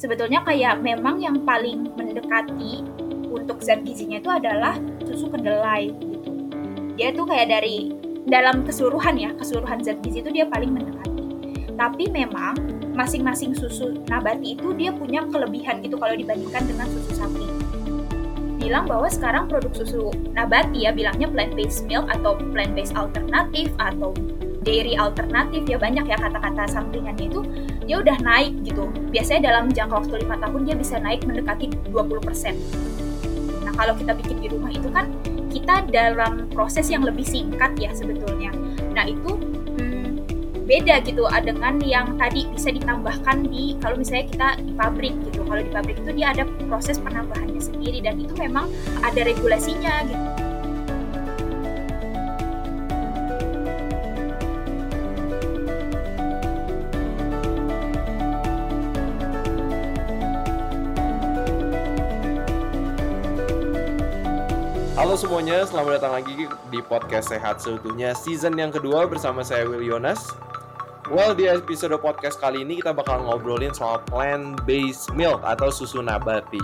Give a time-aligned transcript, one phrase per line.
[0.00, 2.80] sebetulnya kayak memang yang paling mendekati
[3.28, 6.32] untuk zat gizinya itu adalah susu kedelai gitu.
[6.96, 7.92] Dia tuh kayak dari
[8.24, 11.28] dalam keseluruhan ya, keseluruhan zat gizi itu dia paling mendekati.
[11.76, 12.56] Tapi memang
[12.96, 17.46] masing-masing susu nabati itu dia punya kelebihan gitu kalau dibandingkan dengan susu sapi.
[18.60, 23.72] Bilang bahwa sekarang produk susu nabati ya bilangnya plant based milk atau plant based alternatif
[23.80, 24.12] atau
[24.60, 27.40] dairy alternatif ya banyak ya kata-kata sampingannya itu
[27.88, 28.92] dia udah naik gitu.
[29.08, 33.64] Biasanya dalam jangka waktu lima tahun dia bisa naik mendekati 20%.
[33.64, 35.08] Nah kalau kita bikin di rumah itu kan
[35.50, 38.52] kita dalam proses yang lebih singkat ya sebetulnya.
[38.92, 39.34] Nah itu
[39.80, 40.22] hmm,
[40.68, 45.40] beda gitu dengan yang tadi bisa ditambahkan di kalau misalnya kita di pabrik gitu.
[45.42, 48.68] Kalau di pabrik itu dia ada proses penambahannya sendiri dan itu memang
[49.02, 50.29] ada regulasinya gitu.
[65.10, 69.82] Halo semuanya, selamat datang lagi di podcast Sehat Seutuhnya season yang kedua bersama saya Will
[69.82, 70.22] Yonas.
[71.10, 76.62] Well, di episode podcast kali ini kita bakal ngobrolin soal plant-based milk atau susu nabati.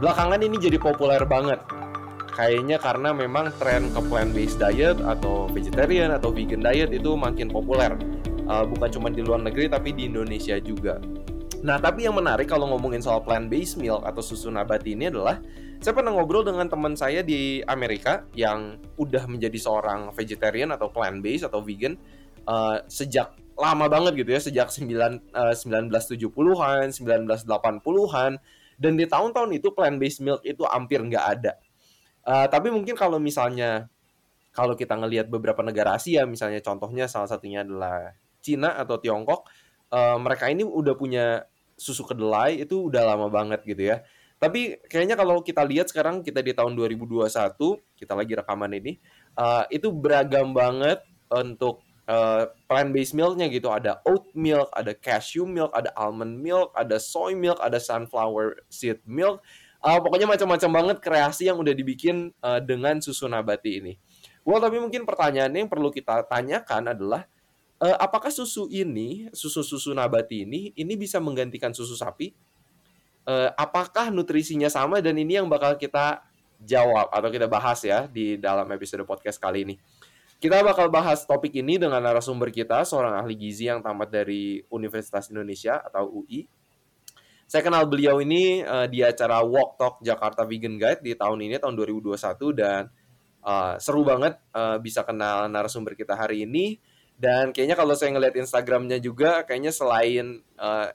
[0.00, 1.60] Belakangan ini jadi populer banget.
[2.32, 7.92] Kayaknya karena memang tren ke plant-based diet atau vegetarian atau vegan diet itu makin populer.
[8.48, 10.96] Uh, bukan cuma di luar negeri tapi di Indonesia juga.
[11.60, 15.36] Nah, tapi yang menarik kalau ngomongin soal plant-based milk atau susu nabati ini adalah
[15.78, 21.22] saya pernah ngobrol dengan teman saya di Amerika yang udah menjadi seorang vegetarian atau plant
[21.22, 21.94] based atau vegan
[22.50, 24.90] uh, sejak lama banget gitu ya sejak 9
[25.34, 28.32] uh, 1970-an, 1980-an
[28.78, 31.52] dan di tahun-tahun itu plant based milk itu hampir nggak ada.
[32.26, 33.86] Uh, tapi mungkin kalau misalnya
[34.50, 39.46] kalau kita ngelihat beberapa negara Asia misalnya contohnya salah satunya adalah Cina atau Tiongkok,
[39.94, 41.46] uh, mereka ini udah punya
[41.78, 44.02] susu kedelai itu udah lama banget gitu ya
[44.38, 47.26] tapi kayaknya kalau kita lihat sekarang kita di tahun 2021,
[47.98, 49.02] kita lagi rekaman ini,
[49.34, 53.66] uh, itu beragam banget untuk uh, plant-based milknya gitu.
[53.66, 59.02] Ada oat milk, ada cashew milk, ada almond milk, ada soy milk, ada sunflower seed
[59.02, 59.42] milk.
[59.82, 63.94] Uh, pokoknya macam-macam banget kreasi yang udah dibikin uh, dengan susu nabati ini.
[64.46, 67.26] Well, tapi mungkin pertanyaannya yang perlu kita tanyakan adalah,
[67.82, 72.34] uh, apakah susu ini, susu-susu nabati ini, ini bisa menggantikan susu sapi?
[73.28, 76.24] Uh, apakah nutrisinya sama dan ini yang bakal kita
[76.64, 79.76] jawab atau kita bahas ya di dalam episode podcast kali ini.
[80.38, 85.34] Kita bakal bahas topik ini dengan narasumber kita, seorang ahli gizi yang tamat dari Universitas
[85.34, 86.46] Indonesia atau UI.
[87.48, 91.58] Saya kenal beliau ini uh, di acara Walk Talk Jakarta Vegan Guide di tahun ini,
[91.58, 92.14] tahun 2021,
[92.54, 92.86] dan
[93.42, 96.78] uh, seru banget uh, bisa kenal narasumber kita hari ini.
[97.18, 100.86] Dan kayaknya kalau saya ngeliat Instagramnya juga, kayaknya selain uh,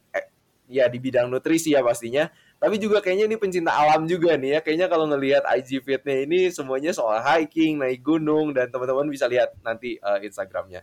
[0.73, 2.25] ya di bidang nutrisi ya pastinya.
[2.57, 4.59] Tapi juga kayaknya ini pencinta alam juga nih ya.
[4.65, 9.53] Kayaknya kalau ngelihat IG fitnya ini semuanya soal hiking naik gunung dan teman-teman bisa lihat
[9.61, 10.81] nanti uh, Instagramnya.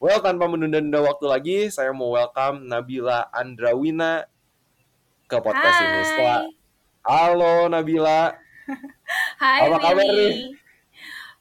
[0.00, 4.24] Well tanpa menunda-nunda waktu lagi saya mau welcome Nabila Andrawina
[5.28, 5.84] ke podcast Hai.
[5.84, 6.00] ini.
[6.08, 6.40] Setelah
[7.04, 8.22] halo Nabila.
[9.42, 10.65] Hai apa kabar nih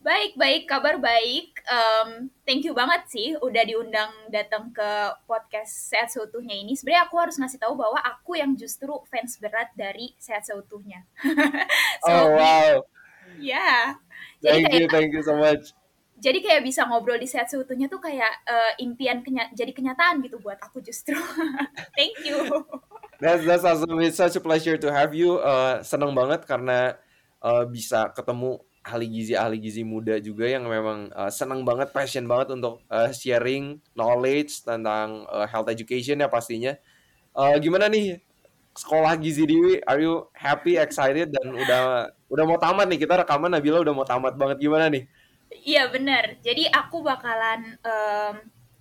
[0.05, 1.66] Baik, baik, kabar baik.
[1.66, 4.89] Um, thank you banget sih udah diundang datang ke
[5.25, 6.77] podcast Sehat Seutuhnya ini.
[6.77, 11.09] Sebenarnya aku harus ngasih tahu bahwa aku yang justru fans berat dari Sehat Seutuhnya.
[12.05, 12.85] so, oh wow.
[13.41, 13.57] Ya.
[13.57, 13.81] Yeah.
[14.45, 15.73] Thank kayak, you, thank you so much.
[16.22, 20.37] Jadi kayak bisa ngobrol di Sehat Seutuhnya tuh kayak uh, impian kenya jadi kenyataan gitu
[20.37, 21.17] buat aku justru.
[21.97, 22.45] thank you.
[23.17, 23.97] That's that's awesome.
[24.05, 25.41] It's such a pleasure to have you.
[25.41, 26.93] Uh, seneng banget karena
[27.41, 32.29] uh, bisa ketemu ahli gizi ahli gizi muda juga yang memang uh, senang banget passion
[32.29, 36.78] banget untuk uh, sharing knowledge tentang uh, health education ya pastinya.
[37.34, 38.22] Uh, gimana nih
[38.78, 39.81] sekolah gizi Dewi?
[39.90, 43.01] Are you happy excited dan udah udah mau tamat nih?
[43.01, 44.62] Kita rekaman Nabila udah mau tamat banget.
[44.62, 45.09] Gimana nih?
[45.66, 46.38] Iya benar.
[46.46, 48.35] Jadi aku bakalan um,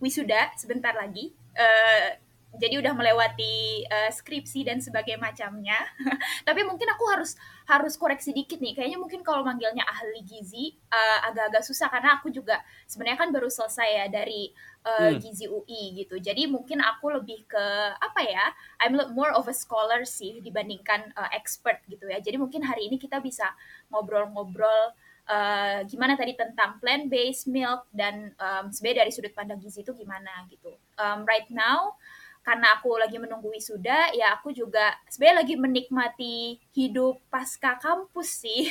[0.05, 1.33] wisuda sebentar lagi.
[1.57, 2.21] Uh,
[2.55, 5.79] jadi udah melewati uh, skripsi dan sebagainya macamnya.
[6.47, 7.35] Tapi mungkin aku harus
[7.65, 8.77] harus koreksi dikit nih.
[8.77, 13.49] Kayaknya mungkin kalau manggilnya ahli gizi uh, agak-agak susah karena aku juga sebenarnya kan baru
[13.49, 14.53] selesai ya dari
[14.85, 15.19] uh, hmm.
[15.21, 16.21] gizi UI gitu.
[16.21, 17.65] Jadi mungkin aku lebih ke
[17.97, 18.53] apa ya?
[18.85, 22.21] I'm more of a scholar sih dibandingkan uh, expert gitu ya.
[22.21, 23.49] Jadi mungkin hari ini kita bisa
[23.89, 24.93] ngobrol-ngobrol
[25.29, 29.97] uh, gimana tadi tentang plant based milk dan um, sebenarnya dari sudut pandang gizi itu
[29.97, 30.77] gimana gitu.
[31.01, 31.97] Um, right now
[32.45, 38.69] karena aku lagi menunggu wisuda ya aku juga sebenarnya lagi menikmati hidup pasca kampus sih.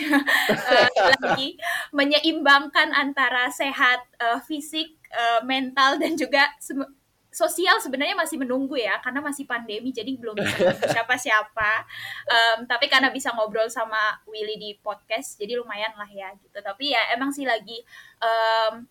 [0.54, 1.58] Uh, lagi
[1.90, 6.54] menyeimbangkan antara sehat uh, fisik uh, mental dan juga
[7.34, 10.38] sosial sebenarnya masih menunggu ya karena masih pandemi jadi belum
[10.94, 11.82] siapa siapa
[12.30, 16.62] um, tapi karena bisa ngobrol sama Willy di podcast jadi lumayan lah ya gitu.
[16.62, 17.82] Tapi ya emang sih lagi
[18.22, 18.86] um,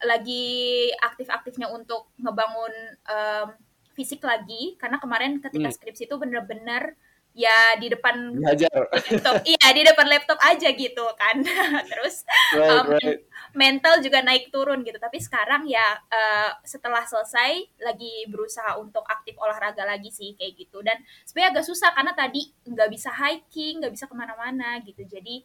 [0.00, 2.72] lagi aktif-aktifnya untuk ngebangun
[3.04, 3.48] um,
[3.96, 5.76] fisik lagi karena kemarin ketika hmm.
[5.80, 6.94] skripsi itu bener-bener
[7.36, 8.88] ya di depan Belajar.
[8.88, 9.44] laptop.
[9.44, 11.36] Iya di depan laptop aja gitu kan.
[11.92, 12.24] Terus
[12.56, 13.20] right, um, right.
[13.52, 14.96] mental juga naik turun gitu.
[14.96, 20.80] Tapi sekarang ya uh, setelah selesai lagi berusaha untuk aktif olahraga lagi sih kayak gitu.
[20.80, 20.96] Dan
[21.28, 25.04] sebenarnya agak susah karena tadi nggak bisa hiking nggak bisa ke mana-mana gitu.
[25.04, 25.44] Jadi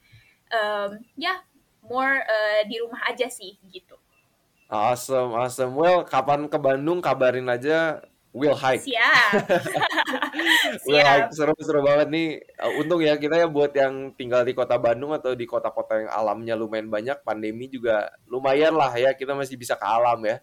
[0.56, 1.44] um, ya
[1.83, 4.00] more uh, di rumah aja sih gitu.
[4.71, 5.75] Awesome awesome.
[5.75, 8.00] Well kapan ke Bandung kabarin aja
[8.31, 8.88] Will hike.
[8.88, 9.31] Siap.
[10.88, 12.28] will hike seru-seru banget nih.
[12.56, 16.12] Uh, untung ya kita ya buat yang tinggal di kota Bandung atau di kota-kota yang
[16.16, 20.39] alamnya lumayan banyak, pandemi juga lumayan lah ya kita masih bisa ke alam ya.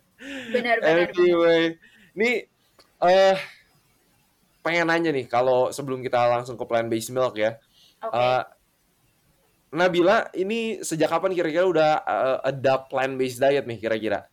[0.52, 1.17] Benar-benar.
[1.17, 1.81] Anyway,
[2.12, 2.35] nih
[3.00, 3.37] uh,
[4.61, 7.56] pengen nanya nih kalau sebelum kita langsung ke plant based milk ya.
[8.05, 8.12] Okay.
[8.12, 8.44] Uh,
[9.69, 14.29] Nabila, ini sejak kapan kira-kira udah uh, adapt plant based diet nih kira-kira?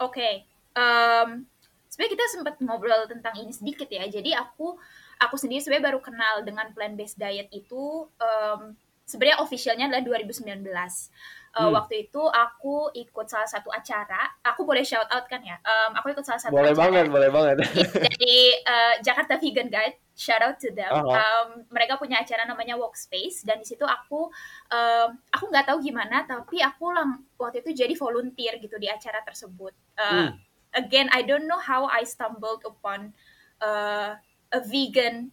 [0.00, 0.20] Oke.
[0.20, 0.34] Okay.
[0.72, 1.44] Um,
[1.92, 4.08] sebenarnya kita sempat ngobrol tentang ini sedikit ya.
[4.08, 4.80] Jadi aku
[5.20, 8.72] aku sendiri sebenarnya baru kenal dengan plant based diet itu um,
[9.04, 10.64] sebenarnya officialnya adalah 2019.
[11.52, 11.72] Uh, hmm.
[11.76, 14.24] Waktu itu aku ikut salah satu acara.
[14.40, 15.60] Aku boleh shout out kan ya?
[15.60, 16.80] Um, aku ikut salah satu boleh acara.
[16.88, 17.56] banget, boleh banget.
[18.08, 20.00] Jadi uh, Jakarta Vegan Guide.
[20.16, 20.92] Shout out to them.
[20.92, 21.12] Uh -huh.
[21.12, 24.28] um, mereka punya acara namanya Workspace dan di situ aku
[24.68, 29.24] um, aku nggak tahu gimana tapi aku lang waktu itu jadi volunteer gitu di acara
[29.24, 29.72] tersebut.
[29.96, 33.12] Uh, hmm again I don't know how I stumbled upon
[33.60, 34.16] uh,
[34.52, 35.32] a vegan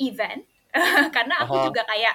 [0.00, 0.48] event
[1.14, 1.66] karena aku uh-huh.
[1.70, 2.14] juga kayak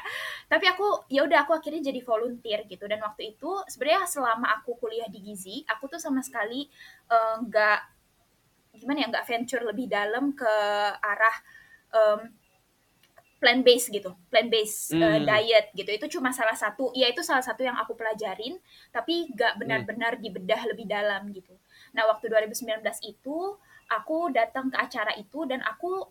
[0.51, 4.75] tapi aku ya udah aku akhirnya jadi volunteer gitu dan waktu itu sebenarnya selama aku
[4.75, 6.68] kuliah di Gizi aku tuh sama sekali
[7.07, 7.98] uh, nggak uh,
[8.75, 10.54] gimana ya nggak venture lebih dalam ke
[11.00, 11.36] arah
[11.95, 12.19] um,
[13.39, 15.24] plant based gitu plant based uh, mm.
[15.24, 18.60] diet gitu itu cuma salah satu ya itu salah satu yang aku pelajarin
[18.92, 19.60] tapi nggak hmm.
[19.63, 21.56] benar-benar dibedah lebih dalam gitu
[22.00, 23.60] Nah, waktu 2019 itu
[23.92, 26.07] aku datang ke acara itu dan aku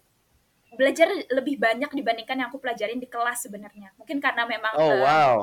[0.77, 3.97] belajar lebih banyak dibandingkan yang aku pelajarin di kelas sebenarnya.
[3.97, 5.37] Mungkin karena memang Oh, uh, wow.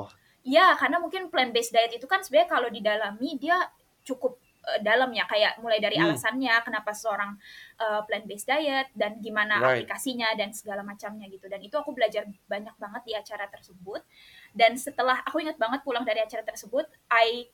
[0.45, 3.57] Ya, karena mungkin plant based diet itu kan sebenarnya kalau didalami dia
[4.05, 6.13] cukup uh, dalam ya kayak mulai dari hmm.
[6.13, 7.33] alasannya kenapa seorang
[7.81, 9.81] uh, plant based diet dan gimana right.
[9.81, 11.49] aplikasinya dan segala macamnya gitu.
[11.49, 14.05] Dan itu aku belajar banyak banget di acara tersebut.
[14.53, 17.49] Dan setelah aku ingat banget pulang dari acara tersebut, I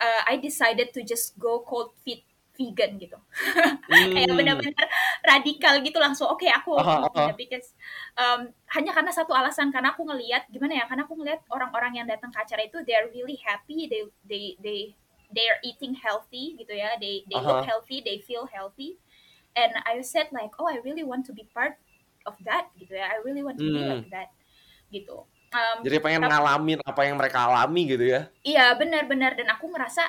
[0.00, 2.24] uh, I decided to just go cold feet
[2.56, 3.20] vegan gitu
[3.92, 4.12] hmm.
[4.16, 4.86] kayak benar-benar
[5.20, 7.30] radikal gitu langsung oke okay, aku uh, uh.
[7.36, 7.76] because
[8.16, 12.08] um, hanya karena satu alasan karena aku ngelihat gimana ya karena aku ngelihat orang-orang yang
[12.08, 14.80] datang ke acara itu they are really happy they they they
[15.36, 17.60] they are eating healthy gitu ya they they uh -huh.
[17.60, 18.96] look healthy they feel healthy
[19.52, 21.76] and I said like oh I really want to be part
[22.24, 23.76] of that gitu ya I really want to hmm.
[23.76, 24.32] be like that
[24.88, 28.28] gitu Um, Jadi pengen ngalamin apa yang mereka alami gitu ya?
[28.44, 30.04] Iya benar-benar dan aku ngerasa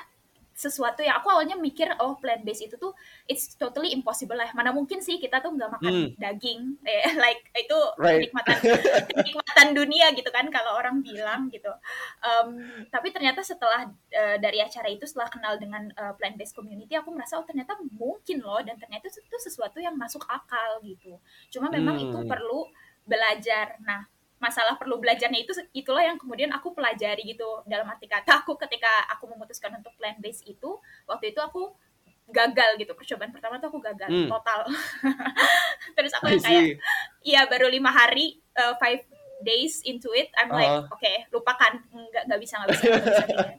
[0.58, 2.90] sesuatu yang aku awalnya mikir oh plant based itu tuh
[3.30, 6.10] it's totally impossible lah mana mungkin sih kita tuh nggak makan hmm.
[6.18, 8.18] daging eh, like itu right.
[8.18, 8.58] kenikmatan
[9.14, 11.70] kenikmatan dunia gitu kan kalau orang bilang gitu
[12.26, 12.58] um,
[12.90, 17.14] tapi ternyata setelah uh, dari acara itu setelah kenal dengan uh, plant based community aku
[17.14, 21.22] merasa oh ternyata mungkin loh dan ternyata itu sesuatu yang masuk akal gitu
[21.54, 22.06] cuma memang hmm.
[22.10, 22.66] itu perlu
[23.06, 27.66] belajar nah masalah perlu belajarnya itu itulah yang kemudian aku pelajari gitu.
[27.66, 30.78] Dalam arti kata aku ketika aku memutuskan untuk plant based itu
[31.10, 31.74] waktu itu aku
[32.30, 32.94] gagal gitu.
[32.94, 34.30] Percobaan pertama tuh aku gagal hmm.
[34.30, 34.70] total.
[35.98, 36.66] Terus aku yang kayak
[37.26, 39.02] iya baru lima hari uh, five
[39.42, 40.94] days into it I'm like uh -huh.
[40.94, 41.74] oke okay, lupakan.
[41.90, 43.26] Nggak nggak bisa nggak bisa, gak bisa.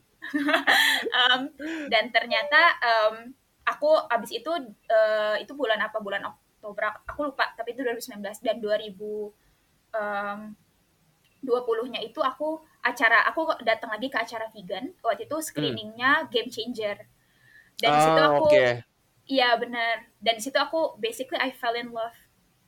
[1.09, 1.49] Um,
[1.89, 3.33] dan ternyata um,
[3.65, 4.53] aku abis itu
[4.93, 6.05] uh, itu bulan apa?
[6.05, 7.01] Bulan Oktober.
[7.09, 8.93] Aku lupa tapi itu 2019 dan 2000
[9.95, 10.53] um,
[11.43, 16.29] 20-nya itu aku acara aku datang lagi ke acara vegan waktu itu screeningnya hmm.
[16.35, 16.97] game changer
[17.79, 18.45] dan oh, situ aku
[19.31, 19.61] iya okay.
[19.63, 22.15] benar dan di situ aku basically I fell in love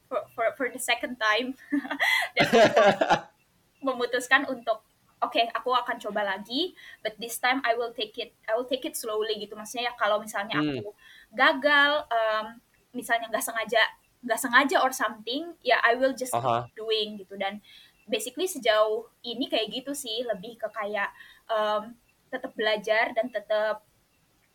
[0.07, 1.59] for for, for the second time
[2.39, 2.47] dan
[3.87, 4.87] memutuskan untuk
[5.19, 6.73] oke okay, aku akan coba lagi
[7.03, 9.93] but this time I will take it I will take it slowly gitu maksudnya ya
[9.99, 10.79] kalau misalnya hmm.
[10.79, 10.95] aku
[11.35, 12.47] gagal um,
[12.95, 13.83] misalnya nggak sengaja
[14.21, 16.69] nggak sengaja or something ya I will just uh -huh.
[16.69, 17.65] keep doing gitu dan
[18.11, 21.15] basically sejauh ini kayak gitu sih lebih ke kayak
[21.47, 21.95] um,
[22.29, 23.87] tetap belajar dan tetap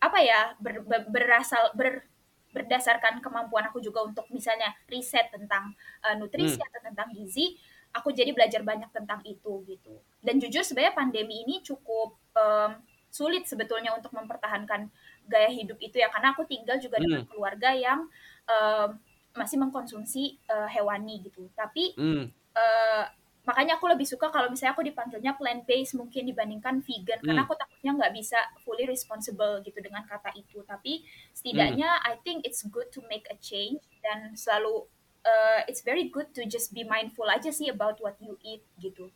[0.03, 2.03] apa ya ber, ber, berasal ber,
[2.51, 5.71] berdasarkan kemampuan aku juga untuk misalnya riset tentang
[6.03, 6.67] uh, nutrisi hmm.
[6.67, 7.55] atau tentang gizi
[7.95, 12.75] aku jadi belajar banyak tentang itu gitu dan jujur sebenarnya pandemi ini cukup um,
[13.15, 14.91] sulit sebetulnya untuk mempertahankan
[15.31, 17.29] gaya hidup itu ya karena aku tinggal juga dengan Hmm.
[17.31, 18.12] keluarga yang
[18.45, 18.89] em,
[19.35, 21.47] masih mengkonsumsi eh, hewani gitu.
[21.55, 22.27] Tapi Hmm.
[22.55, 23.05] eh,
[23.46, 27.48] makanya aku lebih suka kalau misalnya aku dipanggilnya plant based mungkin dibandingkan vegan karena Hmm.
[27.48, 31.38] aku takutnya nggak bisa fully responsible gitu dengan kata itu tapi Hmm.
[31.38, 34.90] setidaknya I think it's good to make a change dan selalu
[35.24, 39.14] uh, it's very good to just be mindful aja sih about what you eat gitu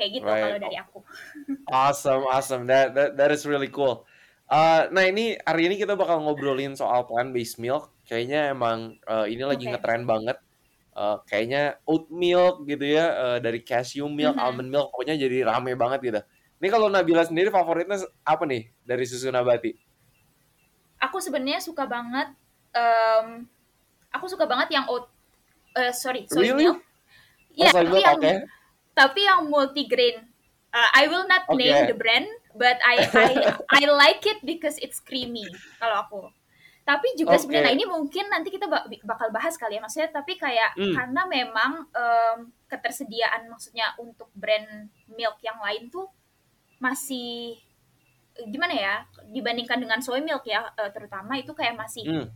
[0.00, 0.42] kayak gitu Right.
[0.42, 0.98] kalau dari aku
[1.70, 2.66] Awesome, awesome.
[2.68, 4.04] That that, that is really cool.
[4.50, 7.88] Uh, nah ini hari ini kita bakal ngobrolin soal plant-based milk.
[8.04, 9.72] Kayaknya emang uh, ini lagi Oke.
[9.72, 10.41] ngetren banget.
[10.92, 14.44] Uh, kayaknya oat milk gitu ya, uh, dari cashew milk, Mhm.
[14.44, 16.20] almond milk, pokoknya jadi rame banget gitu.
[16.60, 19.72] Ini kalau Nabila sendiri favoritnya apa nih dari susu nabati?
[21.02, 22.30] aku sebenarnya suka banget
[22.70, 23.50] em,
[24.14, 25.10] aku suka banget yang oat
[25.74, 26.70] eh, sorry soy Really?
[26.70, 28.32] milk Oh, Iya, soy tapi milk, yang oke.
[28.94, 30.16] tapi yang multigrain.
[30.72, 31.60] Uh, I will not Oke.
[31.60, 32.24] name the brand,
[32.56, 33.32] but I I
[33.68, 35.44] I like it because it's creamy
[35.76, 36.20] kalau aku.
[36.82, 37.46] Tapi juga Oke.
[37.46, 40.94] sebenarnya nah ini mungkin nanti kita bak- bakal bahas kali ya maksudnya tapi kayak Hmm.
[40.98, 46.10] karena memang em, ketersediaan maksudnya untuk brand milk yang lain tuh
[46.78, 47.54] masih
[48.48, 48.94] gimana ya
[49.28, 52.26] dibandingkan dengan soy milk ya eh, terutama itu kayak masih Hmm,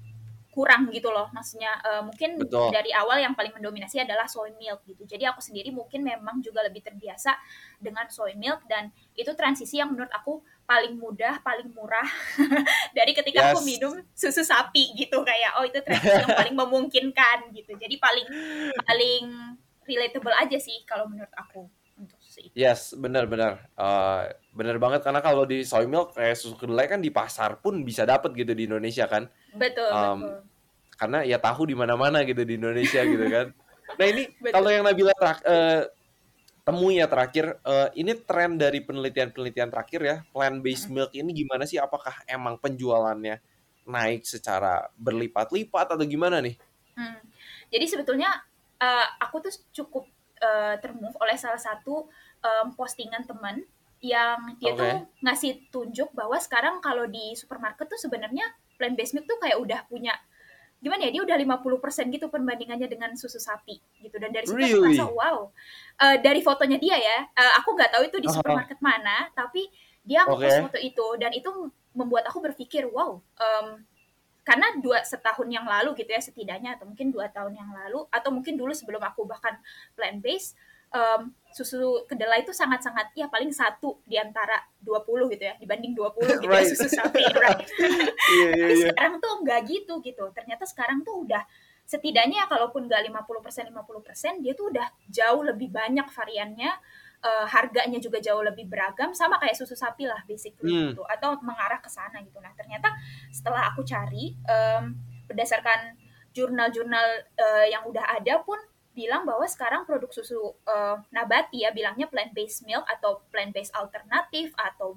[0.53, 2.69] kurang gitu loh maksudnya eh, mungkin Betul.
[2.71, 6.63] dari awal yang paling mendominasi adalah soy milk gitu jadi aku sendiri mungkin memang juga
[6.63, 7.35] lebih terbiasa
[7.81, 12.05] dengan soy milk dan itu transisi yang menurut aku paling mudah paling murah
[12.97, 13.69] dari ketika aku Yes.
[13.71, 18.27] minum susu sapi gitu kayak oh itu transisi yang paling memungkinkan gitu jadi paling
[18.83, 19.23] paling
[19.87, 23.73] relatable aja sih kalau menurut aku untuk susu itu Yes, benar-benar.
[23.73, 27.81] Uh, benar banget karena kalau di soy milk kayak susu kedelai kan di pasar pun
[27.81, 29.31] bisa dapat gitu di Indonesia kan.
[29.57, 30.45] betul Um, betul
[30.97, 33.49] karena ya tahu di mana-mana gitu di Indonesia gitu kan.
[33.87, 35.15] Nah ini kalau yang Nabila
[35.47, 35.87] eh,
[36.67, 41.79] temui ya terakhir, eh, ini tren dari penelitian-penelitian terakhir ya, plant-based milk ini gimana sih?
[41.79, 43.39] Apakah emang penjualannya
[43.87, 46.59] naik secara berlipat-lipat atau gimana nih?
[46.99, 47.23] Hmm.
[47.71, 48.43] Jadi sebetulnya
[48.83, 50.11] uh, aku tuh cukup
[50.43, 52.11] uh, termove oleh salah satu
[52.43, 53.63] um, postingan teman
[54.03, 54.81] yang dia Oke.
[54.83, 58.45] tuh ngasih tunjuk bahwa sekarang kalau di supermarket tuh sebenarnya
[58.75, 60.13] plant based milk tuh kayak udah punya
[60.77, 64.17] gimana ya dia udah 50% gitu perbandingannya dengan susu sapi gitu.
[64.21, 64.95] Dan dari situ aku Really?
[64.95, 65.39] merasa wow.
[65.97, 69.65] Uh, dari fotonya dia ya uh, aku nggak tahu itu di supermarket mana tapi
[70.07, 71.51] dia ngepost foto itu dan itu
[71.97, 73.67] membuat aku berpikir wow um,
[74.47, 78.31] karena dua setahun yang lalu gitu ya setidaknya atau mungkin dua tahun yang lalu atau
[78.31, 79.59] mungkin dulu sebelum aku bahkan
[79.99, 80.55] plant based
[80.89, 86.37] em, susu kedelai itu sangat-sangat ya paling satu di antara 20 gitu ya dibanding 20
[86.37, 86.69] gitu Right.
[86.69, 87.65] ya susu sapi right
[88.37, 88.87] Iya, iya, tapi iya.
[88.93, 91.41] sekarang tuh nggak gitu gitu ternyata sekarang tuh udah
[91.87, 96.71] setidaknya kalaupun nggak 50% 50% dia tuh udah jauh lebih banyak variannya
[97.23, 100.93] eh, harganya juga jauh lebih beragam sama kayak susu sapi lah basically Hmm.
[100.93, 102.93] gitu atau mengarah ke sana gitu nah ternyata
[103.33, 104.93] setelah aku cari em,
[105.25, 105.97] berdasarkan
[106.37, 108.59] jurnal-jurnal eh, yang udah ada pun
[108.97, 113.77] bilang bahwa sekarang produk susu eh, nabati ya bilangnya plant based milk atau plant based
[113.77, 114.97] alternatif atau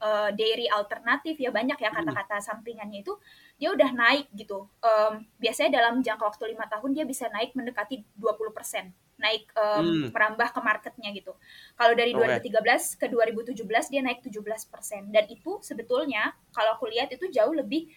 [0.00, 1.98] eh, dairy alternatif ya banyak ya Hmm.
[2.00, 3.12] kata-kata sampingannya itu
[3.60, 8.00] dia udah naik gitu Em, biasanya dalam jangka waktu lima tahun dia bisa naik mendekati
[8.16, 8.88] 20%
[9.20, 10.08] naik em, Hmm.
[10.16, 11.36] merambah ke marketnya gitu
[11.76, 12.40] kalau dari Oke.
[12.48, 17.92] 2013 ke 2017 dia naik 17% dan itu sebetulnya kalau aku lihat itu jauh lebih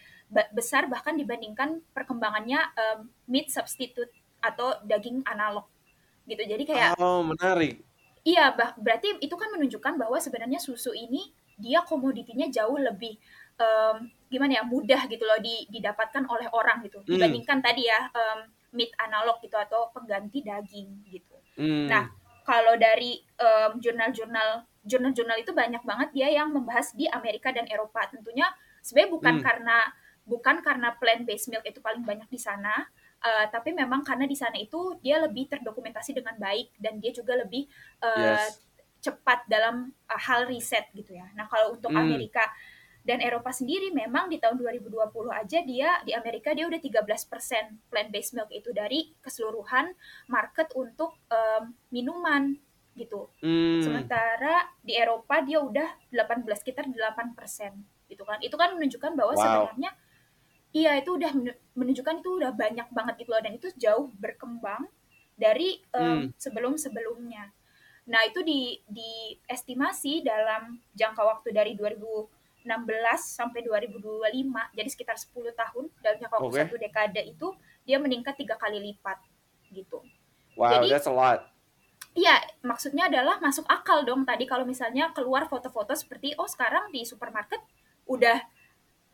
[0.51, 2.99] besar bahkan dibandingkan perkembangannya em,
[3.31, 4.11] meat substitute
[4.43, 5.65] atau daging analog
[6.27, 7.79] gitu jadi kayak Oh, menarik.
[8.23, 13.19] Iya, bah, berarti itu kan menunjukkan bahwa sebenarnya susu ini dia komoditinya jauh lebih
[13.59, 13.95] em,
[14.31, 17.09] gimana ya mudah gitu loh di- didapatkan oleh orang gitu Hmm.
[17.11, 18.39] dibandingkan tadi ya em,
[18.73, 21.35] meat analog gitu atau pengganti daging gitu.
[21.59, 21.85] Hmm.
[21.91, 22.09] Nah,
[22.47, 28.07] kalau dari em, jurnal-jurnal jurnal-jurnal itu banyak banget dia yang membahas di Amerika dan Eropa.
[28.07, 28.47] Tentunya
[28.79, 29.43] sebenarnya bukan Hmm.
[29.43, 29.77] karena
[30.23, 32.87] bukan karena plant based milk itu paling banyak di sana,
[33.23, 37.33] eh, tapi memang karena di sana itu dia lebih terdokumentasi dengan baik dan dia juga
[37.35, 37.63] lebih
[38.03, 38.59] eh, Yes.
[39.03, 41.27] cepat dalam uh, hal riset gitu ya.
[41.35, 42.07] Nah, kalau untuk Hmm.
[42.07, 42.47] Amerika
[43.03, 47.19] dan Eropa sendiri memang di tahun 2020 aja dia di Amerika dia udah 13%
[47.91, 49.91] plant based milk itu dari keseluruhan
[50.31, 52.55] market untuk em, minuman
[52.95, 53.27] gitu.
[53.43, 53.83] Hmm.
[53.83, 57.75] Sementara di Eropa dia udah 18 sekitar 8%
[58.07, 58.39] gitu kan.
[58.39, 59.43] Itu kan menunjukkan bahwa Wow.
[59.43, 59.91] sebenarnya
[60.73, 64.89] iya itu udah men- menunjukkan itu udah banyak banget gitu loh dan itu jauh berkembang
[65.33, 67.49] dari em, sebelum-sebelumnya.
[68.03, 72.67] Nah, itu di diestimasi dalam jangka waktu dari 2016
[73.17, 74.19] sampai 2025,
[74.75, 76.61] jadi sekitar 10 tahun dalam jangka waktu Oke.
[76.67, 77.47] satu dekade itu
[77.83, 79.17] dia meningkat tiga kali lipat
[79.71, 80.03] gitu.
[80.59, 81.47] Wow, Jadi- that's a lot.
[82.13, 87.01] Iya, maksudnya adalah masuk akal dong tadi kalau misalnya keluar foto-foto seperti oh sekarang di
[87.09, 87.57] supermarket
[88.05, 88.37] udah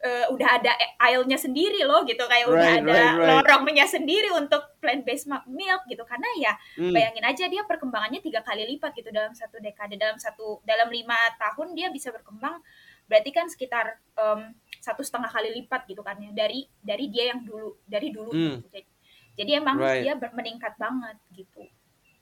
[0.03, 3.29] uh, udah ada aisle-nya sendiri loh gitu kayak right, udah ada right, right.
[3.43, 6.93] lorongnya sendiri untuk plant based milk gitu karena ya hmm.
[6.95, 11.17] bayangin aja dia perkembangannya tiga kali lipat gitu dalam satu dekade dalam satu dalam lima
[11.35, 12.63] tahun dia bisa berkembang
[13.09, 17.43] berarti kan sekitar um, satu setengah kali lipat gitu kan ya dari dari dia yang
[17.43, 18.49] dulu dari dulu hmm.
[18.63, 18.67] gitu.
[18.71, 18.87] jadi,
[19.35, 20.03] jadi emang right.
[20.05, 21.65] dia meningkat banget gitu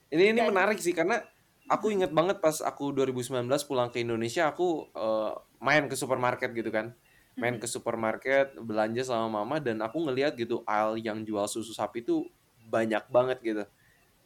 [0.08, 1.20] ini ini Dan, menarik sih karena
[1.68, 6.72] aku inget banget pas aku 2019 pulang ke Indonesia aku uh, main ke supermarket gitu
[6.72, 6.96] kan
[7.38, 12.02] main ke supermarket belanja sama mama dan aku ngeliat gitu aisle yang jual susu sapi
[12.02, 12.26] itu
[12.68, 13.64] banyak banget gitu.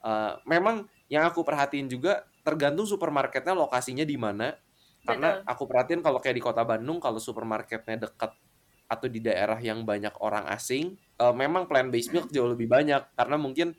[0.01, 4.55] Uh, memang yang aku perhatiin juga tergantung supermarketnya lokasinya di mana.
[5.01, 8.37] Karena aku perhatiin kalau kayak di kota Bandung kalau supermarketnya dekat
[8.85, 13.01] atau di daerah yang banyak orang asing uh, memang plant based milk jauh lebih banyak.
[13.17, 13.75] Karena mungkin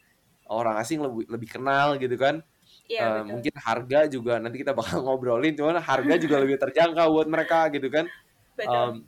[0.50, 2.44] orang asing lebih lebih kenal gitu kan.
[2.90, 7.28] Iya, uh, mungkin harga juga nanti kita bakal ngobrolin cuman harga juga lebih terjangkau buat
[7.30, 8.10] mereka gitu kan.
[8.62, 9.06] Um,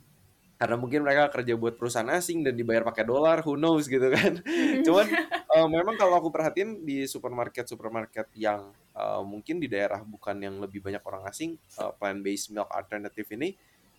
[0.55, 4.39] karena mungkin mereka kerja buat perusahaan asing dan dibayar pakai dolar, who knows gitu kan.
[4.87, 5.07] Cuman
[5.51, 10.55] uh, memang kalau aku perhatiin di supermarket supermarket yang uh, mungkin di daerah bukan yang
[10.63, 13.51] lebih banyak orang asing, uh, plant based milk alternative ini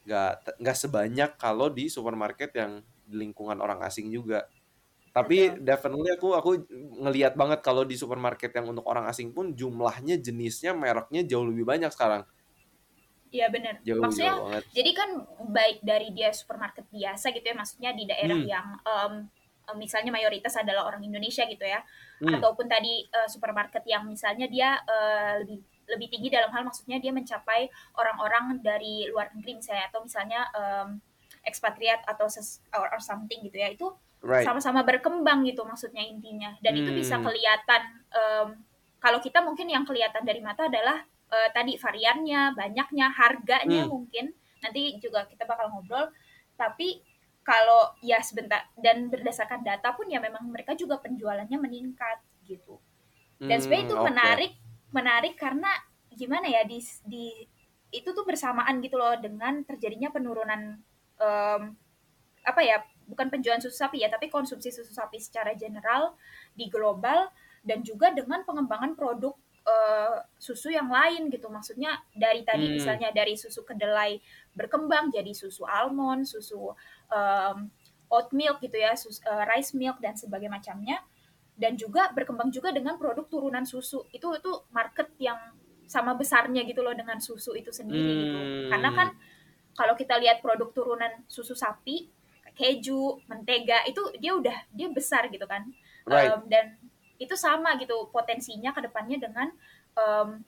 [0.06, 4.48] nggak nggak sebanyak kalau di supermarket yang di lingkungan orang asing juga.
[5.12, 5.64] Tapi Betul.
[5.64, 6.50] definitely aku aku
[7.04, 11.64] ngelihat banget kalau di supermarket yang untuk orang asing pun jumlahnya jenisnya mereknya jauh lebih
[11.64, 12.24] banyak sekarang.
[13.36, 13.74] Iya benar.
[13.84, 15.10] Maksudnya jauh jadi kan
[15.52, 18.48] baik dari dia supermarket biasa gitu ya, maksudnya di daerah hmm.
[18.48, 19.12] yang um,
[19.76, 21.84] misalnya mayoritas adalah orang Indonesia gitu ya,
[22.24, 22.32] hmm.
[22.40, 27.14] ataupun tadi uh, supermarket yang misalnya dia uh, lebih lebih tinggi dalam hal maksudnya dia
[27.14, 30.88] mencapai orang-orang dari luar negeri misalnya atau misalnya um,
[31.46, 33.86] ekspatriat atau ses, or, or something gitu ya itu
[34.26, 34.42] right.
[34.42, 36.80] sama-sama berkembang gitu maksudnya intinya dan hmm.
[36.82, 37.24] itu bisa hmm.
[37.24, 38.48] kelihatan um,
[38.98, 43.90] kalau kita mungkin yang kelihatan dari mata adalah uh, tadi variannya, banyaknya, harganya hmm.
[43.90, 46.10] mungkin nanti juga kita bakal ngobrol.
[46.56, 47.02] Tapi
[47.46, 52.82] kalau ya sebentar dan berdasarkan data pun ya memang mereka juga penjualannya meningkat gitu.
[53.36, 54.06] Dan sebenarnya itu okay.
[54.08, 54.52] menarik
[54.90, 55.70] menarik karena
[56.16, 57.26] gimana ya di di
[57.92, 60.80] itu tuh bersamaan gitu loh dengan terjadinya penurunan
[61.20, 61.62] um,
[62.42, 66.18] apa ya bukan penjualan susu sapi ya tapi konsumsi susu sapi secara general
[66.56, 67.30] di global
[67.62, 69.34] dan juga dengan pengembangan produk
[69.66, 72.74] uh, susu yang lain gitu maksudnya dari tadi hmm.
[72.78, 74.22] misalnya dari susu kedelai
[74.54, 76.72] berkembang jadi susu almond susu
[77.10, 77.56] um,
[78.06, 80.98] oat milk gitu ya susu, uh, rice milk dan sebagainya macamnya
[81.56, 85.36] dan juga berkembang juga dengan produk turunan susu itu itu market yang
[85.86, 88.22] sama besarnya gitu loh dengan susu itu sendiri hmm.
[88.22, 88.38] gitu
[88.70, 89.08] karena kan
[89.76, 92.08] kalau kita lihat produk turunan susu sapi
[92.56, 95.68] keju mentega itu dia udah dia besar gitu kan
[96.08, 96.32] right.
[96.32, 96.80] um, dan
[97.16, 99.48] itu sama gitu potensinya ke depannya dengan
[99.96, 100.40] um,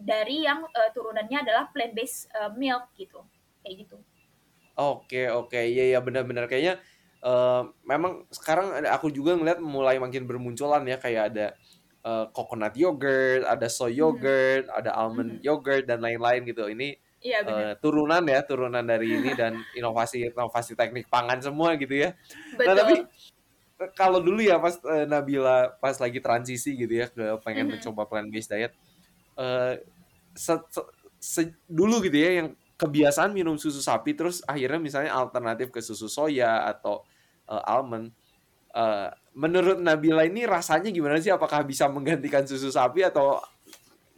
[0.00, 3.20] dari yang uh, turunannya adalah plant based uh, milk gitu
[3.62, 3.96] kayak gitu.
[4.80, 6.80] Oke oke iya ya benar-benar kayaknya
[7.20, 11.46] uh, memang sekarang aku juga ngeliat mulai makin bermunculan ya kayak ada
[12.04, 14.00] uh, coconut yogurt, ada soy hmm.
[14.00, 14.78] yogurt, hmm.
[14.78, 15.44] ada almond hmm.
[15.44, 16.66] yogurt dan lain-lain gitu.
[16.68, 22.16] Ini Iya, uh, turunan ya, turunan dari ini dan inovasi-inovasi teknik pangan semua gitu ya.
[22.56, 22.64] Betul.
[22.64, 22.96] Nah, tapi
[23.96, 27.80] kalau dulu ya pas uh, Nabila pas lagi transisi gitu ya ke pengen mm -hmm.
[27.80, 28.72] mencoba plant based diet
[29.40, 29.76] uh,
[30.36, 30.80] se, se,
[31.16, 36.08] se, dulu gitu ya yang kebiasaan minum susu sapi terus akhirnya misalnya alternatif ke susu
[36.08, 37.04] soya atau
[37.48, 38.12] uh, almond
[38.72, 41.30] uh, menurut Nabila ini rasanya gimana sih?
[41.30, 43.38] Apakah bisa menggantikan susu sapi atau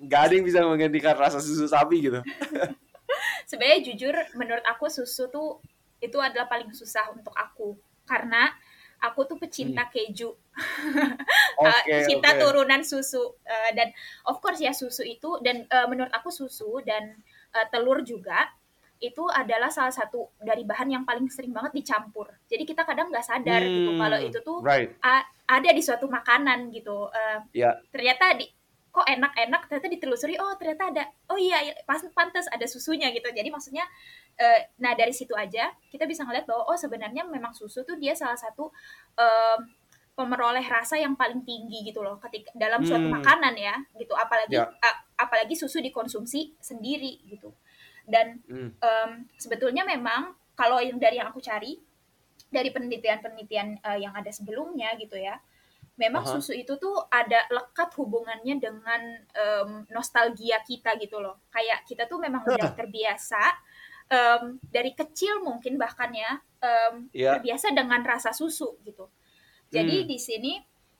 [0.02, 2.20] nggak ada yang bisa menggantikan rasa susu sapi gitu?
[3.48, 5.60] Sebenarnya jujur menurut aku susu tuh
[6.00, 7.76] itu adalah paling susah untuk aku.
[8.08, 8.50] Karena
[9.02, 9.92] aku tuh pecinta hmm.
[9.92, 10.30] keju
[11.58, 12.40] okay, cinta okay.
[12.40, 13.90] turunan susu uh, dan
[14.30, 17.18] of course ya susu itu dan uh, menurut aku susu dan
[17.52, 18.46] uh, telur juga
[19.02, 22.30] itu adalah salah satu dari bahan yang paling sering banget dicampur.
[22.46, 24.94] Jadi kita kadang nggak sadar gitu hmm, gitu kalau itu tuh right.
[25.50, 27.10] ada di suatu makanan gitu.
[27.10, 27.74] Uh, yeah.
[27.90, 28.46] Ternyata di
[28.92, 33.24] kok enak-enak ternyata ditelusuri oh ternyata ada oh iya, iya pas pantas ada susunya gitu.
[33.32, 33.88] Jadi maksudnya
[34.36, 38.12] uh, nah dari situ aja kita bisa ngeliat bahwa oh sebenarnya memang susu tuh dia
[38.12, 38.68] salah satu
[39.16, 39.58] uh,
[40.12, 43.16] pemeroleh rasa yang paling tinggi gitu loh ketika dalam suatu hmm.
[43.16, 44.68] makanan ya gitu apalagi yeah.
[44.68, 47.48] uh, apalagi susu dikonsumsi sendiri gitu
[48.04, 48.76] dan hmm.
[48.76, 51.80] um, sebetulnya memang kalau yang dari yang aku cari
[52.52, 55.40] dari penelitian-penelitian uh, yang ada sebelumnya gitu ya
[56.00, 56.40] memang uh -huh.
[56.40, 59.02] susu itu tuh ada lekat hubungannya dengan
[59.36, 63.42] um, nostalgia kita gitu loh kayak kita tuh memang udah terbiasa
[64.08, 67.36] um, dari kecil mungkin bahkan ya um, yeah.
[67.36, 69.08] terbiasa dengan rasa susu gitu.
[69.72, 70.08] Jadi hmm.
[70.08, 70.52] di sini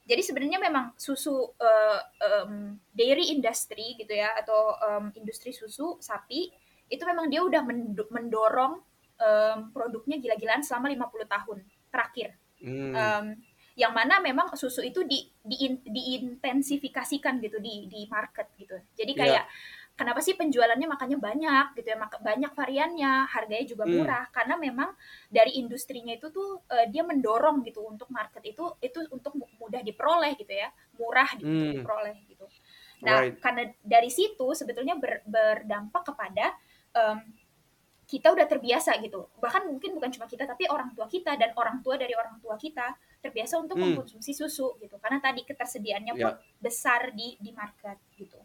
[0.03, 6.51] jadi sebenarnya memang susu uh, um, dairy industry gitu ya atau um, industri susu sapi
[6.91, 7.63] itu memang dia udah
[8.11, 8.83] mendorong
[9.23, 12.31] um, produknya gila-gilaan selama 50 tahun terakhir.
[12.61, 12.93] Hmm.
[12.93, 13.27] Um,
[13.75, 18.77] yang mana memang susu itu di, di diintensifikasikan gitu di di market gitu.
[18.97, 19.21] Jadi Iya.
[19.21, 19.45] kayak
[19.97, 23.93] kenapa sih penjualannya makanya banyak gitu ya, banyak variannya, harganya juga Hmm.
[23.97, 24.91] murah karena memang
[25.29, 29.81] dari industrinya itu tuh eh, dia mendorong gitu untuk market itu itu untuk mu- mudah
[29.81, 30.69] diperoleh gitu ya,
[31.01, 31.81] murah Hmm.
[31.81, 32.45] diperoleh gitu.
[33.03, 33.41] Nah, Right.
[33.41, 36.55] karena dari situ sebetulnya ber- berdampak kepada
[36.93, 37.19] em,
[38.05, 39.33] kita udah terbiasa gitu.
[39.41, 42.61] Bahkan mungkin bukan cuma kita tapi orang tua kita dan orang tua dari orang tua
[42.61, 43.95] kita terbiasa untuk Hmm.
[43.95, 44.99] mengkonsumsi susu gitu.
[44.99, 46.43] Karena tadi ketersediaannya pun Ya.
[46.59, 48.37] besar di di market gitu.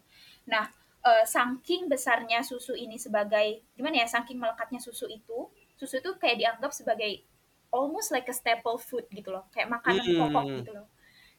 [0.45, 0.69] Nah,
[1.01, 4.07] eh, saking besarnya susu ini sebagai gimana ya?
[4.07, 7.25] Saking melekatnya susu itu, susu itu kayak dianggap sebagai
[7.73, 10.29] almost like a staple food gitu loh, kayak makanan Hmm.
[10.29, 10.87] pokok gitu loh.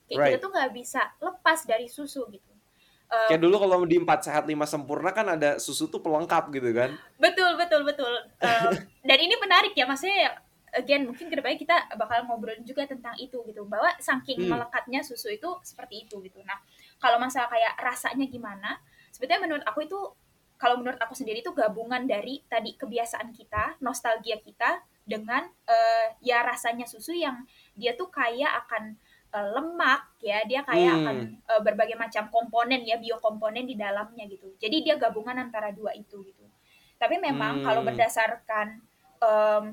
[0.04, 0.30] Kayak Right.
[0.34, 2.52] kita tuh nggak bisa lepas dari susu gitu.
[3.08, 6.68] Eh, Kayak dulu kalau di 4 sehat 5 sempurna kan ada susu tuh pelengkap gitu
[6.76, 6.92] kan.
[7.16, 8.12] Betul, betul, betul.
[8.36, 8.72] Um,
[9.08, 10.36] dan ini menarik ya, maksudnya
[10.76, 14.56] again mungkin ke depannya kita bakal ngobrolin juga tentang itu gitu, bahwa saking Hmm.
[14.58, 16.40] melekatnya susu itu seperti itu gitu.
[16.44, 16.58] Nah,
[16.98, 18.80] kalau masalah kayak rasanya gimana,
[19.14, 19.98] sebetulnya menurut aku itu
[20.58, 26.42] kalau menurut aku sendiri itu gabungan dari tadi kebiasaan kita, nostalgia kita dengan eh, ya
[26.44, 27.46] rasanya susu yang
[27.78, 30.98] dia tuh kaya akan eh, lemak ya, dia kaya Hmm.
[31.04, 34.52] akan eh, berbagai macam komponen ya, biokomponen di dalamnya gitu.
[34.58, 36.44] Jadi dia gabungan antara dua itu gitu.
[36.98, 37.64] Tapi memang Hmm.
[37.64, 38.82] kalau berdasarkan
[39.18, 39.64] em,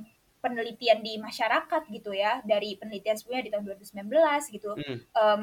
[0.45, 4.97] penelitian di masyarakat gitu ya, dari penelitian sebelumnya di tahun 2019 gitu, Hmm.
[5.01, 5.41] em,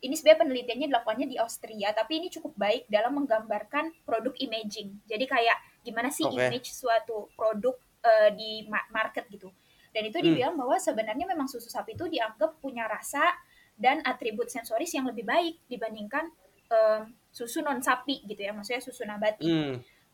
[0.00, 5.04] ini sebenarnya penelitiannya dilakukannya di Austria, tapi ini cukup baik dalam menggambarkan produk imaging.
[5.04, 6.36] Jadi kayak gimana sih Oke.
[6.38, 9.50] image suatu produk eh, di ma- market gitu.
[9.90, 10.26] Dan itu Hmm.
[10.30, 13.34] dibilang bahwa sebenarnya memang susu sapi itu dianggap punya rasa
[13.74, 16.30] dan atribut sensoris yang lebih baik dibandingkan
[16.66, 19.50] em, susu non sapi gitu ya, maksudnya susu nabati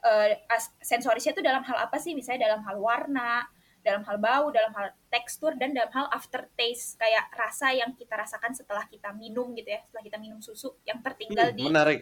[0.02, 2.10] eh, as- sensorisnya itu dalam hal apa sih?
[2.12, 3.44] Misalnya dalam hal warna,
[3.82, 8.50] dalam hal bau, dalam hal tekstur, dan dalam hal aftertaste kayak rasa yang kita rasakan
[8.52, 12.00] setelah kita minum gitu ya, setelah kita minum susu yang tertinggal Hmm, di, menarik.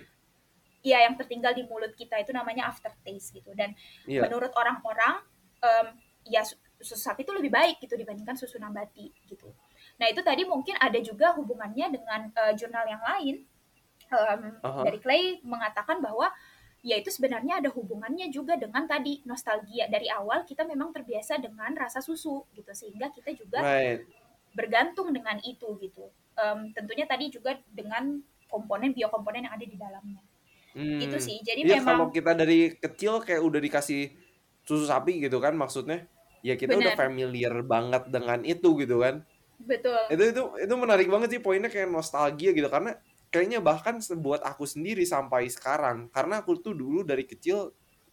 [0.80, 3.52] ya yang tertinggal di mulut kita itu namanya aftertaste gitu.
[3.52, 3.72] Dan
[4.04, 4.24] Iya.
[4.24, 5.24] menurut orang-orang,
[5.58, 5.86] em,
[6.26, 9.48] ya su- susu sapi itu lebih baik gitu dibandingkan susu nabati gitu.
[9.96, 13.36] Nah itu tadi mungkin ada juga hubungannya dengan eh, jurnal yang lain.
[14.10, 14.80] Em, Aha.
[14.84, 16.28] Dari Clay mengatakan bahwa
[16.80, 21.76] ya itu sebenarnya ada hubungannya juga dengan tadi nostalgia dari awal kita memang terbiasa dengan
[21.76, 24.00] rasa susu gitu sehingga kita juga Right.
[24.56, 26.08] bergantung dengan itu gitu.
[26.40, 30.22] Em, tentunya tadi juga dengan komponen biokomponen yang ada di dalamnya.
[30.72, 30.98] Hmm.
[31.02, 31.38] Itu sih.
[31.44, 34.10] Jadi kalau memang kita dari kecil kayak udah dikasih
[34.64, 36.08] susu sapi gitu kan maksudnya.
[36.40, 36.98] Ya kita udah Benar.
[36.98, 39.20] familiar banget dengan itu gitu kan.
[39.60, 40.00] betul.
[40.08, 42.96] Itu itu itu menarik banget sih poinnya kayak nostalgia gitu karena
[43.30, 47.70] kayaknya bahkan buat aku sendiri sampai sekarang karena aku tuh dulu dari kecil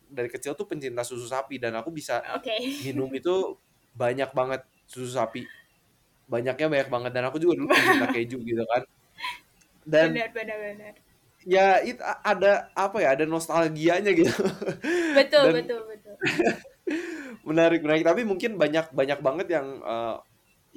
[0.08, 2.54] dari kecil tuh pencinta susu sapi dan aku bisa Oke.
[2.86, 3.58] minum itu
[3.98, 5.44] banyak banget susu sapi
[6.30, 8.82] banyaknya banyak banget dan aku juga dulu pencinta keju gitu kan
[9.88, 10.94] dan Benar benar benar.
[11.48, 14.32] ya itu ada apa ya ada nostalgianya gitu
[15.18, 16.16] Betul Dan- betul betul.
[17.48, 20.16] menarik menarik tapi mungkin banyak banyak banget yang eh,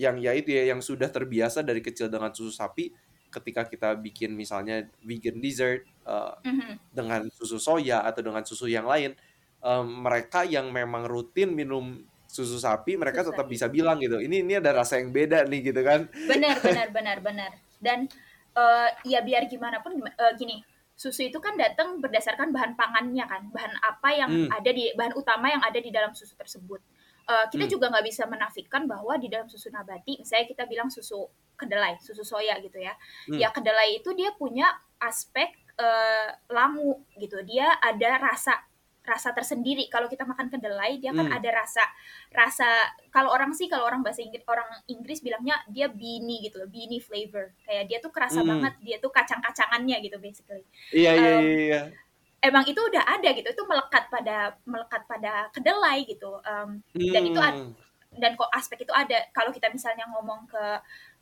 [0.00, 2.88] yang ya itu ya yang sudah terbiasa dari kecil dengan susu sapi
[3.30, 6.72] ketika kita bikin misalnya vegan dessert eh, Mhm.
[6.90, 9.14] dengan susu soya atau dengan susu yang lain
[9.60, 13.54] em, mereka yang memang rutin minum susu sapi mereka Susu tetap sapi.
[13.54, 17.18] bisa bilang gitu ini ini ada rasa yang beda nih gitu kan benar benar benar
[17.20, 18.08] benar dan
[18.52, 20.62] eh, ya biar gimana pun eh, gini
[20.94, 24.48] susu itu kan datang berdasarkan bahan pangannya kan bahan apa yang Hmm.
[24.50, 26.80] ada di bahan utama yang ada di dalam susu tersebut
[27.30, 27.72] Eh, kita Hmm.
[27.78, 32.24] juga nggak bisa menafikan bahwa di dalam susu nabati misalnya kita bilang susu kedelai susu
[32.24, 32.96] soya gitu ya
[33.28, 33.36] Hmm.
[33.36, 34.64] ya kedelai itu dia punya
[34.98, 38.52] aspek eh, langu gitu dia ada rasa
[39.00, 41.32] rasa tersendiri kalau kita makan kedelai dia kan Hmm.
[41.34, 41.82] ada rasa
[42.30, 42.68] rasa
[43.08, 47.00] kalau orang sih kalau orang bahasa Inggris orang Inggris bilangnya dia beanie gitu loh beanie
[47.00, 48.48] flavor kayak dia tuh kerasa Hmm.
[48.50, 51.80] banget dia tuh kacang-kacangannya gitu basically iya iya iya, iya.
[52.40, 57.40] emang itu udah ada gitu itu melekat pada melekat pada kedelai gitu Em, dan itu
[57.40, 57.72] Hmm.
[58.10, 60.64] Dan kok aspek itu ada kalau kita misalnya ngomong ke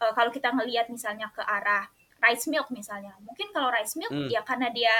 [0.00, 1.84] eh, kalau kita ngelihat misalnya ke arah
[2.18, 4.26] rice milk misalnya mungkin kalau rice milk Hmm.
[4.26, 4.90] ya karena dia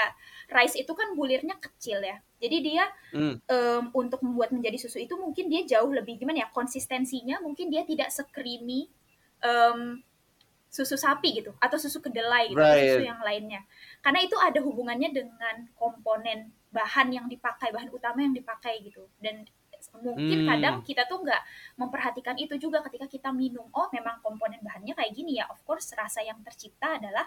[0.47, 3.35] rice itu kan bulirnya kecil ya jadi dia Hmm.
[3.43, 7.83] em, untuk membuat menjadi susu itu mungkin dia jauh lebih gimana ya konsistensinya mungkin dia
[7.83, 8.87] tidak sekrimi
[9.43, 9.99] em,
[10.69, 13.09] susu sapi gitu atau susu kedelai gitu atau susu Right.
[13.09, 13.61] yang lainnya
[13.99, 19.43] karena itu ada hubungannya dengan komponen bahan yang dipakai bahan utama yang dipakai gitu dan
[19.97, 20.47] mungkin Hmm.
[20.47, 21.41] kadang kita tuh nggak
[21.75, 25.89] memperhatikan itu juga ketika kita minum oh memang komponen bahannya kayak gini ya of course
[25.93, 27.25] rasa yang tercipta adalah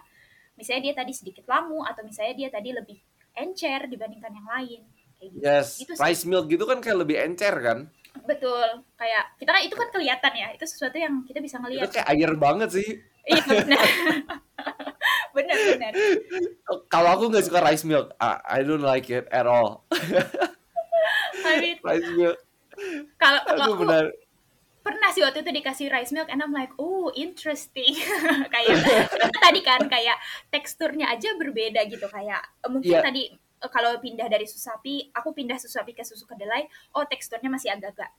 [0.54, 2.98] misalnya dia tadi sedikit langu atau misalnya dia tadi lebih
[3.32, 4.80] encer dibandingkan yang lain
[5.18, 7.78] kayak gitu Yes, Gitu rice milk gitu kan kayak lebih encer kan?
[8.28, 8.84] Betul.
[8.94, 10.48] Kayak kita kan itu kan kelihatan ya.
[10.52, 11.88] Itu sesuatu yang kita bisa Itu ngelihat.
[11.88, 12.88] kayak air banget sih.
[13.24, 13.86] Iya benar.
[15.36, 15.92] benar benar.
[16.90, 19.86] Kalau aku nggak suka rice milk, I, I don't like it at all.
[21.46, 22.36] I mean, rice milk,
[23.16, 24.04] kalau kalau aku aku benar.
[24.82, 27.94] pernah sih waktu itu dikasih rice milk and I'm like, oh interesting.
[28.54, 28.76] kayak
[29.38, 30.18] tadi kan kayak
[30.50, 33.02] teksturnya aja berbeda gitu kayak eh, mungkin Iya.
[33.02, 37.06] tadi eh, kalau pindah dari susu sapi, aku pindah susu sapi ke susu kedelai, oh
[37.06, 38.10] teksturnya masih agak-agak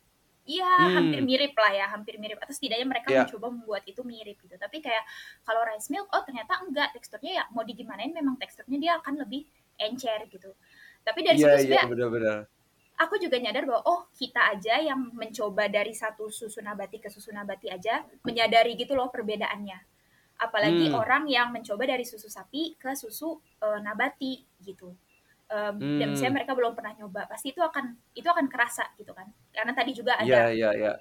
[0.44, 0.96] Iya, Hmm.
[1.00, 2.36] hampir mirip lah ya, hampir mirip.
[2.36, 3.24] Atau setidaknya mereka Iya.
[3.24, 4.60] mencoba membuat itu mirip gitu.
[4.60, 5.08] Tapi kayak
[5.48, 6.92] kalau rice milk, oh ternyata enggak.
[6.92, 9.48] Teksturnya ya mau digimanain memang teksturnya dia akan lebih
[9.80, 10.52] encer gitu.
[11.00, 12.36] Tapi dari Iya situ iya sebenarnya.
[13.04, 17.30] Aku juga nyadar bahwa oh kita aja yang mencoba dari satu susu nabati ke susu
[17.30, 19.80] nabati aja menyadari gitu loh perbedaannya.
[20.40, 20.98] Apalagi Hmm.
[20.98, 24.92] orang yang mencoba dari susu sapi ke susu eh, nabati gitu.
[25.54, 26.18] Dan Hmm.
[26.18, 29.30] misalnya mereka belum pernah nyoba, pasti itu akan itu akan kerasa gitu kan.
[29.54, 30.94] Karena tadi juga ada Iya iya iya.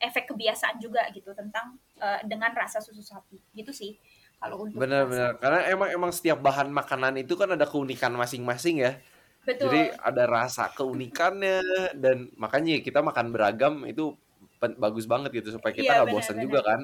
[0.00, 3.94] efek kebiasaan juga gitu tentang eh, dengan rasa susu sapi gitu sih.
[4.42, 4.80] Kalau untuk.
[4.80, 5.38] Benar-benar.
[5.38, 8.98] Karena emang emang setiap bahan makanan itu kan ada keunikan masing-masing ya.
[9.42, 9.68] Betul.
[9.68, 11.60] Jadi ada rasa keunikannya
[11.94, 14.14] dan makanya kita makan beragam itu
[14.62, 16.44] bagus banget gitu supaya kita Iya, nggak benar, bosan benar.
[16.46, 16.80] juga kan.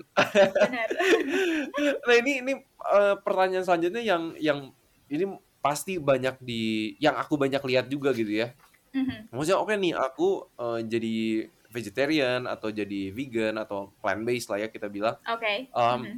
[0.50, 0.88] Benar.
[2.06, 2.52] Nah ini ini
[2.90, 4.58] eh, pertanyaan selanjutnya yang yang
[5.06, 5.24] ini
[5.62, 8.50] pasti banyak di yang aku banyak lihat juga gitu ya.
[8.90, 9.30] Mhm.
[9.30, 11.16] Maksudnya oke nih aku eh, jadi
[11.68, 15.14] vegetarian atau jadi vegan atau plant based lah ya kita bilang.
[15.28, 15.68] Oke.
[15.70, 16.16] Um, Mhm.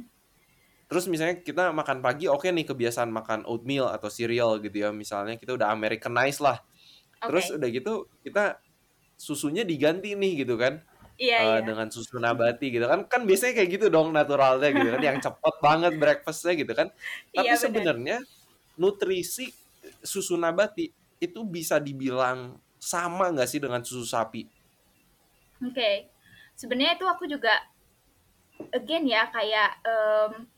[0.91, 4.91] Terus misalnya kita makan pagi oke nih kebiasaan makan oatmeal atau cereal gitu ya.
[4.91, 6.59] Misalnya kita udah Americanize lah.
[7.23, 7.63] Terus Oke.
[7.63, 7.93] udah gitu
[8.27, 8.59] kita
[9.15, 10.81] susunya diganti nih gitu kan
[11.21, 11.57] Iya, eh, iya.
[11.61, 15.55] dengan susu nabati gitu kan kan biasanya kayak gitu dong naturalnya gitu kan yang cepet
[15.61, 16.89] banget breakfastnya gitu kan
[17.29, 17.61] tapi Iya, benar.
[17.61, 18.17] sebenarnya
[18.81, 19.53] nutrisi
[20.01, 20.89] susu nabati
[21.21, 24.49] itu bisa dibilang sama nggak sih dengan susu sapi
[25.61, 26.09] Oke,
[26.57, 27.53] sebenarnya itu aku juga
[28.73, 30.49] again ya kayak em,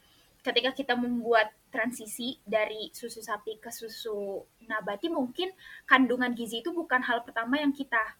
[0.44, 5.50] ketika kita membuat transisi dari susu sapi ke susu nabati mungkin
[5.88, 8.20] kandungan gizi itu bukan hal pertama yang kita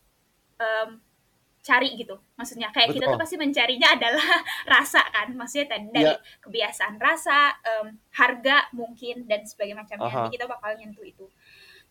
[0.58, 1.04] em,
[1.64, 2.20] cari gitu.
[2.40, 3.24] Maksudnya kayak kita tuh Betul.
[3.24, 4.28] pasti mencarinya adalah
[4.80, 5.36] rasa kan.
[5.36, 6.40] Maksudnya tadi dari Iya.
[6.44, 10.08] kebiasaan rasa, em, harga mungkin dan sebagainya macamnya.
[10.08, 10.18] Aha.
[10.28, 11.28] Nanti kita bakal nyentuh itu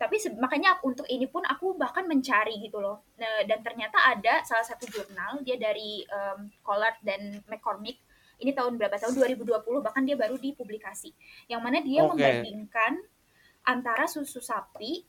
[0.03, 4.67] tapi makanya untuk ini pun aku bahkan mencari gitu loh Nah, dan ternyata ada salah
[4.67, 8.03] satu jurnal dia dari um, Collard dan McCormick
[8.43, 11.15] ini tahun berapa tahun 2020 bahkan dia baru dipublikasi
[11.47, 12.19] yang mana dia Oke.
[12.19, 12.99] membandingkan
[13.63, 15.07] antara susu sapi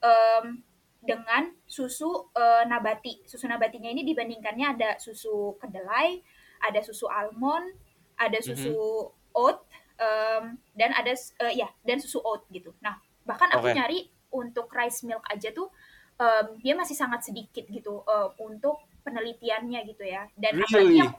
[0.00, 0.64] em,
[1.00, 6.20] dengan susu eh, nabati susu nabatinya ini dibandingkannya ada susu kedelai
[6.64, 7.76] ada susu almond
[8.20, 9.60] ada susu oat
[10.00, 12.96] em, dan ada eh, ya dan susu oat gitu nah
[13.28, 13.76] bahkan aku Oke.
[13.76, 13.98] nyari
[14.32, 15.68] untuk rice milk aja tuh
[16.16, 21.00] em, dia masih sangat sedikit gitu eh, untuk penelitiannya gitu ya dan apalagi Really?
[21.00, 21.12] yang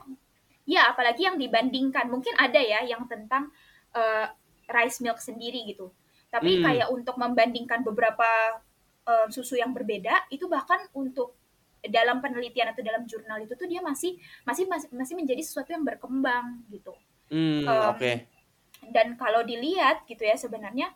[0.64, 2.08] ya apalagi yang dibandingkan.
[2.08, 3.50] Mungkin ada ya yang tentang
[3.92, 4.26] eh,
[4.68, 5.92] rice milk sendiri gitu.
[6.32, 6.64] Tapi Hmm.
[6.64, 8.26] kayak untuk membandingkan beberapa
[9.02, 11.34] eh, susu yang berbeda itu bahkan untuk
[11.82, 14.14] dalam penelitian atau dalam jurnal itu tuh dia masih
[14.46, 16.94] masih masih, masih menjadi sesuatu yang berkembang gitu.
[17.26, 18.12] Hmm Em, oke.
[18.94, 20.94] dan kalau dilihat gitu ya sebenarnya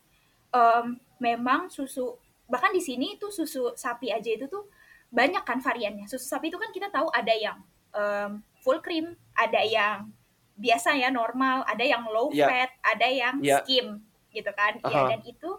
[0.54, 2.14] em, memang susu
[2.46, 4.70] bahkan di sini tuh susu sapi aja itu tuh
[5.10, 6.06] banyak kan variannya.
[6.06, 7.58] Susu sapi itu kan kita tahu ada yang
[7.90, 10.10] em, full cream ada yang
[10.58, 12.50] biasa ya normal ada yang low Iya.
[12.50, 13.62] fat ada yang Iya.
[13.62, 14.02] skim
[14.34, 15.14] gitu kan ya Aha.
[15.14, 15.50] dan itu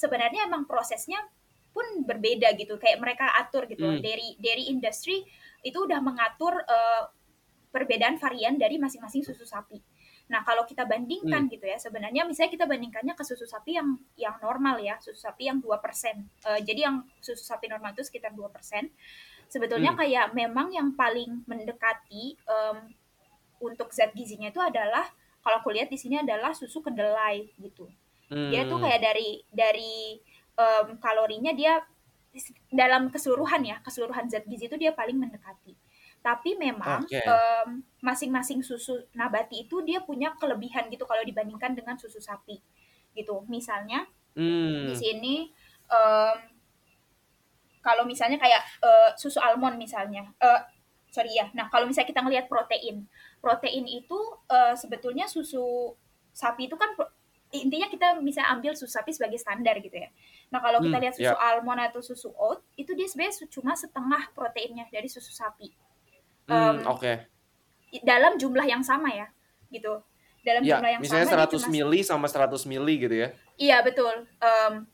[0.00, 1.20] sebenarnya emang prosesnya
[1.76, 4.00] pun berbeda gitu kayak mereka atur gitu Hmm.
[4.00, 5.20] dari dairy industry
[5.60, 7.04] itu udah mengatur eh,
[7.68, 9.84] perbedaan varian dari masing-masing susu sapi
[10.24, 10.92] Nah, kalau kita Hmm.
[10.96, 15.20] bandingkan gitu ya, sebenarnya misalnya kita bandingkannya ke susu sapi yang yang normal ya, susu
[15.20, 16.16] sapi yang 2%.
[16.48, 18.88] Eh, jadi yang susu sapi normal itu sekitar 2%.
[19.48, 20.00] Sebetulnya Hmm.
[20.00, 22.76] kayak memang yang paling mendekati em,
[23.60, 25.08] untuk zat gizinya itu adalah
[25.40, 27.88] kalau aku lihat di sini adalah susu kedelai gitu.
[28.28, 28.84] Dia tuh Hmm.
[28.88, 30.18] kayak dari dari
[30.54, 31.82] em, kalorinya dia
[32.70, 35.74] dalam keseluruhan ya, keseluruhan zat gizi itu dia paling mendekati.
[36.18, 37.20] Tapi memang Oke.
[37.20, 42.58] em, masing-masing susu nabati itu dia punya kelebihan gitu kalau dibandingkan dengan susu sapi
[43.14, 43.44] gitu.
[43.46, 44.88] Misalnya Hmm.
[44.90, 45.34] di sini
[45.86, 46.36] em,
[47.84, 50.60] kalau misalnya kayak eh, susu almond misalnya, eh,
[51.12, 51.52] sorry ya.
[51.52, 53.04] Nah kalau misalnya kita ngelihat protein,
[53.38, 54.16] protein itu
[54.48, 55.92] eh, sebetulnya susu
[56.32, 56.96] sapi itu kan
[57.54, 60.10] intinya kita bisa ambil susu sapi sebagai standar gitu ya.
[60.50, 64.32] Nah kalau kita Hmm, lihat susu almond atau susu oat itu dia sebenarnya cuma setengah
[64.34, 65.70] proteinnya dari susu sapi
[66.44, 67.12] Hmm, oke.
[68.02, 69.30] dalam jumlah yang sama ya
[69.70, 70.02] gitu.
[70.42, 73.28] Dalam Ya, jumlah yang misalnya sama dia 100 cuma- mili sama 100 mili gitu ya.
[73.56, 74.26] Iya betul.
[74.42, 74.84] Em,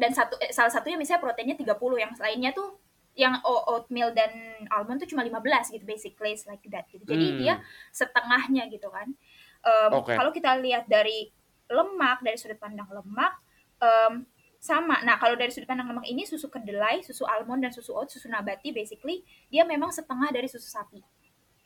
[0.00, 2.80] dan satu eh, salah satunya misalnya proteinnya 30, yang lainnya tuh
[3.18, 4.32] yang oatmeal dan
[4.72, 7.04] almond tuh cuma 15 gitu basically like that gitu.
[7.04, 7.38] Jadi Hmm.
[7.42, 7.54] dia
[7.92, 9.12] setengahnya gitu kan.
[9.60, 10.16] Em, Oke.
[10.16, 11.28] Kalau kita lihat dari
[11.68, 13.36] lemak dari sudut pandang lemak
[13.82, 14.24] em,
[14.56, 15.04] sama.
[15.04, 18.30] Nah kalau dari sudut pandang lemak ini susu kedelai, susu almond dan susu oat, susu
[18.30, 19.20] nabati basically
[19.52, 21.02] dia memang setengah dari susu sapi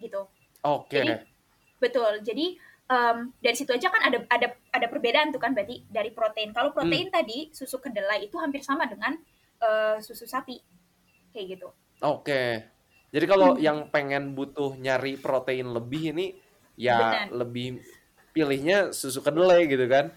[0.01, 0.27] gitu.
[0.65, 1.03] Oke.
[1.03, 1.13] Jadi
[1.79, 2.25] betul.
[2.25, 6.53] Jadi em, dari situ aja kan ada ada ada perbedaan tuh kan berarti dari protein.
[6.53, 9.17] Kalau protein tadi susu kedelai itu hampir sama dengan
[9.59, 10.61] eh, susu sapi
[11.33, 11.69] kayak gitu.
[12.01, 12.69] Oke.
[13.09, 13.63] Jadi kalau Hmm.
[13.63, 16.35] yang pengen butuh nyari protein lebih ini
[16.75, 17.47] ya Benar.
[17.47, 17.81] lebih
[18.33, 20.11] pilihnya susu kedelai gitu kan.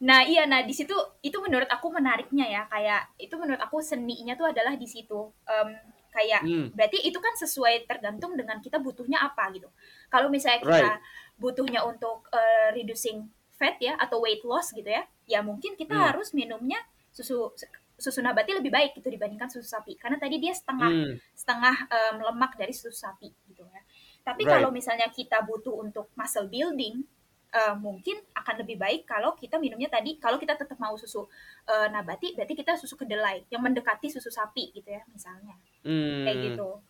[0.00, 4.34] Nah iya, nah di situ itu menurut aku menariknya ya kayak itu menurut aku seninya
[4.34, 5.76] tuh adalah di situ Em,
[6.10, 6.66] kayak Hmm.
[6.74, 9.70] berarti itu kan sesuai tergantung dengan kita butuhnya apa gitu.
[10.10, 11.00] Kalau misalnya kita Right.
[11.40, 13.24] Butuhnya untuk eh, reducing
[13.58, 16.04] fat ya atau weight loss gitu ya, ya mungkin kita Hmm.
[16.12, 16.80] harus minumnya
[17.12, 17.52] susu
[18.00, 21.14] susu nabati lebih baik gitu dibandingkan susu sapi karena tadi dia setengah Hmm.
[21.36, 23.82] setengah em, lemak dari susu sapi gitu ya.
[24.24, 24.52] Tapi Right.
[24.56, 27.04] kalau misalnya kita butuh untuk muscle building,
[27.52, 31.28] eh, mungkin akan lebih baik kalau kita minumnya tadi kalau kita tetap mau susu
[31.68, 36.24] eh, nabati, berarti kita susu kedelai yang mendekati susu sapi gitu ya misalnya Hmm.
[36.24, 36.80] kayak gitu.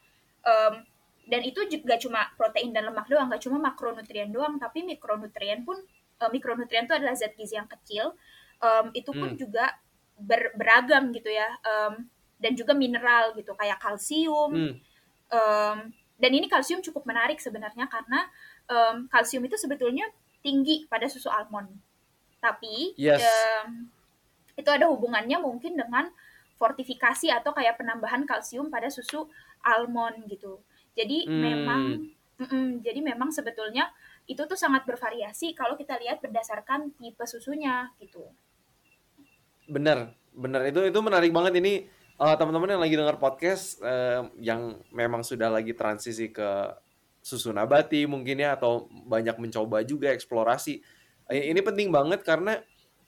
[0.46, 0.74] Em,
[1.30, 5.78] dan itu juga cuma protein dan lemak doang, nggak cuma makronutrien doang, tapi mikronutrien pun
[6.20, 8.12] eh, mikronutrien itu adalah zat gizi yang kecil.
[8.60, 9.38] Em, itu pun Hmm.
[9.38, 9.72] juga
[10.20, 12.04] ber- beragam gitu ya, Em,
[12.36, 14.52] dan juga mineral gitu kayak kalsium.
[14.52, 14.74] Hmm.
[15.32, 15.78] Em,
[16.20, 18.28] dan ini kalsium cukup menarik sebenarnya karena
[18.68, 20.04] em, kalsium itu sebetulnya
[20.44, 21.72] tinggi pada susu almond.
[22.38, 23.24] Tapi Yes.
[23.24, 23.88] em,
[24.56, 26.12] itu ada hubungannya mungkin dengan
[26.60, 29.24] fortifikasi atau kayak penambahan kalsium pada susu
[29.64, 30.60] almond gitu.
[31.00, 31.40] Jadi Hmm.
[31.40, 31.82] memang
[32.40, 33.88] mm-mm, jadi memang sebetulnya
[34.28, 38.20] itu tuh sangat bervariasi kalau kita lihat berdasarkan tipe susunya gitu.
[39.64, 41.88] Bener, bener itu itu menarik banget ini
[42.20, 46.74] eh, teman-teman yang lagi dengar podcast eh, yang memang sudah lagi transisi ke
[47.20, 50.80] susu nabati mungkin ya atau banyak mencoba juga eksplorasi.
[51.30, 52.60] Eh, Ini penting banget karena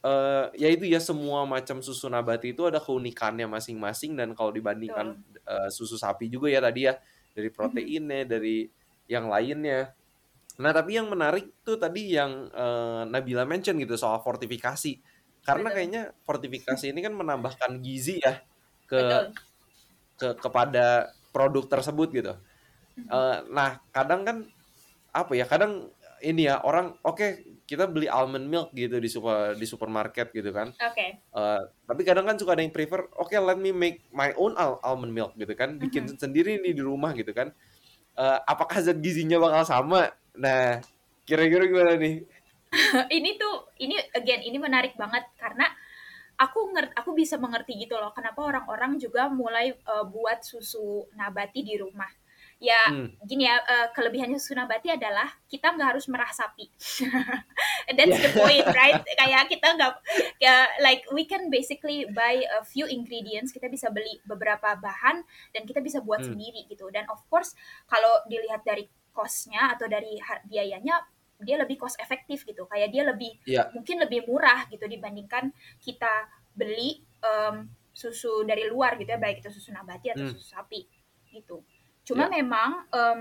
[0.05, 5.18] eh, ya itu ya semua macam susu nabati itu ada keunikannya masing-masing dan kalau dibandingkan
[5.46, 6.94] eh, susu sapi juga ya tadi ya
[7.33, 8.68] dari proteinnya dari
[9.09, 9.92] yang lainnya.
[10.61, 15.01] Nah tapi yang menarik tuh tadi yang eh, Nabila mention gitu soal fortifikasi.
[15.42, 15.77] Karena Betul.
[15.77, 18.38] kayaknya fortifikasi ini kan menambahkan gizi ya
[18.87, 19.25] ke Betul.
[20.21, 22.33] ke kepada produk tersebut gitu.
[22.97, 24.37] Eh, nah kadang kan
[25.12, 25.92] apa ya kadang
[26.23, 30.70] ini ya orang oke kita beli almond milk gitu di super di supermarket gitu kan.
[30.77, 31.22] Oke.
[31.22, 34.83] Eh, tapi kadang kan suka ada yang prefer oke let me make my own al-
[34.83, 37.51] almond milk gitu kan bikin sendiri nih di rumah gitu kan.
[38.18, 40.12] Eh, apakah zat gizinya bakal sama?
[40.37, 40.83] Nah
[41.25, 42.27] kira-kira gimana nih?
[43.16, 45.68] ini tuh ini again ini menarik banget karena
[46.40, 51.61] aku ngerti aku bisa mengerti gitu loh kenapa orang-orang juga mulai uh, buat susu nabati
[51.62, 52.09] di rumah
[52.62, 53.11] ya Hmm.
[53.27, 56.70] gini ya uh, kelebihannya susu nabati adalah kita nggak harus merah sapi
[57.98, 58.38] that's the Yeah.
[58.38, 59.92] point right kayak kita nggak
[60.38, 65.62] kayak like we can basically buy a few ingredients kita bisa beli beberapa bahan dan
[65.64, 66.38] kita bisa buat Hmm.
[66.38, 67.51] sendiri gitu dan of course
[67.85, 71.03] kalau dilihat dari costnya atau dari biayanya
[71.37, 73.75] dia lebih cost efektif gitu kayak dia lebih Iya.
[73.75, 79.51] mungkin lebih murah gitu dibandingkan kita beli em, susu dari luar gitu ya baik itu
[79.51, 80.33] susu nabati atau Hmm.
[80.33, 80.87] susu sapi
[81.29, 81.66] gitu
[82.08, 82.42] cuma Ya.
[82.42, 83.20] memang em,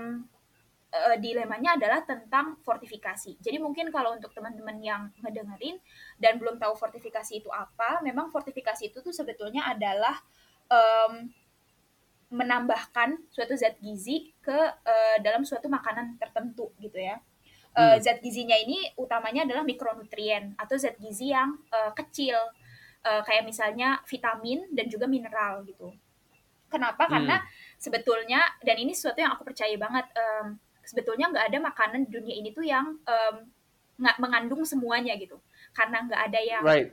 [0.92, 5.76] eh, dilemanya adalah tentang fortifikasi jadi mungkin kalau untuk teman-teman yang ngedengerin
[6.22, 10.16] dan belum tahu fortifikasi itu apa memang fortifikasi itu tuh sebetulnya adalah
[10.70, 11.30] em,
[12.32, 14.56] menambahkan suatu zat gizi ke
[14.88, 17.18] eh, dalam suatu makanan tertentu gitu ya
[17.72, 18.04] Eh, Hmm.
[18.04, 22.36] zat gizinya ini utamanya adalah mikronutrien atau zat gizi yang eh, kecil
[23.02, 25.90] Eh, kayak misalnya vitamin dan juga mineral gitu.
[26.72, 27.10] Kenapa?
[27.10, 27.42] Hmm.
[27.82, 30.06] Sebetulnya dan ini sesuatu yang aku percaya banget.
[30.14, 30.46] em,
[30.86, 33.36] sebetulnya nggak ada makanan di dunia ini tuh yang em,
[33.98, 35.42] nggak mengandung semuanya gitu.
[35.74, 36.90] Karena nggak ada yang Right.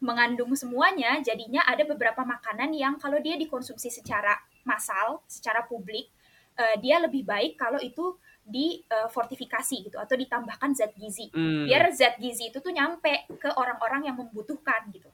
[0.00, 6.08] mengandung semuanya, jadinya ada beberapa makanan yang kalau dia dikonsumsi secara massal, secara publik,
[6.56, 11.28] eh, dia lebih baik kalau itu di eh, fortifikasi gitu atau ditambahkan zat gizi.
[11.32, 11.64] Hmm.
[11.68, 15.08] Biar zat gizi itu tuh nyampe ke orang-orang yang membutuhkan gitu.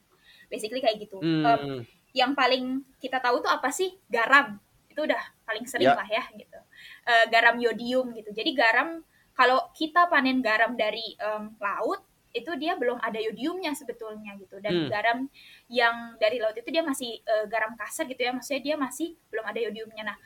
[0.51, 1.19] Basically kayak gitu.
[1.19, 1.43] Hmm.
[1.47, 1.63] Em,
[2.15, 3.95] yang paling kita tahu tuh apa sih?
[4.11, 4.59] Garam.
[4.97, 6.01] Itu udah paling sering Ya.
[6.01, 6.57] lah ya gitu.
[7.05, 8.33] Eh, garam yodium gitu.
[8.33, 9.05] Jadi garam
[9.37, 12.01] kalau kita panen garam dari em, laut
[12.33, 14.89] itu dia belum ada yodiumnya sebetulnya gitu dan Hmm.
[14.89, 15.19] garam
[15.69, 19.45] yang dari laut itu dia masih eh, garam kasar gitu ya maksudnya dia masih belum
[19.45, 20.17] ada yodiumnya nah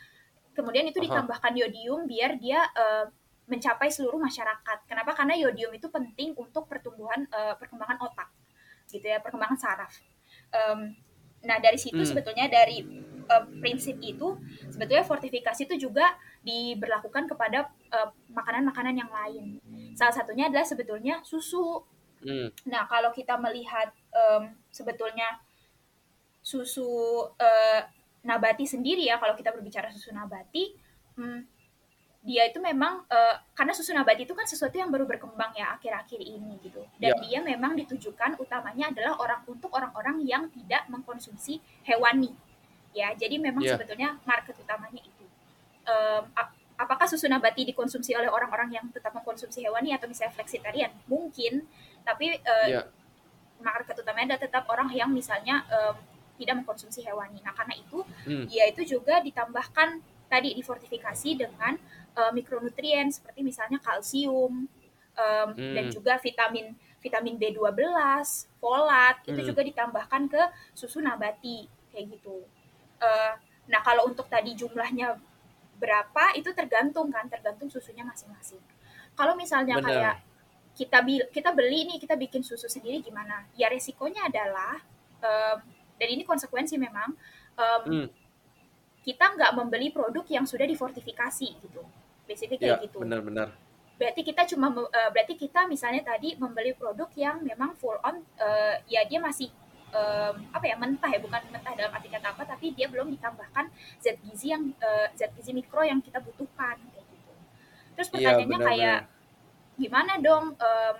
[0.50, 1.06] kemudian itu Aha.
[1.06, 3.06] ditambahkan yodium biar dia eh,
[3.46, 8.30] mencapai seluruh masyarakat kenapa karena yodium itu penting untuk pertumbuhan eh, perkembangan otak
[8.86, 9.94] gitu ya perkembangan saraf
[10.50, 10.94] Em,
[11.42, 12.06] nah dari situ Hmm.
[12.06, 12.82] sebetulnya dari
[13.30, 14.34] uh, prinsip itu
[14.66, 19.62] sebetulnya fortifikasi itu juga diberlakukan kepada uh, makanan-makanan yang lain.
[19.94, 21.86] Salah satunya adalah sebetulnya susu.
[22.20, 22.52] Hmm.
[22.68, 25.40] Nah, kalau kita melihat um, sebetulnya
[26.42, 26.84] susu
[27.38, 27.80] uh,
[28.26, 30.76] nabati sendiri ya, kalau kita berbicara susu nabati,
[31.16, 31.40] hmm,
[32.20, 36.20] dia itu memang uh, karena susu nabati itu kan sesuatu yang baru berkembang ya akhir-akhir
[36.20, 37.20] ini gitu dan Ya.
[37.24, 42.36] dia memang ditujukan utamanya adalah orang untuk orang-orang yang tidak mengkonsumsi hewani
[42.92, 43.74] ya jadi memang Ya.
[43.74, 45.24] sebetulnya market utamanya itu
[46.32, 51.66] ap- apakah susu nabati dikonsumsi oleh orang-orang yang tetap mengkonsumsi hewani atau misalnya flexitarian mungkin
[52.02, 52.82] tapi eh, Ya.
[53.60, 55.96] market utamanya adalah tetap orang yang misalnya em,
[56.40, 58.48] tidak mengkonsumsi hewani nah karena itu Hmm.
[58.48, 61.76] dia itu juga ditambahkan tadi difortifikasi dengan
[62.10, 64.66] eh, mikronutrien seperti misalnya kalsium
[65.12, 65.74] em, Hmm.
[65.76, 67.80] dan juga vitamin vitamin B12,
[68.60, 69.48] folat itu Hmm.
[69.48, 70.42] juga ditambahkan ke
[70.74, 72.44] susu nabati kayak gitu.
[73.00, 73.32] Eh,
[73.66, 75.16] nah kalau untuk tadi jumlahnya
[75.80, 78.60] berapa itu tergantung kan tergantung susunya masing-masing.
[79.16, 79.88] Kalau misalnya Benar.
[79.88, 80.14] kayak
[80.76, 80.98] kita
[81.32, 83.48] kita beli nih kita bikin susu sendiri gimana?
[83.56, 84.80] Ya resikonya adalah
[85.20, 85.58] em,
[85.96, 87.16] dan ini konsekuensi memang
[87.56, 88.06] em, Hmm.
[89.00, 91.82] kita nggak membeli produk yang sudah difortifikasi gitu.
[92.28, 93.00] Basically Ya, kayak gitu.
[93.00, 93.48] benar-benar.
[93.96, 98.84] Berarti kita cuma eh, berarti kita misalnya tadi membeli produk yang memang full on eh,
[98.88, 99.48] ya dia masih
[99.90, 103.68] em, apa ya mentah ya bukan mentah dalam arti kata apa tapi dia belum ditambahkan
[103.98, 107.32] zat gizi yang eh, zat gizi mikro yang kita butuhkan kayak gitu.
[107.98, 108.68] Terus Iya, pertanyaannya benar-benar.
[108.70, 108.98] kayak
[109.76, 110.96] gimana dong em,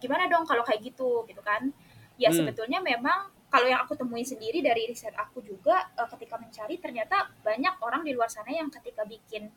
[0.00, 1.68] gimana dong kalau kayak gitu gitu kan
[2.16, 2.38] ya Hmm.
[2.40, 7.28] sebetulnya memang kalau yang aku temuin sendiri dari riset aku juga eh, ketika mencari ternyata
[7.42, 9.50] banyak orang di luar sana yang ketika bikin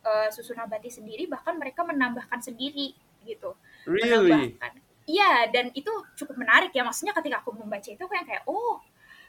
[0.00, 2.94] eh, susu nabati sendiri bahkan mereka menambahkan sendiri
[3.26, 3.52] gitu
[3.84, 4.32] Really?
[4.32, 4.72] menambahkan
[5.10, 8.78] iya dan itu cukup menarik ya maksudnya ketika aku membaca itu aku yang kayak oh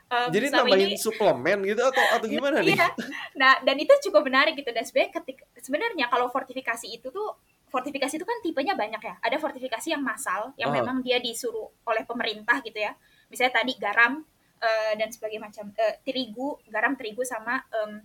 [0.08, 2.76] em, Jadi nambahin ini- suplemen gitu atau atau gimana nih?
[2.76, 2.88] Iya.
[3.34, 4.68] Nah, dan itu cukup menarik gitu.
[4.70, 7.30] Dan sebenarnya ketika sebenarnya kalau fortifikasi itu tuh
[7.72, 9.16] fortifikasi itu kan tipenya banyak ya.
[9.24, 10.76] Ada fortifikasi yang massal yang Oh.
[10.76, 12.92] memang dia disuruh oleh pemerintah gitu ya.
[13.32, 14.20] Misalnya tadi garam
[14.60, 18.04] eh, dan sebagainya macam eh, terigu, garam terigu sama em,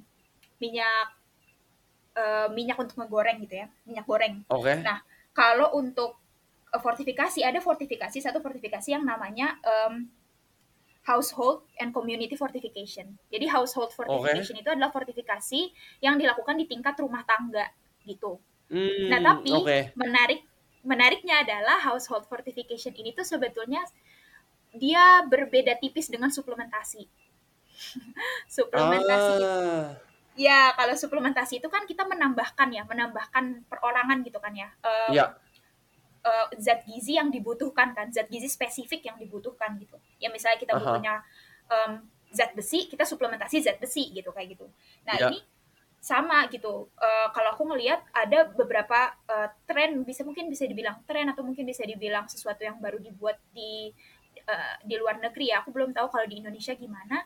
[0.57, 1.11] minyak
[2.14, 3.66] eh, minyak untuk ngegoreng gitu ya.
[3.83, 4.35] Minyak goreng.
[4.47, 4.79] Oke.
[4.79, 5.03] Nah,
[5.35, 6.22] kalau untuk
[6.83, 10.09] fortifikasi ada fortifikasi satu fortifikasi yang namanya em,
[11.07, 13.14] household and community fortification.
[13.31, 15.70] Jadi household fortification itu adalah fortifikasi
[16.03, 17.70] yang dilakukan di tingkat rumah tangga
[18.03, 18.43] gitu.
[18.66, 19.79] Hmm, Nah, tapi oke.
[19.95, 20.43] menarik
[20.83, 23.83] menariknya adalah household fortification ini tuh sebetulnya
[24.74, 27.07] dia berbeda tipis dengan suplementasi.
[28.57, 29.95] suplementasi Ah,
[30.37, 34.68] Ya, kalau suplementasi itu kan kita menambahkan ya, menambahkan perorangan gitu kan ya.
[34.85, 35.27] Em, Ya.
[36.27, 39.95] Eh, zat gizi yang dibutuhkan kan, zat gizi spesifik yang dibutuhkan gitu.
[40.18, 40.81] Ya misalnya kita Aha.
[40.83, 41.14] butuhnya
[41.70, 41.93] em,
[42.35, 44.66] zat besi, kita suplementasi zat besi gitu kayak gitu.
[45.07, 45.31] Nah, Ya.
[45.31, 45.39] ini
[46.03, 46.87] sama gitu.
[46.99, 51.66] Eh, kalau aku ngelihat ada beberapa eh, tren bisa mungkin bisa dibilang tren atau mungkin
[51.66, 53.91] bisa dibilang sesuatu yang baru dibuat di
[54.47, 55.62] eh, di luar negeri ya.
[55.62, 57.22] Aku belum tahu kalau di Indonesia gimana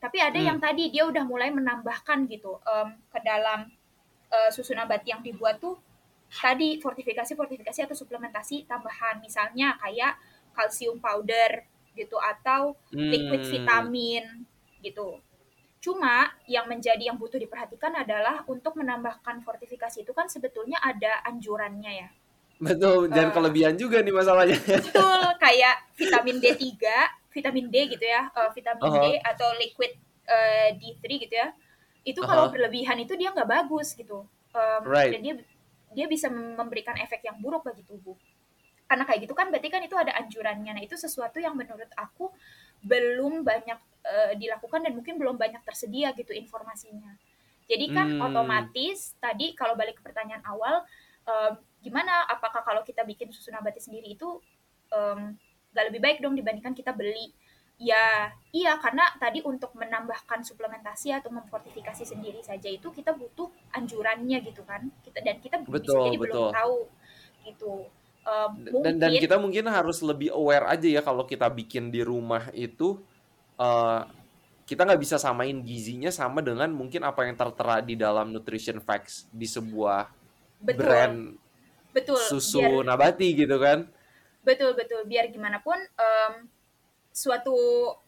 [0.00, 0.48] tapi ada Hmm.
[0.52, 3.68] yang tadi dia udah mulai menambahkan gitu em, ke dalam
[4.28, 5.76] eh, susu nabati yang dibuat tuh
[6.34, 10.18] tadi fortifikasi fortifikasi atau suplementasi tambahan misalnya kayak
[10.50, 11.62] kalsium powder
[11.94, 13.50] gitu atau liquid Hmm.
[13.50, 14.24] vitamin
[14.82, 15.22] gitu
[15.78, 21.92] cuma yang menjadi yang butuh diperhatikan adalah untuk menambahkan fortifikasi itu kan sebetulnya ada anjurannya
[21.94, 22.10] ya
[22.54, 23.34] Betul, jangan Eh.
[23.34, 24.54] kelebihan juga nih masalahnya.
[24.56, 26.62] betul kayak vitamin D3
[27.28, 29.92] vitamin D gitu ya eh, vitamin D atau liquid
[30.24, 31.50] eh, D3 gitu ya
[32.02, 32.52] itu kalau Aha.
[32.54, 34.24] berlebihan itu dia nggak bagus gitu
[34.54, 35.10] Em, Right.
[35.10, 35.34] dan dia
[35.94, 38.18] dia bisa memberikan efek yang buruk bagi tubuh.
[38.84, 40.76] Karena kayak gitu kan berarti kan itu ada anjurannya.
[40.76, 42.28] Nah itu sesuatu yang menurut aku
[42.84, 47.16] belum banyak eh, dilakukan dan mungkin belum banyak tersedia gitu informasinya.
[47.64, 48.26] Jadi kan Hmm.
[48.28, 50.84] otomatis tadi kalau balik ke pertanyaan awal
[51.24, 52.28] em, gimana?
[52.28, 54.28] Apakah kalau kita bikin susu nabati sendiri itu
[54.92, 55.32] em,
[55.72, 57.32] nggak lebih baik dong dibandingkan kita beli
[57.74, 64.38] ya iya karena tadi untuk menambahkan suplementasi atau memfortifikasi sendiri saja itu kita butuh anjurannya
[64.46, 64.86] gitu kan.
[65.02, 66.30] Kita dan kita bisa Betul, jadi betul.
[66.30, 66.78] belum tahu
[67.44, 67.72] gitu.
[68.24, 68.50] Em,
[68.80, 72.48] Dan dan mungkin kita mungkin harus lebih aware aja ya kalau kita bikin di rumah
[72.56, 72.96] itu
[73.60, 74.02] eh
[74.64, 79.28] kita nggak bisa samain gizinya sama dengan mungkin apa yang tertera di dalam nutrition facts
[79.28, 80.08] di sebuah
[80.56, 80.80] betul.
[80.80, 81.16] brand
[81.92, 83.84] betul susu biar nabati gitu kan.
[84.40, 85.04] betul betul.
[85.04, 86.48] Biar gimana pun em,
[87.14, 87.54] suatu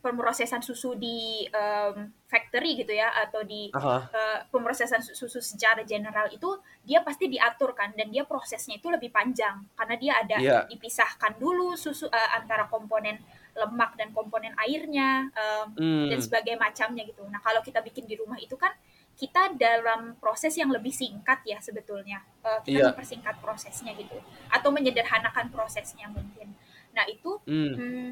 [0.03, 3.71] pemrosesan susu di em, factory gitu ya atau di
[4.11, 6.51] eh, pemrosesan su- susu secara general itu
[6.83, 10.59] dia pasti diatur kan dan dia prosesnya itu lebih panjang karena dia ada Iya.
[10.67, 13.23] dipisahkan dulu susu eh, antara komponen
[13.55, 16.11] lemak dan komponen airnya um, Hmm.
[16.11, 17.23] dan sebagai macamnya gitu.
[17.25, 18.75] Nah kalau kita bikin di rumah itu kan
[19.17, 22.87] kita dalam proses yang lebih singkat ya sebetulnya Eh, kita Iya.
[22.91, 24.19] mempersingkat prosesnya gitu
[24.51, 26.59] atau menyederhanakan prosesnya mungkin.
[26.91, 27.73] Nah itu Hmm.
[27.73, 28.09] hmm,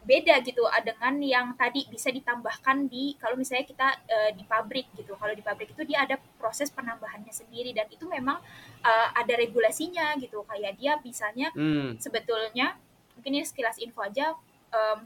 [0.00, 4.88] beda gitu ah, dengan yang tadi bisa ditambahkan di kalau misalnya kita eh, di pabrik
[4.96, 8.40] gitu kalau di pabrik itu dia ada proses penambahannya sendiri dan itu memang
[8.80, 12.00] eh, ada regulasinya gitu kayak dia misalnya Hmm.
[12.00, 12.80] sebetulnya
[13.12, 14.32] mungkin ini sekilas info aja
[14.72, 15.04] em,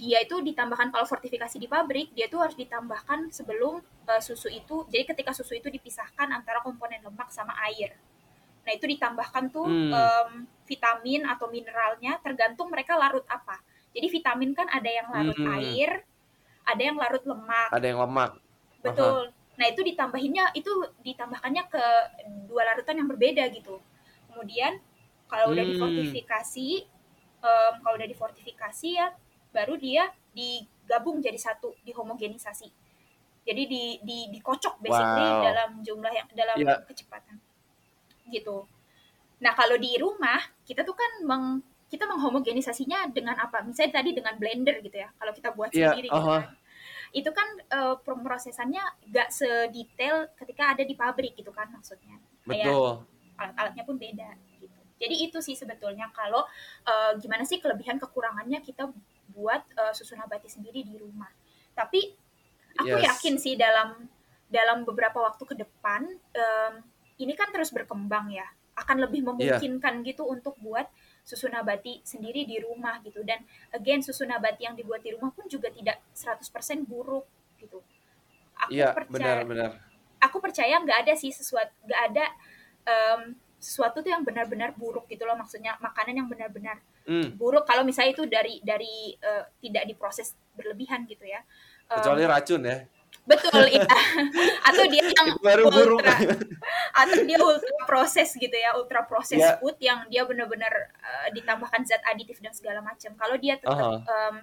[0.00, 4.88] dia itu ditambahkan kalau fortifikasi di pabrik dia itu harus ditambahkan sebelum eh, susu itu
[4.88, 7.92] jadi ketika susu itu dipisahkan antara komponen lemak sama air
[8.64, 9.92] nah itu ditambahkan tuh Hmm.
[9.92, 10.30] em,
[10.64, 13.60] vitamin atau mineralnya tergantung mereka larut apa
[13.94, 15.54] jadi vitamin kan ada yang larut Hmm.
[15.56, 15.90] air
[16.66, 18.30] ada yang larut lemak Ada yang lemak.
[18.84, 19.32] Betul.
[19.54, 20.68] Nah, itu ditambahinnya itu
[21.06, 21.84] ditambahkannya ke
[22.50, 23.78] dua larutan yang berbeda gitu.
[24.28, 24.82] Kemudian
[25.30, 25.72] kalau udah Hmm.
[25.72, 26.68] difortifikasi
[27.44, 29.14] em, kalau udah difortifikasi ya
[29.54, 32.68] baru dia digabung jadi satu, dihomogenisasi.
[33.44, 35.44] Jadi di di dikocok basically Wow.
[35.46, 36.74] dalam jumlah yang dalam Iya.
[36.88, 37.36] kecepatan.
[38.28, 38.66] Gitu.
[39.44, 41.44] Nah, kalau di rumah kita tuh kan meng
[41.94, 43.62] kita menghomogenisasinya dengan apa?
[43.62, 45.08] Misalnya tadi dengan blender gitu ya.
[45.14, 46.38] Kalau kita buat Iya, sendiri gitu aha.
[46.42, 46.44] kan
[47.14, 53.06] itu kan eh, pemrosesannya gak sedetail ketika ada di pabrik gitu kan maksudnya kayak Betul.
[53.38, 56.42] alat-alatnya pun beda gitu jadi itu sih sebetulnya kalau
[56.82, 58.90] eh, gimana sih kelebihan kekurangannya kita
[59.30, 61.30] buat eh, susu nabati sendiri di rumah
[61.78, 62.02] tapi
[62.82, 63.06] aku Yes.
[63.06, 64.10] yakin sih dalam
[64.50, 66.02] dalam beberapa waktu ke depan
[66.34, 66.72] em,
[67.22, 69.30] ini kan terus berkembang ya akan lebih Iya.
[69.30, 70.90] memungkinkan gitu untuk buat
[71.24, 73.40] susu nabati sendiri di rumah gitu dan
[73.72, 77.24] again susu nabati yang dibuat di rumah pun juga tidak 100% buruk
[77.56, 77.80] gitu.
[78.60, 79.70] Aku Iya, percaya benar-benar.
[80.20, 82.24] aku percaya nggak ada sih sesuatu nggak ada
[82.84, 83.20] em,
[83.56, 87.36] sesuatu tuh yang benar-benar buruk gitu loh maksudnya makanan yang benar-benar Hmm.
[87.36, 91.40] buruk kalau misalnya itu dari dari eh, tidak diproses berlebihan gitu ya.
[91.88, 92.80] Em, Kecuali racun ya.
[93.24, 93.88] Betul iya.
[94.68, 96.00] atau dia yang baru buruk.
[96.00, 96.16] ultra
[96.92, 99.56] atau dia ultra proses gitu ya ultra proses Iya.
[99.58, 104.36] food yang dia benar-benar eh, ditambahkan zat aditif dan segala macam kalau dia tetap em,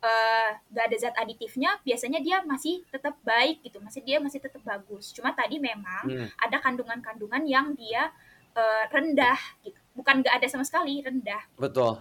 [0.00, 4.64] eh, nggak ada zat aditifnya biasanya dia masih tetap baik gitu masih dia masih tetap
[4.64, 6.28] bagus cuma tadi memang Hmm.
[6.40, 8.08] ada kandungan-kandungan yang dia
[8.52, 12.00] eh, rendah gitu bukan nggak ada sama sekali rendah Betul.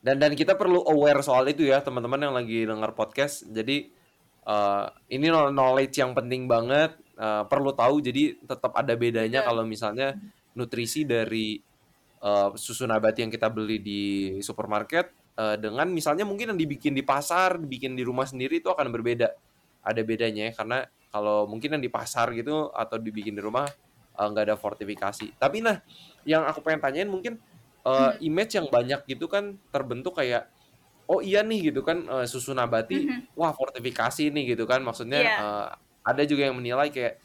[0.00, 3.44] Dan dan kita perlu aware soal itu ya, teman-teman yang lagi dengar podcast.
[3.44, 3.92] Jadi
[4.50, 8.02] eh, ini knowledge yang penting banget, eh, perlu tahu.
[8.02, 9.48] Jadi tetap ada bedanya Betul.
[9.54, 10.08] kalau misalnya
[10.58, 11.62] nutrisi dari
[12.20, 14.02] eh, susu nabati yang kita beli di
[14.42, 18.90] supermarket eh, dengan misalnya mungkin yang dibikin di pasar, dibikin di rumah sendiri itu akan
[18.90, 19.30] berbeda.
[19.80, 20.78] Ada bedanya ya, karena
[21.08, 23.66] kalau mungkin yang di pasar gitu atau dibikin di rumah
[24.20, 25.32] nggak ada fortifikasi.
[25.40, 25.80] Tapi nah,
[26.28, 27.40] yang aku pengen tanyain mungkin
[27.84, 30.48] uh, image yang banyak gitu kan terbentuk kayak
[31.10, 33.34] oh iya nih gitu kan uh, susu nabati Mhm.
[33.34, 34.78] wah fortifikasi nih gitu kan.
[34.80, 35.36] Maksudnya Iya.
[35.42, 35.66] uh,
[36.06, 37.18] ada juga yang menilai kayak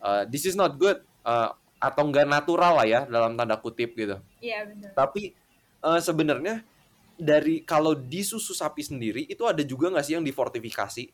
[0.00, 4.16] uh, this is not good uh, atau enggak natural lah ya dalam tanda kutip gitu.
[4.40, 5.36] Iya benar tapi
[5.84, 6.64] uh, sebenarnya
[7.16, 11.04] dari kalau di susu sapi sendiri itu ada juga nggak sih yang difortifikasi?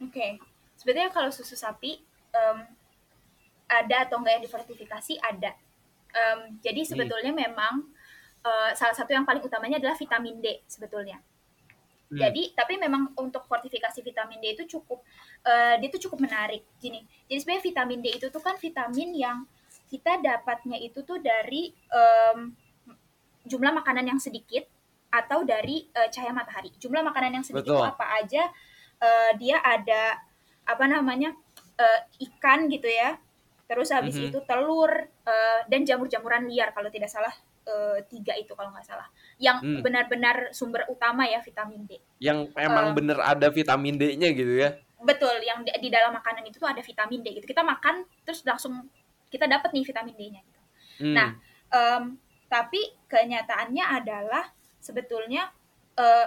[0.00, 0.38] Oke,
[0.78, 1.98] sebenarnya kalau susu sapi
[2.30, 2.58] em,
[3.66, 5.18] ada atau enggak yang difortifikasi?
[5.18, 5.50] Ada.
[6.10, 7.90] Em, jadi sebetulnya memang
[8.40, 11.20] eh, salah satu yang paling utamanya adalah vitamin D sebetulnya.
[12.10, 12.18] Hmm.
[12.18, 15.04] Jadi tapi memang untuk fortifikasi vitamin D itu cukup
[15.46, 16.66] eh, dia itu cukup menarik.
[16.82, 19.38] Gini, jadi sebenarnya vitamin D itu tuh kan vitamin yang
[19.90, 22.54] kita dapatnya itu tuh dari em,
[23.42, 24.62] jumlah makanan yang sedikit
[25.10, 26.70] atau dari eh, cahaya matahari.
[26.78, 27.90] Jumlah makanan yang sedikit Betul.
[27.90, 28.42] apa aja
[29.02, 30.18] eh, dia ada
[30.66, 31.34] apa namanya
[31.78, 33.18] eh, ikan gitu ya.
[33.70, 34.34] Terus habis Mhm.
[34.34, 37.30] itu telur eh, dan jamur-jamuran liar kalau tidak salah
[38.06, 39.08] tiga itu kalau nggak salah.
[39.40, 39.80] Yang Hmm.
[39.84, 41.98] benar-benar sumber utama ya vitamin D.
[42.20, 46.44] yang emang Uh, bener ada vitamin D-nya gitu ya Betul, yang di, di dalam makanan
[46.44, 47.48] itu tuh ada vitamin D gitu.
[47.48, 48.84] Kita makan terus langsung
[49.32, 50.60] kita dapat nih vitamin D-nya gitu.
[51.00, 51.14] Hmm.
[51.16, 51.28] Nah,
[51.70, 52.18] Em,
[52.50, 54.50] tapi kenyataannya adalah
[54.82, 55.48] sebetulnya
[55.94, 56.26] eh,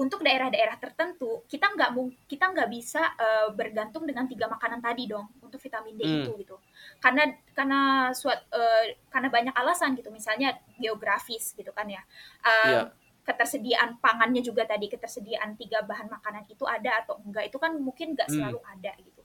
[0.00, 1.90] untuk daerah-daerah tertentu kita nggak
[2.24, 6.16] kita nggak bisa eh, bergantung dengan tiga makanan tadi dong untuk vitamin D Hmm.
[6.24, 6.56] itu gitu
[6.98, 7.80] karena karena
[8.16, 12.00] suat eh, karena banyak alasan gitu misalnya geografis gitu kan ya
[12.40, 12.82] Em, Iya.
[13.20, 18.16] ketersediaan pangannya juga tadi ketersediaan tiga bahan makanan itu ada atau enggak itu kan mungkin
[18.16, 18.36] nggak Hmm.
[18.40, 19.20] selalu ada gitu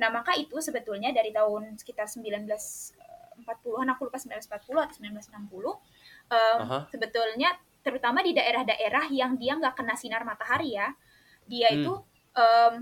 [0.00, 5.76] nah maka itu sebetulnya dari tahun sekitar 1940-an aku lupa 1940 atau 1960
[6.32, 6.78] em, Aha.
[6.88, 7.50] sebetulnya
[7.84, 10.88] terutama di daerah-daerah yang dia nggak kena sinar matahari ya
[11.44, 11.76] dia Hmm.
[11.78, 11.92] itu
[12.34, 12.74] em,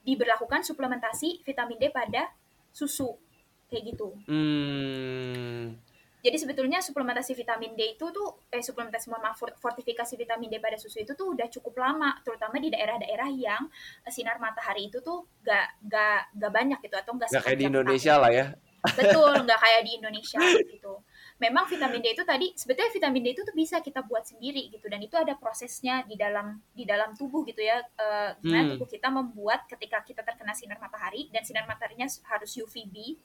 [0.00, 2.30] diberlakukan suplementasi vitamin D pada
[2.70, 3.18] susu
[3.66, 5.76] kayak gitu Hmm.
[6.20, 10.76] Jadi sebetulnya suplementasi vitamin D itu tuh eh suplementasi mohon maaf fortifikasi vitamin D pada
[10.76, 13.64] susu itu tuh udah cukup lama, terutama di daerah-daerah yang
[14.04, 17.66] eh, sinar matahari itu tuh gak gak gak banyak gitu atau gak Nggak kayak di
[17.72, 18.22] Indonesia tahun.
[18.22, 18.46] lah ya.
[18.80, 20.92] Betul, nggak kayak di Indonesia gitu.
[21.40, 24.86] Memang vitamin D itu tadi sebetulnya vitamin D itu tuh bisa kita buat sendiri gitu
[24.92, 27.80] dan itu ada prosesnya di dalam di dalam tubuh gitu ya.
[27.80, 28.70] Eh, gimana Hmm.
[28.76, 33.16] tubuh kita membuat ketika kita terkena sinar matahari dan sinar mataharinya harus UVB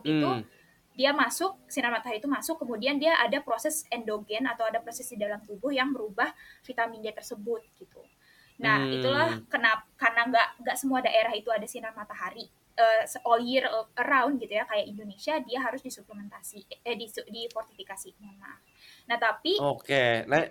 [0.00, 0.42] itu Hmm.
[0.96, 5.20] dia masuk sinar matahari itu masuk kemudian dia ada proses endogen atau ada proses di
[5.20, 6.32] dalam tubuh yang merubah
[6.64, 8.00] vitamin D tersebut gitu.
[8.64, 8.96] Nah Hmm.
[8.96, 13.66] itulah kenapa karena nggak nggak semua daerah itu ada sinar matahari eh, all year
[13.98, 18.60] around gitu ya kayak Indonesia dia harus disuplementasi eh di difortifikasi mohon maaf.
[19.08, 20.24] Nah tapi Oke.
[20.26, 20.46] Nah,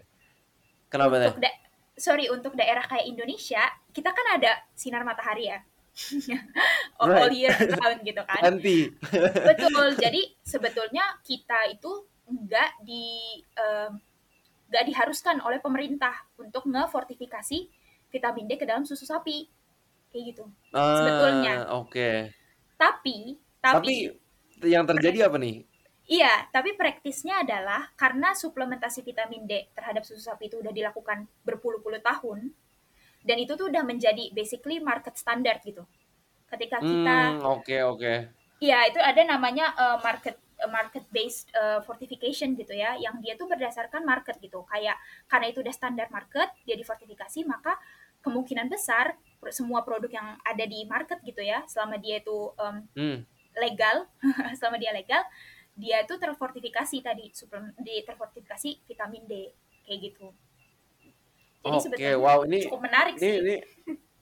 [0.88, 1.60] kenapa untuk da-
[1.96, 3.62] sorry untuk daerah kayak Indonesia
[3.92, 5.60] kita kan ada sinar matahari ya
[6.96, 7.36] all all Right.
[7.36, 8.42] year round gitu kan.
[8.56, 8.88] Anti.
[9.44, 10.00] Betul.
[10.00, 13.42] Jadi sebetulnya kita itu nggak di
[14.70, 17.68] nggak diharuskan oleh pemerintah untuk ngefortifikasi
[18.10, 19.50] vitamin D ke dalam susu sapi
[20.10, 20.46] kayak gitu.
[20.74, 21.70] Sebetulnya.
[21.70, 22.34] Ah, oke.
[22.76, 23.96] Tapi Tapi tapi,
[24.72, 25.68] yang terjadi apa nih?
[26.10, 32.02] iya, tapi praktisnya adalah karena suplementasi vitamin D terhadap susu sapi itu udah dilakukan berpuluh-puluh
[32.02, 32.50] tahun
[33.22, 35.86] dan itu tuh udah menjadi basically market standard gitu.
[36.50, 38.14] Ketika kita Hmm, oke oke.
[38.60, 43.38] Iya, itu ada namanya uh, market uh, market based uh, fortification gitu ya, yang dia
[43.38, 44.66] tuh berdasarkan market gitu.
[44.66, 44.98] Kayak
[45.30, 47.78] karena itu udah standar market, dia difortifikasi, maka
[48.26, 49.16] kemungkinan besar
[49.52, 53.24] semua produk yang ada di market gitu ya, selama dia itu um, Hmm.
[53.56, 54.06] legal,
[54.60, 55.24] selama dia legal,
[55.76, 59.34] dia itu terfortifikasi tadi suplemen di terfortifikasi vitamin D
[59.88, 60.28] kayak gitu.
[61.60, 63.34] Jadi Oke, sebetulnya wow ini cukup menarik ini sih.
[63.40, 63.56] ini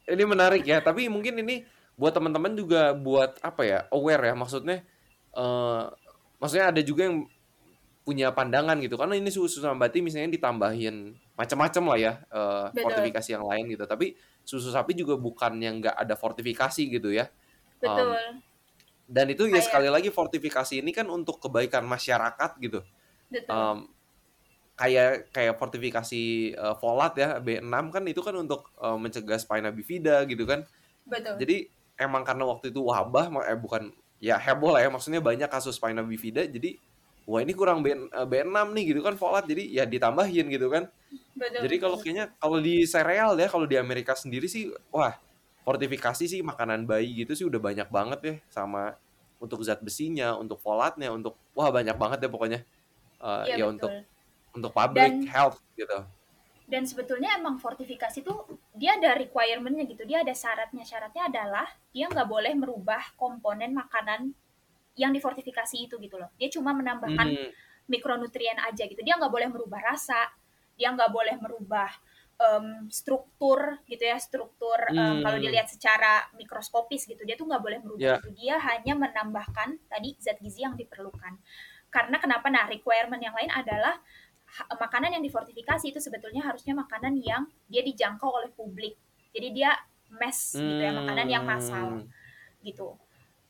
[0.09, 0.81] ini menarik ya.
[0.81, 1.65] Tapi mungkin ini
[1.97, 3.79] buat teman-teman juga buat apa ya?
[3.93, 4.77] Aware ya maksudnya
[5.37, 5.83] eh
[6.41, 7.25] maksudnya ada juga yang
[8.07, 12.13] punya pandangan gitu karena ini susu nabati misalnya ditambahin macam-macam lah ya
[12.71, 12.87] Betul.
[12.87, 14.15] fortifikasi yang lain gitu tapi
[14.47, 17.27] susu sapi juga bukan yang nggak ada fortifikasi gitu ya
[17.83, 18.15] Betul.
[19.11, 22.79] dan itu ya sekali lagi fortifikasi ini kan untuk kebaikan masyarakat gitu
[23.27, 23.51] Betul.
[23.51, 23.77] Em,
[24.79, 26.23] kayak kayak fortifikasi
[26.55, 30.63] eh, folat ya B6 kan itu kan untuk eh, mencegah spina bifida gitu kan
[31.03, 31.43] Betul.
[31.43, 31.67] jadi
[31.99, 33.91] emang karena waktu itu wabah eh bukan
[34.23, 36.79] ya heboh lah ya maksudnya banyak kasus spina bifida jadi
[37.27, 40.87] wah ini kurang B, eh, B6 nih gitu kan folat jadi ya ditambahin gitu kan.
[41.37, 41.69] Betul.
[41.69, 45.13] jadi kalau kayaknya kalau di sereal ya kalau di Amerika sendiri sih wah
[45.61, 48.97] fortifikasi sih makanan bayi gitu sih udah banyak banget ya sama
[49.37, 52.59] untuk zat besinya untuk folatnya untuk wah banyak banget ya pokoknya.
[53.21, 53.73] Eh, Iya, ya betul.
[53.77, 53.91] untuk
[54.57, 55.99] untuk public Dan- health gitu.
[56.67, 58.43] dan sebetulnya emang fortifikasi tuh
[58.75, 60.03] dia ada requirement-nya gitu.
[60.03, 60.83] Dia ada syaratnya.
[60.83, 61.63] Syaratnya adalah
[61.93, 64.33] dia nggak boleh merubah komponen makanan
[64.97, 66.33] yang difortifikasi itu gitu loh.
[66.35, 67.49] Dia cuma menambahkan Hmm,
[67.87, 68.99] mikronutrien aja gitu.
[68.99, 70.27] Dia nggak boleh merubah rasa
[70.77, 71.89] dia nggak boleh merubah
[72.37, 75.25] em, struktur gitu ya struktur Hmm.
[75.25, 78.15] kalau dilihat secara mikroskopis gitu dia tuh nggak boleh merubah Ya.
[78.21, 81.33] itu dia hanya menambahkan tadi zat gizi yang diperlukan.
[81.89, 82.45] Karena kenapa?
[82.53, 83.97] Nah requirement yang lain adalah
[84.69, 88.93] makanan yang difortifikasi itu sebetulnya harusnya makanan yang dia dijangkau oleh publik.
[89.33, 89.73] Jadi dia
[90.07, 92.07] mass gitu ya makanan yang massal hmm,
[92.63, 92.95] gitu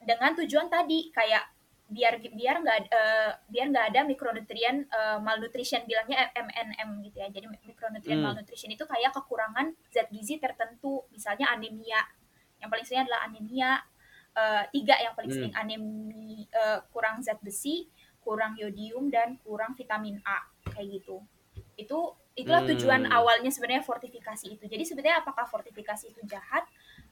[0.01, 1.43] dengan tujuan tadi kayak
[1.87, 7.27] biar biar nggak eh, biar nggak ada mikronutrien eh, malnutrition bilangnya MNM gitu ya.
[7.31, 8.27] Jadi mikronutrien Hmm.
[8.27, 11.07] malnutrition itu kayak kekurangan zat gizi tertentu.
[11.15, 12.03] Misalnya anemia.
[12.59, 13.71] Yang paling sering adalah anemia.
[14.37, 15.37] Eh, tiga yang paling Hmm.
[15.39, 17.87] sering anemia eh, kurang zat besi
[18.19, 20.43] kurang yodium dan kurang vitamin A.
[20.67, 21.23] Kayak gitu.
[21.79, 22.75] Itu itulah Hmm.
[22.75, 24.67] tujuan awalnya sebenarnya fortifikasi itu.
[24.67, 26.67] Jadi sebenarnya apakah fortifikasi itu jahat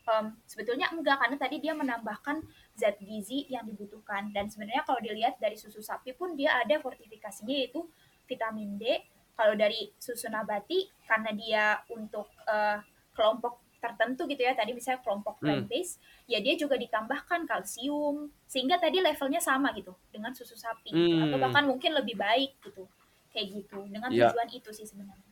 [0.06, 2.46] Em, sebetulnya enggak karena tadi dia menambahkan
[2.78, 7.50] zat gizi yang dibutuhkan dan sebenarnya kalau dilihat dari susu sapi pun dia ada fortifikasinya
[7.58, 7.90] yaitu
[8.30, 9.02] vitamin D
[9.34, 12.86] kalau dari susu nabati karena dia untuk eh,
[13.18, 15.66] kelompok tertentu gitu ya tadi misalnya kelompok Hmm.
[15.66, 15.98] plant based
[16.30, 21.18] ya dia juga ditambahkan kalsium sehingga tadi levelnya sama gitu dengan susu sapi gitu.
[21.18, 21.44] atau Hmm.
[21.50, 22.86] bahkan mungkin lebih baik gitu
[23.34, 24.30] kayak gitu dengan Ya.
[24.30, 25.26] tujuan itu sih sebenarnya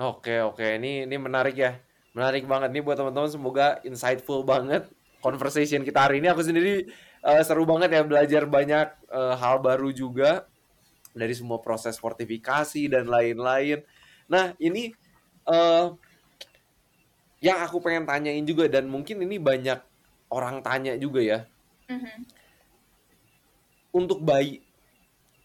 [0.00, 1.76] Oke oke ini ini menarik ya
[2.10, 4.90] menarik banget nih buat teman-teman semoga insightful banget
[5.22, 6.88] conversation kita hari ini aku sendiri
[7.22, 10.48] eh, seru banget ya belajar banyak eh, hal baru juga
[11.10, 13.82] dari semua proses fortifikasi dan lain-lain.
[14.30, 14.94] Nah ini
[15.46, 15.86] eh
[17.40, 19.80] yang aku pengen tanyain juga dan mungkin ini banyak
[20.30, 21.40] orang tanya juga ya
[21.90, 22.16] Mhm.
[23.90, 24.62] untuk bayi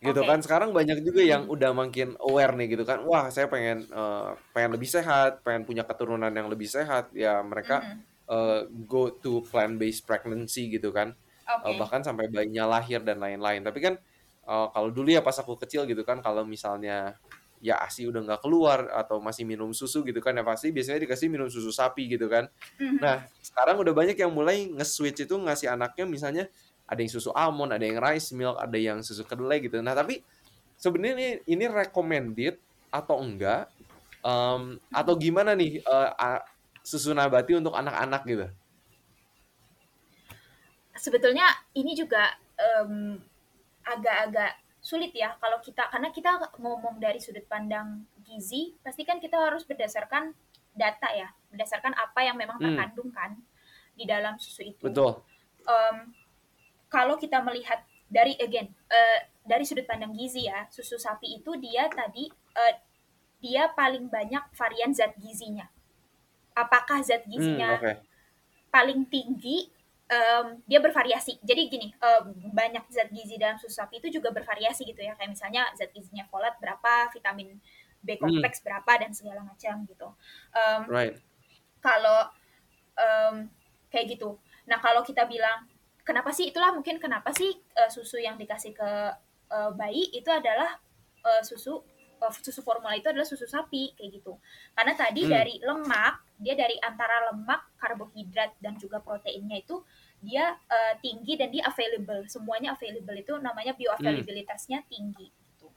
[0.06, 0.30] gitu Oke.
[0.30, 1.54] kan sekarang banyak juga yang Hmm.
[1.58, 5.82] udah makin aware nih gitu kan wah saya pengen eh, pengen lebih sehat pengen punya
[5.82, 7.98] keturunan yang lebih sehat ya mereka Mhm.
[8.26, 11.14] eh, go to plant based pregnancy gitu kan.
[11.46, 13.94] Eh, bahkan sampai bayinya lahir dan lain-lain tapi kan
[14.46, 17.18] uh, kalau dulu ya pas aku kecil gitu kan kalau misalnya
[17.62, 21.30] ya asi udah nggak keluar atau masih minum susu gitu kan ya pasti biasanya dikasih
[21.34, 22.46] minum susu sapi gitu kan.
[22.78, 22.98] Mhm.
[23.02, 26.44] Nah sekarang udah banyak yang mulai nge-switch itu ngasih anaknya misalnya
[26.86, 29.82] ada yang susu almond, ada yang rice milk, ada yang susu kedelai gitu.
[29.82, 30.22] Nah tapi
[30.78, 32.62] sebenarnya ini, ini recommended
[32.94, 33.68] atau enggak
[34.22, 36.42] um, atau gimana nih uh,
[36.86, 38.48] susu nabati untuk anak-anak gitu?
[40.96, 43.20] sebetulnya ini juga em,
[43.86, 49.38] agak-agak sulit ya kalau kita karena kita ngomong dari sudut pandang gizi pasti kan kita
[49.38, 50.34] harus berdasarkan
[50.74, 52.74] data ya berdasarkan apa yang memang Hmm.
[52.74, 53.38] terkandung kan
[53.96, 55.22] di dalam susu itu Betul.
[55.66, 56.14] Em,
[56.96, 58.68] kalau kita melihat dari again
[58.98, 62.26] eh, dari sudut pandang gizi ya susu sapi itu dia tadi
[62.62, 62.76] eh,
[63.44, 65.68] dia paling banyak varian zat gizinya
[66.56, 67.92] apakah zat Hmm, gizinya oke.
[68.72, 69.58] paling tinggi
[70.06, 71.42] em, dia bervariasi.
[71.42, 75.14] Jadi gini, em, banyak zat gizi dalam susu sapi itu juga bervariasi gitu ya.
[75.18, 77.58] Kayak misalnya zat gizinya folat berapa, vitamin
[78.06, 78.22] B Hmm.
[78.22, 80.08] kompleks berapa dan segala macam gitu.
[80.54, 81.16] Em, Right.
[81.82, 82.30] kalau
[82.96, 83.36] em,
[83.92, 84.38] kayak gitu.
[84.70, 85.66] Nah kalau kita bilang
[86.06, 88.90] kenapa sih itulah mungkin kenapa sih eh, susu yang dikasih ke
[89.52, 90.78] eh, bayi itu adalah
[91.26, 91.82] eh, susu
[92.22, 94.38] eh, susu formula itu adalah susu sapi kayak gitu.
[94.78, 95.34] Karena tadi Hmm.
[95.34, 99.82] dari lemak dia dari antara lemak, karbohidrat dan juga proteinnya itu
[100.22, 102.24] dia eh, tinggi dan dia available.
[102.30, 105.68] Semuanya available itu namanya bioavailabilitasnya tinggi gitu.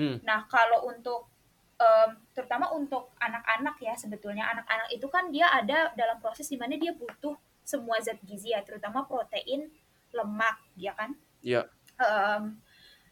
[0.00, 0.18] Hmm.
[0.26, 1.30] Nah, kalau untuk
[1.74, 6.78] em, terutama untuk anak-anak ya sebetulnya anak-anak itu kan dia ada dalam proses di mana
[6.78, 9.72] dia butuh semua zat gizi ya, terutama protein,
[10.12, 11.16] lemak, ya kan?
[11.40, 11.66] Iya.
[11.98, 12.60] Em,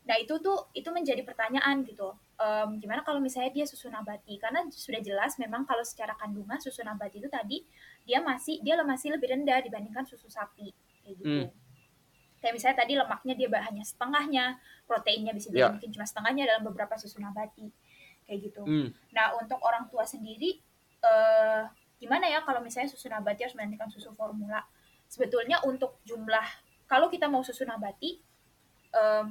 [0.02, 2.12] nah itu tuh itu menjadi pertanyaan gitu.
[2.36, 4.36] Em, gimana kalau misalnya dia susu nabati?
[4.36, 7.64] Karena sudah jelas memang kalau secara kandungan susu nabati itu tadi
[8.04, 10.70] dia masih dia masih lebih rendah dibandingkan susu sapi
[11.02, 11.26] kayak gitu.
[11.26, 11.48] Hmm.
[12.42, 14.44] Kayak misalnya tadi lemaknya dia hanya setengahnya,
[14.90, 15.70] proteinnya bisa Ya.
[15.70, 17.70] mungkin cuma setengahnya dalam beberapa susu nabati
[18.26, 18.62] kayak gitu.
[18.66, 18.90] Hmm.
[19.14, 20.58] Nah, untuk orang tua sendiri,
[21.02, 21.62] eh,
[22.02, 24.58] gimana ya kalau misalnya susu nabati harus menggantikan susu formula?
[25.06, 26.42] Sebetulnya untuk jumlah,
[26.90, 28.18] kalau kita mau susu nabati,
[28.90, 29.26] em,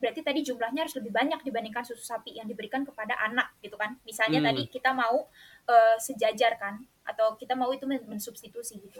[0.00, 3.96] berarti tadi jumlahnya harus lebih banyak dibandingkan susu sapi yang diberikan kepada anak gitu kan.
[4.04, 4.48] Misalnya Hmm.
[4.52, 5.24] tadi kita mau
[5.70, 8.98] eh, sejajar kan, atau kita mau itu men- mensubstitusi gitu.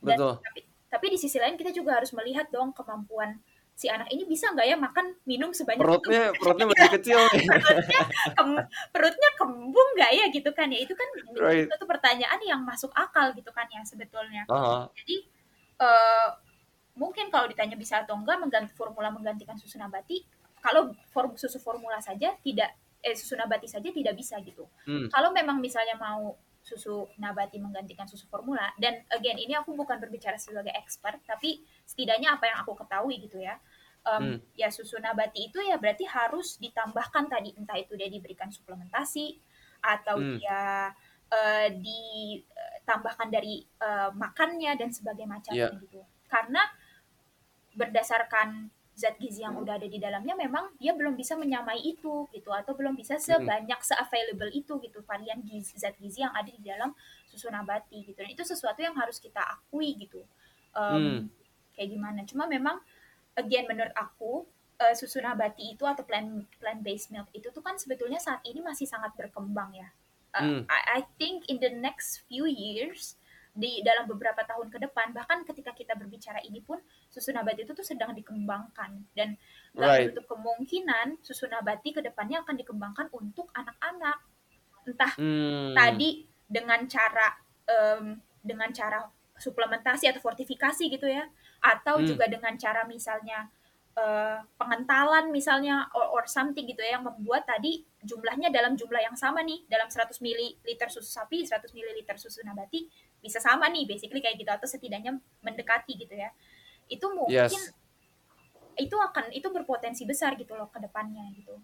[0.00, 0.40] Dan Betul.
[0.40, 3.36] tapi, tapi di sisi lain kita juga harus melihat dong kemampuan
[3.78, 7.18] si anak ini bisa nggak ya makan minum sebanyak itu Perutnya perutnya masih kecil
[7.62, 8.02] perutnya
[8.34, 11.06] kem- perutnya kembung nggak ya gitu kan ya itu kan
[11.38, 11.70] Right.
[11.70, 14.90] satu pertanyaan yang masuk akal gitu kan ya sebetulnya Aha.
[14.90, 15.16] jadi
[15.78, 16.28] eh,
[16.98, 20.26] mungkin kalau ditanya bisa atau enggak mengganti formula menggantikan susu nabati
[20.58, 25.06] kalau form susu formula saja tidak eh susu nabati saja tidak bisa gitu Hmm.
[25.06, 26.34] kalau memang misalnya mau
[26.68, 32.36] susu nabati menggantikan susu formula dan again ini aku bukan berbicara sebagai expert tapi setidaknya
[32.36, 33.56] apa yang aku ketahui gitu ya
[34.06, 34.36] Em, Hmm.
[34.54, 39.36] ya susu nabati itu ya berarti harus ditambahkan tadi entah itu dia diberikan suplementasi
[39.82, 40.38] atau Hmm.
[40.38, 40.94] dia
[41.28, 45.80] eh, ditambahkan dari eh, makannya dan sebagainya macamnya Iya.
[45.82, 46.00] gitu
[46.30, 46.62] karena
[47.76, 52.50] berdasarkan zat gizi yang udah ada di dalamnya memang dia belum bisa menyamai itu gitu.
[52.50, 54.98] Atau belum bisa sebanyak se-available itu gitu.
[55.06, 56.90] Varian gizi, zat gizi yang ada di dalam
[57.30, 58.18] susu nabati gitu.
[58.18, 60.18] Dan itu sesuatu yang harus kita akui gitu.
[60.74, 61.18] Em, Hmm.
[61.78, 62.20] kayak gimana.
[62.26, 62.82] Cuma memang
[63.38, 64.42] again menurut aku
[64.78, 68.62] eh, susu nabati itu atau plant plant based milk itu tuh kan sebetulnya saat ini
[68.62, 69.90] masih sangat berkembang ya.
[70.34, 70.62] Eh, Hmm.
[70.70, 73.14] I, I think in the next few years
[73.58, 76.78] di dalam beberapa tahun ke depan bahkan ketika kita berbicara ini pun
[77.10, 79.34] susu nabati itu tuh sedang dikembangkan dan
[79.74, 80.00] nggak Right.
[80.14, 84.22] menutup kemungkinan susu nabati ke depannya akan dikembangkan untuk anak-anak
[84.86, 85.74] entah Hmm.
[85.74, 87.34] tadi dengan cara
[87.66, 89.04] em, dengan cara
[89.36, 91.26] suplementasi atau fortifikasi gitu ya
[91.60, 92.06] atau Hmm.
[92.06, 93.50] juga dengan cara misalnya
[93.98, 99.18] eh, pengentalan misalnya or, or something gitu ya yang membuat tadi jumlahnya dalam jumlah yang
[99.18, 100.54] sama nih dalam 100 ml
[100.86, 102.86] susu sapi 100 ml susu nabati
[103.18, 106.30] bisa sama nih basically kayak gitu atau setidaknya mendekati gitu ya
[106.88, 107.74] itu mungkin Yes.
[108.78, 111.58] itu akan itu berpotensi besar gitu loh ke depannya gitu.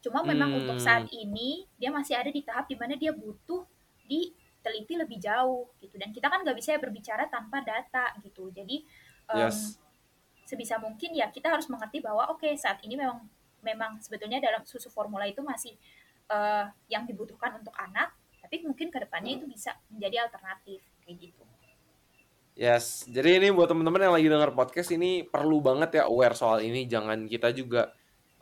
[0.00, 0.58] Cuma memang Hmm.
[0.64, 3.66] untuk saat ini dia masih ada di tahap di mana dia butuh
[4.06, 8.48] diteliti lebih jauh gitu dan kita kan nggak bisa berbicara tanpa data gitu.
[8.54, 8.86] Jadi
[9.28, 9.76] em, Yes.
[10.46, 13.26] sebisa mungkin ya kita harus mengerti bahwa oke saat ini memang
[13.60, 15.74] memang sebetulnya dalam susu formula itu masih
[16.30, 20.78] eh, yang dibutuhkan untuk anak, tapi mungkin ke depannya itu bisa menjadi alternatif
[21.10, 21.42] kayak gitu.
[22.54, 26.62] Yes, jadi ini buat teman-teman yang lagi dengar podcast ini perlu banget ya aware soal
[26.62, 26.86] ini.
[26.86, 27.90] Jangan kita juga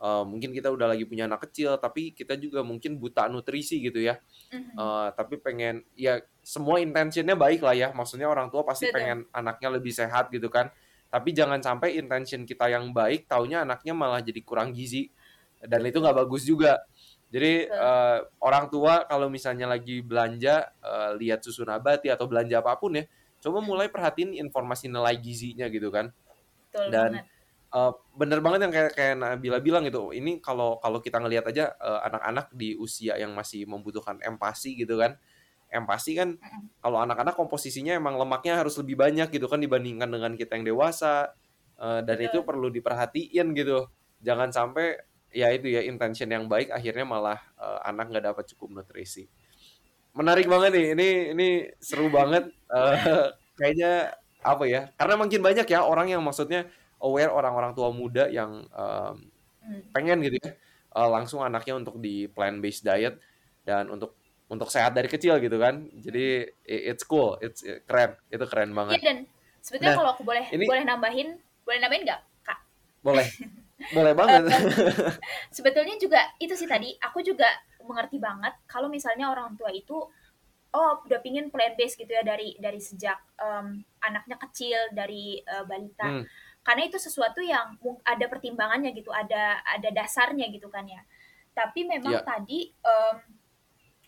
[0.03, 4.03] eh, mungkin kita udah lagi punya anak kecil, tapi kita juga mungkin buta nutrisi gitu
[4.05, 4.21] ya.
[4.53, 7.89] Eh, tapi pengen ya semua intentionnya baik lah ya.
[7.95, 8.97] Maksudnya orang tua pasti Betul.
[9.01, 10.69] pengen anaknya lebih sehat gitu kan.
[11.09, 15.09] tapi jangan sampai intention kita yang baik taunya anaknya malah jadi kurang gizi
[15.57, 16.85] dan itu nggak bagus juga
[17.29, 22.77] jadi uh, orang tua kalau misalnya lagi belanja uh, lihat susu nabati atau belanja apa
[22.81, 23.05] pun ya
[23.39, 26.11] coba mulai perhatiin informasi nilai gizinya gitu kan
[26.73, 27.37] Betul dan banget.
[27.69, 30.09] Uh, bener banget yang kayak kayak Nabila bilang gitu.
[30.09, 34.97] Ini kalau kalau kita ngelihat aja uh, anak-anak di usia yang masih membutuhkan empati gitu
[34.97, 35.21] kan.
[35.69, 36.41] Empati kan
[36.81, 41.37] kalau anak-anak komposisinya emang lemaknya harus lebih banyak gitu kan dibandingkan dengan kita yang dewasa.
[41.77, 42.49] Uh, dan itu Betul.
[42.49, 43.85] perlu diperhatiin gitu.
[44.25, 48.81] Jangan sampai ya itu ya intention yang baik akhirnya malah uh, anak nggak dapat cukup
[48.81, 49.29] nutrisi.
[50.17, 50.87] Menarik banget nih.
[50.97, 51.49] Ini ini
[51.79, 52.49] seru banget.
[52.67, 52.95] Uh,
[53.59, 54.89] kayaknya apa ya?
[54.97, 56.67] Karena makin banyak ya orang yang maksudnya
[56.99, 59.17] aware orang-orang tua muda yang um,
[59.95, 60.51] pengen gitu ya
[60.97, 63.21] uh, langsung anaknya untuk di plant based diet
[63.63, 64.17] dan untuk
[64.49, 68.99] untuk sehat dari kecil gitu kan jadi it's cool it's it- keren itu keren banget
[69.05, 69.19] dan
[69.61, 71.29] sebetulnya Nah, kalau aku boleh ini- boleh nambahin,
[71.63, 72.59] boleh nambahin nggak, Kak?
[73.05, 73.27] boleh
[73.95, 74.43] boleh banget
[75.57, 77.47] Sebetulnya juga itu sih tadi aku juga
[77.87, 79.97] mengerti banget kalau misalnya orang tua itu
[80.69, 85.65] oh udah pingin plant based gitu ya dari dari sejak em, anaknya kecil dari eh,
[85.65, 86.05] balita.
[86.05, 86.25] Hmm,
[86.61, 91.01] Karena itu sesuatu yang ada pertimbangannya gitu, ada ada dasarnya gitu kan ya.
[91.57, 92.27] Tapi memang Iya.
[92.27, 93.17] tadi em,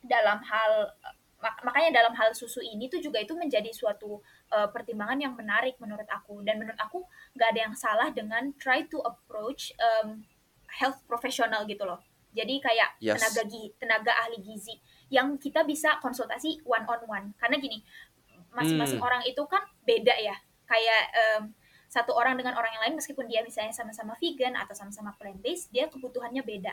[0.05, 0.93] dalam hal
[1.41, 5.75] mak- makanya dalam hal susu ini tuh juga itu menjadi suatu eh, pertimbangan yang menarik
[5.79, 10.23] menurut aku dan menurut aku nggak ada yang salah dengan try to approach em,
[10.71, 11.99] health professional gitu loh.
[12.31, 13.19] Jadi kayak Yes.
[13.19, 14.79] tenaga gi- tenaga ahli gizi
[15.11, 17.27] yang kita bisa konsultasi one on one.
[17.35, 17.83] Karena gini,
[18.51, 19.09] masing-masing Hmm.
[19.09, 20.37] orang itu kan beda ya.
[20.63, 21.43] Kayak em,
[21.91, 25.75] satu orang dengan orang yang lain meskipun dia misalnya sama-sama vegan atau sama-sama plant based,
[25.75, 26.71] dia kebutuhannya beda.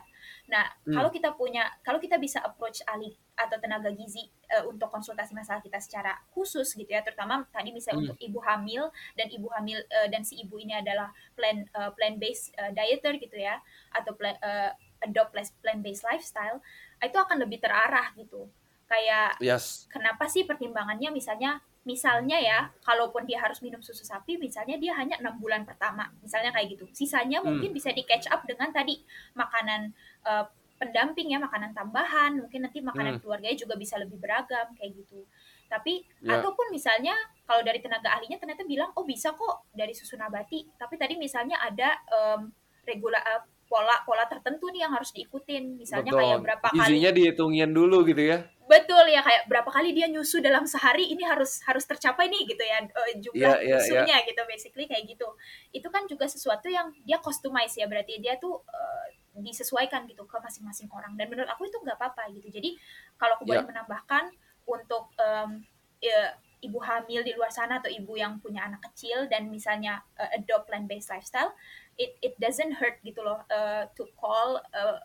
[0.53, 0.93] Nah, Hmm.
[0.93, 5.59] kalau kita punya kalau kita bisa approach ahli atau tenaga gizi eh, untuk konsultasi masalah
[5.65, 8.07] kita secara khusus gitu ya, terutama tadi misalnya Hmm.
[8.13, 8.83] untuk ibu hamil
[9.17, 13.41] dan ibu hamil eh, dan si ibu ini adalah plant eh, plant based dieter gitu
[13.41, 13.57] ya
[13.97, 15.33] atau plant, eh, adopt
[15.65, 16.61] plant based lifestyle
[17.01, 18.45] itu akan lebih terarah gitu.
[18.85, 21.57] Kayak yes kenapa sih pertimbangannya misalnya
[21.87, 26.51] misalnya ya kalaupun dia harus minum susu sapi misalnya dia hanya enam bulan pertama misalnya
[26.51, 27.55] kayak gitu sisanya Hmm.
[27.55, 28.99] mungkin bisa di catch up dengan tadi
[29.33, 29.95] makanan
[30.27, 30.45] eh,
[30.77, 33.21] pendamping ya makanan tambahan mungkin nanti makanan Hmm.
[33.23, 35.23] keluarganya juga bisa lebih beragam kayak gitu
[35.67, 36.37] tapi Ya.
[36.37, 40.95] ataupun misalnya kalau dari tenaga ahlinya ternyata bilang oh bisa kok dari susu nabati tapi
[40.95, 42.51] tadi misalnya ada em,
[42.83, 47.11] regula eh, pola pola tertentu nih yang harus diikutin misalnya kayak betul berapa kali gizinya
[47.13, 51.63] dihitungin dulu gitu ya Betul ya kayak berapa kali dia nyusu dalam sehari ini harus
[51.63, 55.23] harus tercapai nih gitu ya eh, jumlah Iya, iya, nyusunya gitu basically kayak gitu.
[55.71, 60.35] Itu kan juga sesuatu yang dia customize ya berarti dia tuh eh, disesuaikan gitu ke
[60.43, 62.51] masing-masing orang dan menurut aku itu nggak apa-apa gitu.
[62.51, 62.75] Jadi
[63.15, 63.69] kalau aku boleh Iya.
[63.71, 64.35] menambahkan
[64.67, 65.63] untuk em,
[66.03, 70.35] ya, ibu hamil di luar sana atau ibu yang punya anak kecil dan misalnya eh,
[70.43, 71.55] adopt plant based lifestyle,
[71.97, 74.97] it it doesn't hurt gitu loh eh, to call eh,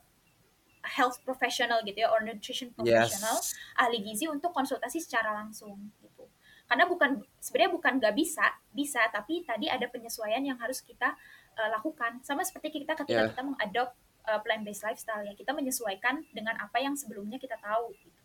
[0.84, 6.28] health professional gitu ya or nutrition professional yes ahli gizi untuk konsultasi secara langsung gitu.
[6.68, 11.12] Karena bukan sebenarnya bukan nggak bisa, bisa tapi tadi ada penyesuaian yang harus kita
[11.59, 12.24] uh, lakukan.
[12.24, 13.28] Sama seperti kita ketika Yeah.
[13.28, 13.93] kita mengadopt
[14.24, 18.18] uh, plant based lifestyle ya, kita menyesuaikan dengan apa yang sebelumnya kita tahu gitu.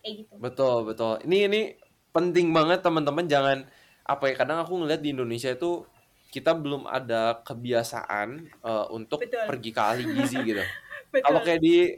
[0.00, 0.34] Kayak gitu.
[0.40, 1.60] betul betul ini ini
[2.08, 3.68] penting banget teman-teman jangan
[4.00, 5.84] apa ya kadang aku ngeliat di Indonesia itu
[6.30, 9.44] kita belum ada kebiasaan uh, untuk Betul.
[9.50, 10.64] pergi ke ahli gizi gitu
[11.10, 11.26] Betul.
[11.26, 11.90] Kalau kayak di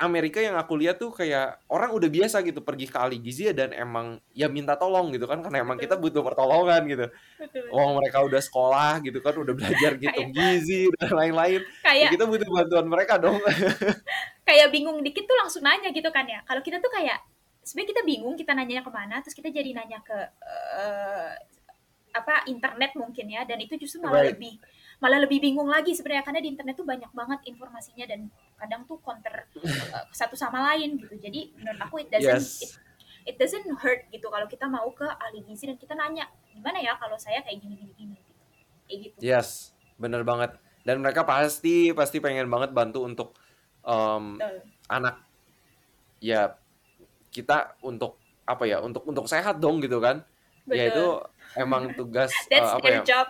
[0.00, 3.54] Amerika yang aku lihat tuh kayak orang udah biasa gitu pergi ke ahli gizi ya
[3.56, 7.06] dan emang ya minta tolong gitu kan karena emang kita butuh pertolongan gitu.
[7.36, 7.68] Betul.
[7.68, 11.60] Oh mereka udah sekolah gitu kan udah belajar gitu gizi dan lain-lain.
[11.60, 13.36] Ya, Kayak kita butuh bantuan mereka dong.
[14.48, 16.40] kayak bingung dikit tuh langsung nanya gitu kan ya.
[16.48, 17.20] Kalau kita tuh kayak
[17.60, 20.16] sebenarnya kita bingung kita nanyanya ke mana, terus kita jadi nanya ke
[20.80, 21.32] eh,
[22.10, 24.34] apa internet mungkin ya, dan itu justru malah Right.
[24.34, 24.52] lebih
[25.00, 29.00] malah lebih bingung lagi sebenarnya karena di internet tuh banyak banget informasinya dan kadang tuh
[29.00, 31.14] counter eh, satu sama lain gitu.
[31.16, 32.60] Jadi menurut aku it doesn't Yes.
[32.60, 32.70] it,
[33.24, 36.98] it doesn't hurt gitu kalau kita mau ke ahli gizi dan kita nanya gimana ya
[36.98, 38.32] kalau saya kayak gini gini gini gitu.
[38.84, 39.16] Kayak gitu.
[39.22, 39.48] Yes,
[39.96, 40.58] bener banget.
[40.82, 43.38] Dan mereka pasti pasti pengen banget bantu untuk
[43.80, 44.60] Betul.
[44.86, 45.24] anak
[46.20, 46.52] ya
[47.30, 50.26] kita untuk apa ya untuk untuk sehat dong gitu kan.
[50.68, 51.29] Ya itu Betul.
[51.58, 53.04] Emang tugas eh, That's apa their ya?
[53.06, 53.26] job.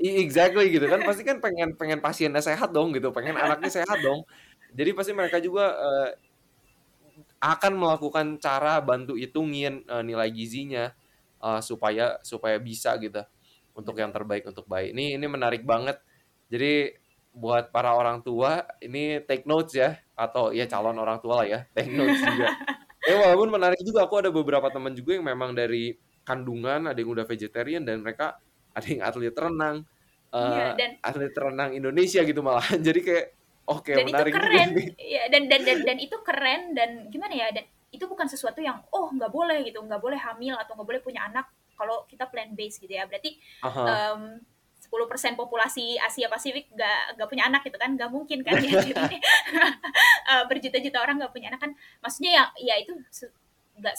[0.00, 1.00] Exactly gitu kan.
[1.06, 3.14] Pasti kan pengen pengen pasiennya sehat dong gitu.
[3.14, 4.26] Pengen anaknya sehat dong.
[4.74, 6.10] Jadi pasti mereka juga eh,
[7.40, 10.90] akan melakukan cara bantu hitungin eh, nilai gizinya
[11.40, 13.22] eh, supaya supaya bisa gitu.
[13.74, 14.94] Untuk yang terbaik untuk bayi.
[14.94, 15.98] Ini ini menarik banget.
[16.50, 16.94] Jadi
[17.34, 19.98] buat para orang tua ini take notes ya.
[20.14, 21.60] Atau ya calon orang tua lah ya.
[21.70, 22.50] Take notes juga.
[23.06, 27.12] Ya walaupun menarik juga aku ada beberapa teman juga yang memang dari kandungan ada yang
[27.12, 28.40] udah vegetarian dan mereka
[28.74, 29.86] ada yang atlet renang,
[30.34, 32.66] Iya, uh, dan atlet renang Indonesia gitu malah.
[32.86, 33.26] Jadi kayak
[33.70, 34.88] oke dan itu menarik juga keren nih.
[34.98, 37.64] ya dan, dan dan dan itu keren dan gimana ya dan
[37.94, 41.24] itu bukan sesuatu yang oh nggak boleh gitu nggak boleh hamil atau nggak boleh punya
[41.30, 41.46] anak
[41.78, 44.14] kalau kita plan base gitu ya berarti Aha.
[44.18, 44.42] em,
[44.84, 49.18] 10% populasi Asia Pasifik nggak nggak punya anak gitu kan nggak mungkin kan ya Jadi,
[50.30, 51.72] eh, berjuta-juta orang nggak punya anak kan
[52.04, 52.92] maksudnya ya ya itu
[53.78, 53.94] nggak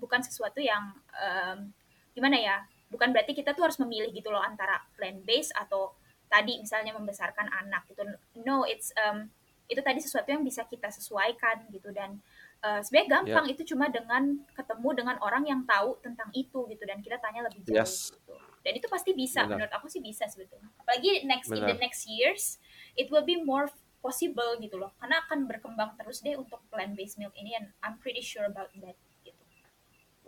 [0.00, 1.72] bukan sesuatu yang em,
[2.16, 2.56] gimana ya
[2.88, 5.92] bukan berarti kita tuh harus memilih gitu loh antara plan base atau
[6.28, 8.04] tadi misalnya membesarkan anak gitu
[8.44, 9.28] no it's um,
[9.68, 12.16] itu tadi sesuatu yang bisa kita sesuaikan gitu dan
[12.64, 17.04] uh, sebenarnya gampang itu cuma dengan ketemu dengan orang yang tahu tentang itu gitu dan
[17.04, 18.08] kita tanya lebih jauh Yes.
[18.16, 18.32] gitu.
[18.64, 19.68] dan itu pasti bisa Benar.
[19.68, 21.84] menurut aku sih bisa sebetulnya apalagi next in the Benar.
[21.84, 22.56] next years
[22.96, 23.68] it will be more
[24.00, 28.00] possible gitu loh karena akan berkembang terus deh untuk plant based milk ini and I'm
[28.00, 28.96] pretty sure about that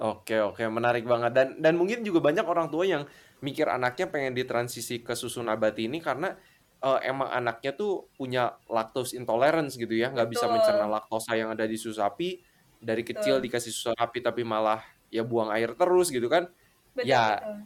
[0.01, 1.32] Oke oke menarik banget.
[1.36, 3.05] Dan dan mungkin juga banyak orang tua yang
[3.44, 6.32] mikir anaknya pengen ditransisi ke susu nabati ini karena
[6.80, 10.09] eh, emang anaknya tuh punya lactose intolerance gitu ya.
[10.09, 12.40] Nggak bisa mencerna laktosa yang ada di susu sapi
[12.80, 13.44] dari kecil Betul.
[13.44, 14.80] dikasih susu sapi tapi malah
[15.12, 16.48] ya buang air terus gitu kan.
[16.96, 17.57] Betul Ya, betul.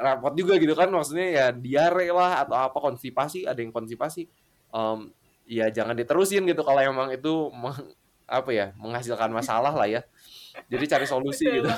[0.00, 0.88] repot juga gitu kan.
[0.88, 4.28] Maksudnya ya diare lah atau apa konstipasi ada yang konstipasi.
[4.72, 5.12] Em,
[5.44, 7.92] ya jangan diterusin gitu kalau emang itu meng-
[8.26, 10.02] apa ya menghasilkan masalah lah ya
[10.66, 11.70] jadi cari solusi Betul gitu.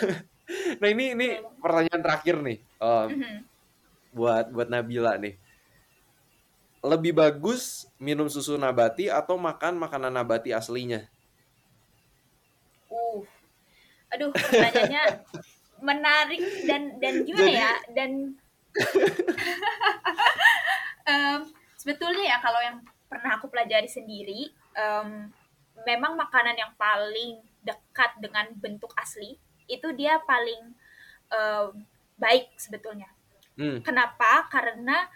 [0.80, 1.28] nah ini ini
[1.58, 3.36] pertanyaan terakhir nih em, Mhm.
[4.12, 5.34] buat buat Nabila nih.
[6.84, 11.08] Lebih bagus minum susu nabati atau makan makanan nabati aslinya?
[12.92, 13.24] Uh,
[14.12, 15.24] aduh pertanyaannya
[15.88, 18.10] menarik dan dan gimana Jadi- ya dan
[21.04, 21.40] Em,
[21.76, 25.28] sebetulnya ya kalau yang pernah aku pelajari sendiri em,
[25.84, 30.76] memang makanan yang paling dekat dengan bentuk asli itu dia paling
[31.32, 31.72] em,
[32.20, 33.08] baik sebetulnya
[33.58, 34.46] hmm Kenapa?
[34.50, 35.08] Karena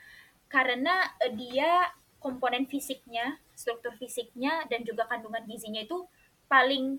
[0.48, 6.06] karena eh, dia komponen fisiknya, struktur fisiknya dan juga kandungan gizinya itu
[6.48, 6.98] paling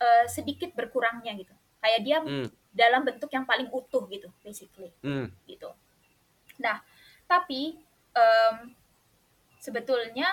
[0.00, 1.54] eh, sedikit berkurangnya gitu.
[1.80, 5.72] Kayak dia hmm dalam bentuk yang paling utuh gitu, basically hmm gitu.
[6.62, 6.78] Nah,
[7.26, 7.74] tapi
[8.14, 8.56] em,
[9.58, 10.26] sebetulnya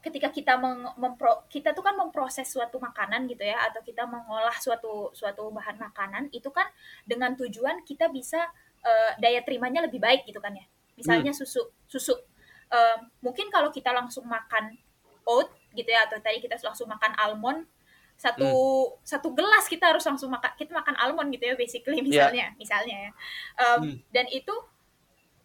[0.00, 4.56] ketika kita meng- mempro, kita tuh kan memproses suatu makanan gitu ya atau kita mengolah
[4.56, 6.64] suatu suatu bahan makanan itu kan
[7.04, 8.48] dengan tujuan kita bisa
[8.80, 10.64] eh, daya terimanya lebih baik gitu kan ya.
[10.96, 12.16] Misalnya susu susu.
[12.70, 14.72] Em, mungkin kalau kita langsung makan
[15.28, 17.68] oat gitu ya atau tadi kita langsung makan almond
[18.16, 18.48] satu
[19.02, 23.10] satu gelas kita harus langsung makan kita makan almond gitu ya basically misalnya misalnya ya.
[23.58, 23.96] Em, Hmm.
[24.08, 24.54] dan itu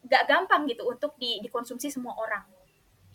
[0.06, 2.46] gak gampang gitu untuk di- dikonsumsi semua orang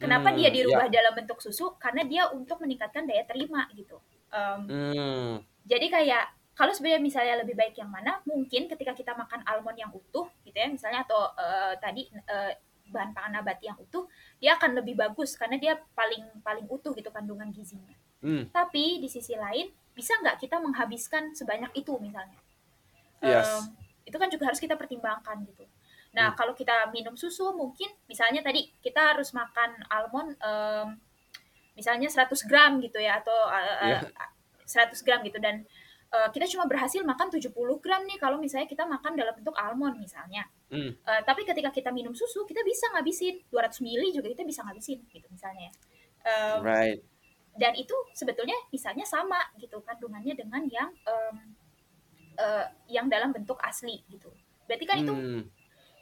[0.00, 1.76] Kenapa Hmm, dia dirubah dalam bentuk susu?
[1.76, 4.00] Karena dia untuk meningkatkan daya terima gitu.
[4.32, 5.32] Em, hmm
[5.70, 6.24] jadi kayak
[6.56, 8.18] kalau sebenarnya misalnya lebih baik yang mana?
[8.26, 12.52] Mungkin ketika kita makan almond yang utuh gitu ya, misalnya atau eh, tadi eh,
[12.90, 14.08] bahan pangan nabati yang utuh,
[14.42, 17.94] dia akan lebih bagus karena dia paling paling utuh gitu kandungan gizinya.
[18.24, 22.40] hmm Tapi di sisi lain bisa nggak kita menghabiskan sebanyak itu misalnya?
[23.22, 23.46] Yes.
[23.46, 23.62] Em,
[24.08, 25.64] itu kan juga harus kita pertimbangkan gitu.
[26.10, 26.36] Nah, Hmm.
[26.36, 30.98] kalau kita minum susu mungkin misalnya tadi kita harus makan almond em,
[31.78, 33.38] misalnya 100 gram gitu ya atau
[33.86, 34.02] Iya.
[34.02, 34.30] eh,
[34.66, 35.62] 100 gram gitu dan
[36.10, 39.94] eh, kita cuma berhasil makan 70 gram nih kalau misalnya kita makan dalam bentuk almond
[39.96, 40.42] misalnya.
[40.68, 44.66] hmm Eh, tapi ketika kita minum susu kita bisa ngabisin 200 mili juga kita bisa
[44.66, 45.70] ngabisin gitu misalnya.
[45.70, 45.72] ya.
[46.26, 47.00] Em, right
[47.50, 51.36] dan itu sebetulnya misalnya sama gitu kandungannya dengan yang em,
[52.34, 54.30] eh, yang dalam bentuk asli gitu.
[54.66, 55.59] Berarti kan itu hmm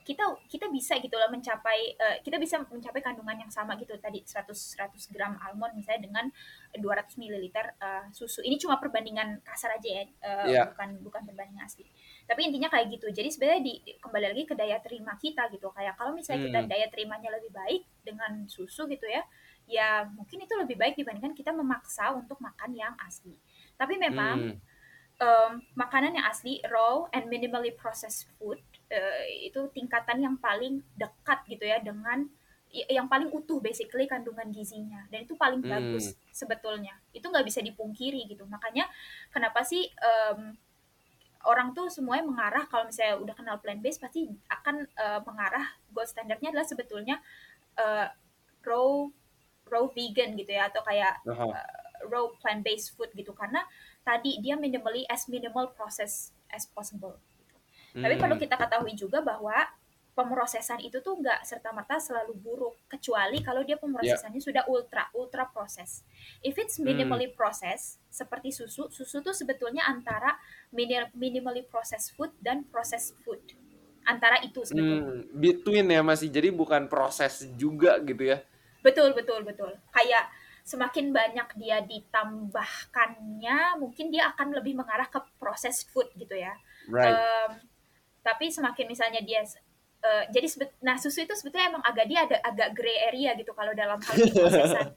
[0.09, 4.24] kita kita bisa gitu loh mencapai eh, kita bisa mencapai kandungan yang sama gitu tadi
[4.24, 6.24] 100 100 gram almond misalnya dengan
[6.72, 8.40] 200 ml eh, susu.
[8.40, 10.72] Ini cuma perbandingan kasar aja ya, eh, Iya.
[10.72, 11.84] bukan bukan perbandingan asli.
[12.24, 13.12] Tapi intinya kayak gitu.
[13.12, 15.68] Jadi sebenarnya di, di- kembali lagi ke daya terima kita gitu.
[15.76, 16.70] Kayak kalau misalnya kita Hmm.
[16.72, 19.20] daya terimanya lebih baik dengan susu gitu ya,
[19.68, 23.36] ya mungkin itu lebih baik dibandingkan kita memaksa untuk makan yang asli.
[23.76, 24.76] Tapi memang hmm
[25.18, 31.45] em, makanan yang asli raw and minimally processed food eh, itu tingkatan yang paling dekat
[31.49, 32.24] gitu ya dengan
[32.68, 35.72] yang paling utuh basically kandungan gizinya dan itu paling Hmm.
[35.72, 38.84] bagus sebetulnya itu nggak bisa dipungkiri gitu makanya
[39.32, 40.53] kenapa sih em,
[41.49, 45.64] orang tuh semuanya mengarah kalau misalnya udah kenal plant based pasti akan eh, mengarah
[45.97, 47.16] gold standardnya adalah sebetulnya
[47.80, 48.07] eh,
[48.68, 48.89] raw
[49.68, 51.47] raw vegan gitu ya atau kayak Aha.
[52.12, 53.64] raw plant based food gitu karena
[54.05, 57.16] tadi dia minimally as minimal process as possible.
[57.99, 58.22] Tapi Hmm.
[58.22, 59.55] perlu kita ketahui juga bahwa
[60.18, 65.46] pemrosesan itu tuh nggak serta merta selalu buruk kecuali kalau dia pemrosesannya sudah ultra ultra
[65.46, 66.03] proses.
[66.42, 70.34] If it's minimally processed seperti susu, susu tuh sebetulnya antara
[70.74, 73.38] mini- minimally processed food dan processed food
[74.03, 75.07] antara itu sebetulnya.
[75.07, 78.42] Hmm, between ya masih jadi bukan proses juga gitu ya.
[78.82, 79.70] Betul, betul, betul.
[79.94, 80.34] Kayak
[80.66, 86.59] semakin banyak dia ditambahkannya, mungkin dia akan lebih mengarah ke proses food gitu ya.
[86.90, 87.14] Right.
[87.14, 87.51] Um,
[88.29, 89.41] tapi semakin misalnya dia
[90.05, 93.57] uh, jadi sebet, nah susu itu sebetulnya emang agak dia ada agak gray area gitu
[93.57, 94.93] kalau dalam hal prosesan.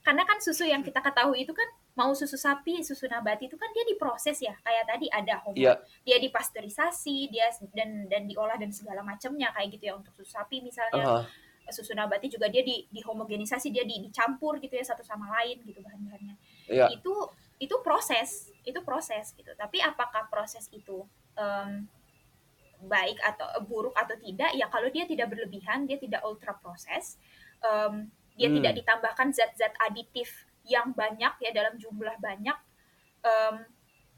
[0.00, 3.68] Karena kan susu yang kita ketahui itu kan mau susu sapi, susu nabati itu kan
[3.76, 4.56] dia diproses ya.
[4.64, 5.76] Kayak tadi ada homo, yeah.
[6.08, 10.64] dia dipasteurisasi, dia dan dan diolah dan segala macamnya kayak gitu ya untuk susu sapi
[10.64, 11.04] misalnya.
[11.04, 11.24] Uh -huh.
[11.70, 15.84] Susu nabati juga dia di dihomogenisasi, dia di, dicampur gitu ya satu sama lain gitu
[15.84, 16.34] bahan-bahannya.
[16.66, 16.88] Yeah.
[16.96, 17.28] Itu
[17.60, 19.52] itu proses, itu proses gitu.
[19.52, 21.04] Tapi apakah proses itu
[21.36, 21.84] um,
[22.86, 24.52] baik atau buruk atau tidak?
[24.56, 27.20] Ya kalau dia tidak berlebihan, dia tidak ultra proses.
[27.60, 28.08] Um,
[28.40, 28.56] dia hmm.
[28.62, 32.56] tidak ditambahkan zat-zat aditif yang banyak ya dalam jumlah banyak
[33.26, 33.56] um,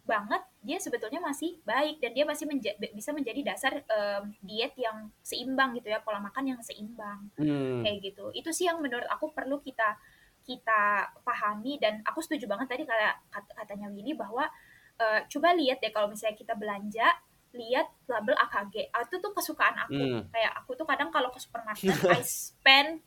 [0.03, 5.11] banget dia sebetulnya masih baik dan dia masih menja bisa menjadi dasar um, diet yang
[5.23, 7.87] seimbang gitu ya pola makan yang seimbang hmm.
[7.87, 9.95] kayak gitu itu sih yang menurut aku perlu kita
[10.43, 13.15] kita pahami dan aku setuju banget tadi kayak
[13.55, 14.51] katanya Willy bahwa
[14.99, 17.07] uh, coba lihat deh kalau misalnya kita belanja
[17.53, 20.01] lihat label AKG itu tuh kesukaan aku.
[20.01, 20.23] Hmm.
[20.33, 23.05] kayak aku tuh kadang kalau ke supermarket I spend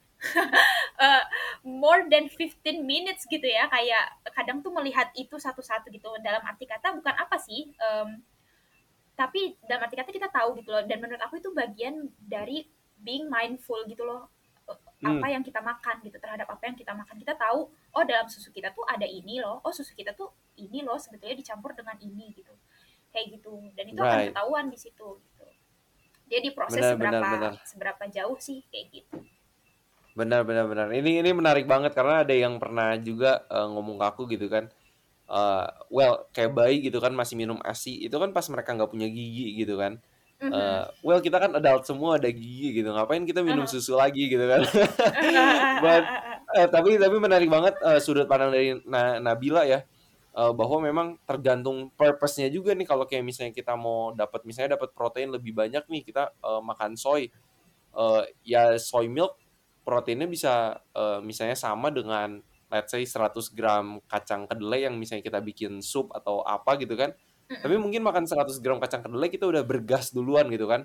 [1.02, 1.24] uh,
[1.82, 3.66] more than 15 minutes gitu ya.
[3.70, 6.14] Kayak kadang tuh melihat itu satu-satu gitu.
[6.22, 8.22] Dalam arti kata bukan apa sih um,
[9.18, 10.86] tapi dalam arti kata kita tahu gitu loh.
[10.86, 12.70] Dan menurut aku itu bagian dari
[13.02, 14.30] being mindful gitu loh
[14.66, 15.20] hmm.
[15.20, 16.22] apa yang kita makan gitu.
[16.22, 17.18] Terhadap apa yang kita makan.
[17.18, 19.58] Kita tahu oh dalam susu kita tuh ada ini loh.
[19.66, 20.30] Oh susu kita tuh
[20.62, 22.54] ini loh sebetulnya dicampur dengan ini gitu
[23.16, 24.12] kayak gitu dan itu right.
[24.12, 25.46] akan ketahuan di situ gitu
[26.26, 27.54] dia diproses benar, seberapa benar, benar.
[27.64, 29.18] seberapa jauh sih kayak gitu
[30.16, 30.88] Benar benar benar.
[30.96, 34.72] Ini ini menarik banget karena ada yang pernah juga uh, ngomong ke aku gitu kan.
[35.28, 38.08] Uh, well, kayak bayi gitu kan masih minum ASI.
[38.08, 40.00] Itu kan pas mereka nggak punya gigi gitu kan.
[40.40, 42.96] Uh, well, kita kan adult semua ada gigi gitu.
[42.96, 43.76] Ngapain kita minum uh-huh.
[43.76, 44.64] susu lagi gitu kan.
[45.84, 46.04] But,
[46.64, 49.84] uh, tapi tapi menarik banget uh, sudut pandang dari Na Nabila ya.
[50.36, 54.92] Uh, bahwa memang tergantung purpose-nya juga nih kalau kayak misalnya kita mau dapat misalnya dapat
[54.92, 57.32] protein lebih banyak nih kita uh, makan soy.
[57.96, 59.40] Uh, ya soy milk
[59.88, 65.40] proteinnya bisa uh, misalnya sama dengan let's say 100 gram kacang kedelai yang misalnya kita
[65.40, 67.14] bikin sup atau apa gitu kan.
[67.46, 70.82] Tapi mungkin makan 100 gram kacang kedelai kita udah bergas duluan gitu kan.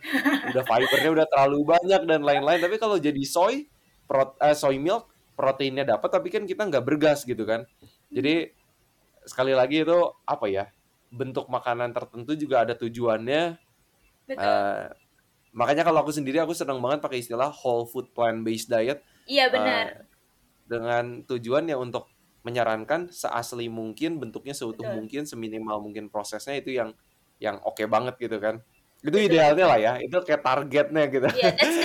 [0.52, 2.60] udah fibernya udah terlalu banyak dan lain-lain.
[2.60, 3.66] Tapi kalau jadi soy,
[4.04, 7.64] pro, uh, soy milk, proteinnya dapat tapi kan kita nggak bergas gitu kan.
[8.12, 8.52] Jadi
[9.26, 10.68] sekali lagi itu apa ya?
[11.10, 13.58] Bentuk makanan tertentu juga ada tujuannya.
[14.30, 14.46] Betul.
[14.46, 14.86] Uh,
[15.50, 19.50] makanya kalau aku sendiri aku senang banget pakai istilah whole food plant based diet iya
[19.50, 20.06] benar uh,
[20.70, 22.06] dengan tujuannya untuk
[22.46, 24.96] menyarankan seasli mungkin bentuknya seutuh Betul.
[24.96, 26.94] mungkin seminimal mungkin prosesnya itu yang
[27.42, 28.62] yang oke okay banget gitu kan
[29.00, 29.92] itu idealnya lah ya.
[30.00, 31.28] Itu kayak targetnya gitu.
[31.32, 31.78] Yeah, that's,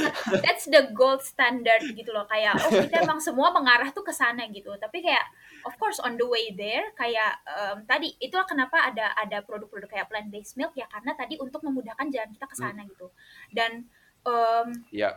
[0.44, 2.28] that's the gold standard gitu loh.
[2.28, 4.76] Kayak oh kita emang semua mengarah tuh ke sana gitu.
[4.76, 5.24] Tapi kayak
[5.64, 10.08] of course on the way there kayak um, tadi itulah kenapa ada ada produk-produk kayak
[10.12, 12.90] plant based milk ya karena tadi untuk memudahkan jalan kita ke sana hmm.
[12.92, 13.08] gitu.
[13.52, 13.88] Dan
[14.28, 15.16] um, ya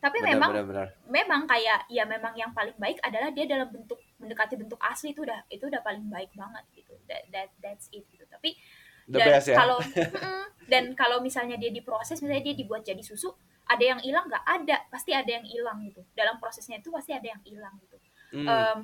[0.00, 0.88] tapi benar, memang benar, benar.
[1.12, 5.20] memang kayak ya memang yang paling baik adalah dia dalam bentuk mendekati bentuk asli itu
[5.28, 6.96] udah itu udah paling baik banget gitu.
[7.04, 8.24] That, that that's it gitu.
[8.24, 8.56] Tapi
[9.10, 9.56] The dan best, ya?
[9.58, 9.78] kalau
[10.72, 13.34] dan kalau misalnya dia diproses misalnya dia dibuat jadi susu
[13.70, 14.26] ada yang hilang?
[14.26, 14.76] Nggak ada.
[14.90, 16.02] Pasti ada yang hilang gitu.
[16.14, 17.96] Dalam prosesnya itu pasti ada yang hilang gitu.
[18.30, 18.46] Hmm.
[18.46, 18.78] um,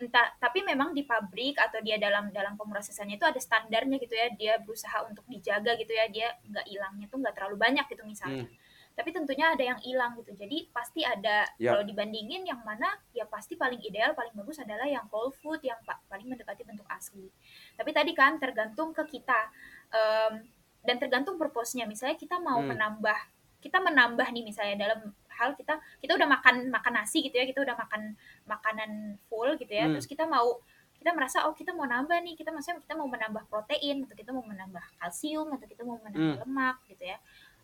[0.00, 4.32] entah tapi memang di pabrik atau dia dalam dalam pemrosesannya itu ada standarnya gitu ya.
[4.32, 6.08] Dia berusaha untuk dijaga gitu ya.
[6.08, 8.48] Dia nggak hilangnya tuh nggak terlalu banyak gitu misalnya.
[8.48, 8.56] Hmm.
[9.00, 11.72] Tapi tentunya ada yang hilang gitu jadi pasti ada ya.
[11.72, 15.80] kalau dibandingin yang mana ya pasti paling ideal paling bagus adalah yang whole food yang
[16.12, 17.32] paling mendekati bentuk asli
[17.80, 19.48] tapi tadi kan tergantung ke kita
[19.88, 20.44] um,
[20.84, 22.76] dan tergantung purpose-nya misalnya kita mau hmm.
[22.76, 23.18] menambah
[23.64, 27.64] kita menambah nih misalnya dalam hal kita kita udah makan makan nasi gitu ya kita
[27.64, 28.12] udah makan
[28.44, 29.96] makanan full gitu ya hmm.
[29.96, 30.60] terus kita mau
[31.00, 34.36] kita merasa oh kita mau nambah nih kita maksudnya kita mau menambah protein atau kita
[34.36, 36.44] mau menambah kalsium atau kita mau menambah hmm.
[36.44, 37.16] lemak gitu ya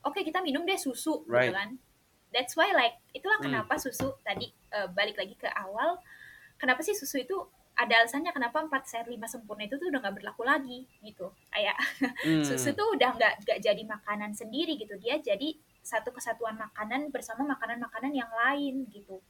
[0.06, 1.50] oke kita minum deh susu gitu right.
[1.50, 1.70] gitu kan
[2.30, 3.50] that's why like itulah hmm.
[3.50, 5.98] kenapa susu tadi uh, balik lagi ke awal
[6.56, 7.36] kenapa sih susu itu
[7.76, 11.76] ada alasannya kenapa empat sehat lima sempurna itu tuh udah nggak berlaku lagi gitu kayak
[12.24, 12.40] hmm.
[12.40, 15.52] susu tuh udah nggak nggak jadi makanan sendiri gitu dia jadi
[15.84, 19.20] satu kesatuan makanan bersama makanan-makanan yang lain gitu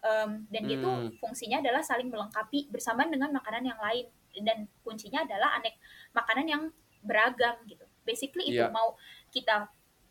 [0.00, 0.74] um, dan hmm.
[0.74, 0.90] itu
[1.20, 4.08] fungsinya adalah saling melengkapi bersama dengan makanan yang lain
[4.42, 5.76] dan kuncinya adalah anek
[6.16, 6.62] makanan yang
[7.04, 8.72] beragam gitu basically itu yeah.
[8.72, 8.96] mau
[9.28, 9.68] kita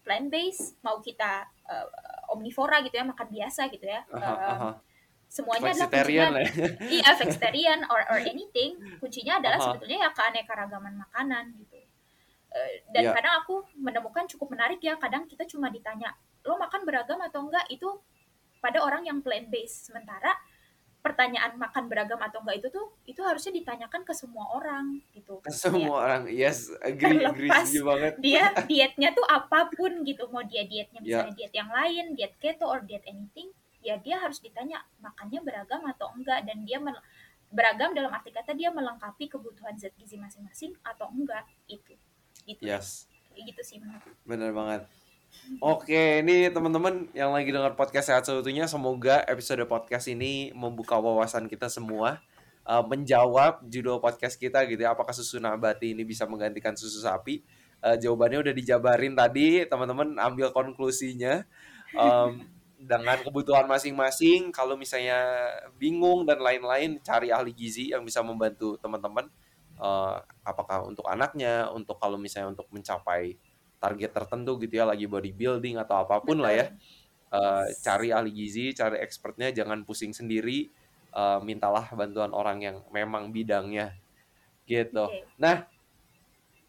[0.10, 1.86] plant based mau kita uh,
[2.34, 4.02] omnivora gitu ya makan biasa gitu ya.
[4.10, 4.74] Uh, uh,
[5.30, 6.26] semuanya adalah kuncinya.
[6.42, 6.50] ya.
[6.98, 8.82] iya vegetarian or or anything.
[8.98, 9.66] Kuncinya adalah -huh.
[9.78, 11.78] sebetulnya ya keanekaragaman makanan gitu.
[12.50, 13.14] Uh, dan Iya.
[13.14, 17.70] kadang aku menemukan cukup menarik ya kadang kita cuma ditanya lo makan beragam atau enggak?
[17.70, 18.02] Itu
[18.58, 20.34] pada orang yang plant based sementara
[21.10, 25.50] pertanyaan makan beragam atau enggak itu tuh itu harusnya ditanyakan ke semua orang gitu Ke
[25.50, 28.14] semua orang, yes, agree, agree, Terlepas setuju banget.
[28.22, 31.26] dia dietnya tuh apa pun gitu mau dia dietnya Ya.
[31.26, 33.50] misalnya diet yang lain diet keto or diet anything
[33.82, 36.78] ya dia harus ditanya makannya beragam atau enggak dan dia
[37.50, 41.98] beragam dalam arti kata dia melengkapi kebutuhan zat gizi masing-masing atau enggak itu
[42.46, 42.62] gitu.
[42.62, 43.82] Yes, gitu sih
[44.24, 44.86] bener banget.
[45.60, 51.50] Oke, ini teman-teman yang lagi dengar podcast sehat seutuhnya, semoga episode podcast ini membuka wawasan
[51.50, 52.22] kita semua,
[52.64, 57.42] eh, menjawab judul podcast kita gitu ya, apakah susu nabati ini bisa menggantikan susu sapi?
[57.82, 61.42] Eh, jawabannya udah dijabarin tadi, teman-teman ambil konklusinya.
[61.98, 62.46] Em,
[62.80, 65.50] dengan kebutuhan masing-masing, kalau misalnya
[65.82, 69.28] bingung dan lain-lain, cari ahli gizi yang bisa membantu teman-teman.
[69.80, 73.36] Eh, apakah untuk anaknya, untuk kalau misalnya untuk mencapai
[73.80, 76.66] target tertentu gitu ya, lagi bodybuilding atau apa pun lah ya.
[77.30, 80.68] Eh, cari ahli gizi, cari expertnya, jangan pusing sendiri.
[81.10, 83.98] Eh, mintalah bantuan orang yang memang bidangnya
[84.70, 85.10] gitu.
[85.10, 85.26] Oke.
[85.42, 85.66] Nah,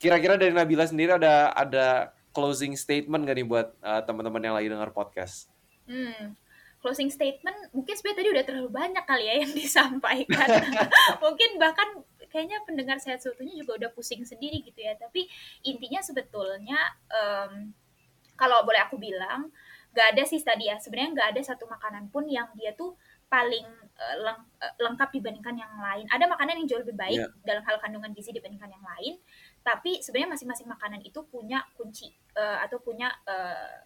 [0.01, 4.69] kira-kira dari Nabila sendiri ada ada closing statement gak nih buat eh, teman-teman yang lagi
[4.73, 5.53] dengar podcast?
[5.85, 6.39] Hmm,
[6.81, 10.49] closing statement mungkin sebenarnya tadi udah terlalu banyak kali ya yang disampaikan.
[11.25, 11.89] mungkin bahkan
[12.33, 14.95] kayaknya pendengar sehat seutuhnya juga udah pusing sendiri gitu ya.
[14.97, 15.27] Tapi
[15.67, 16.79] intinya sebetulnya
[17.11, 17.75] em,
[18.39, 19.51] kalau boleh aku bilang
[19.91, 22.95] nggak ada sih tadi ya sebenarnya nggak ada satu makanan pun yang dia tuh
[23.27, 23.67] paling
[24.01, 26.07] eh, leng- eh, lengkap dibandingkan yang lain.
[26.09, 27.27] Ada makanan yang jauh lebih baik Iya.
[27.43, 29.15] dalam hal kandungan gizi dibandingkan yang lain,
[29.61, 32.09] tapi sebenarnya masing-masing makanan itu punya kunci
[32.39, 33.77] eh, atau punya eh,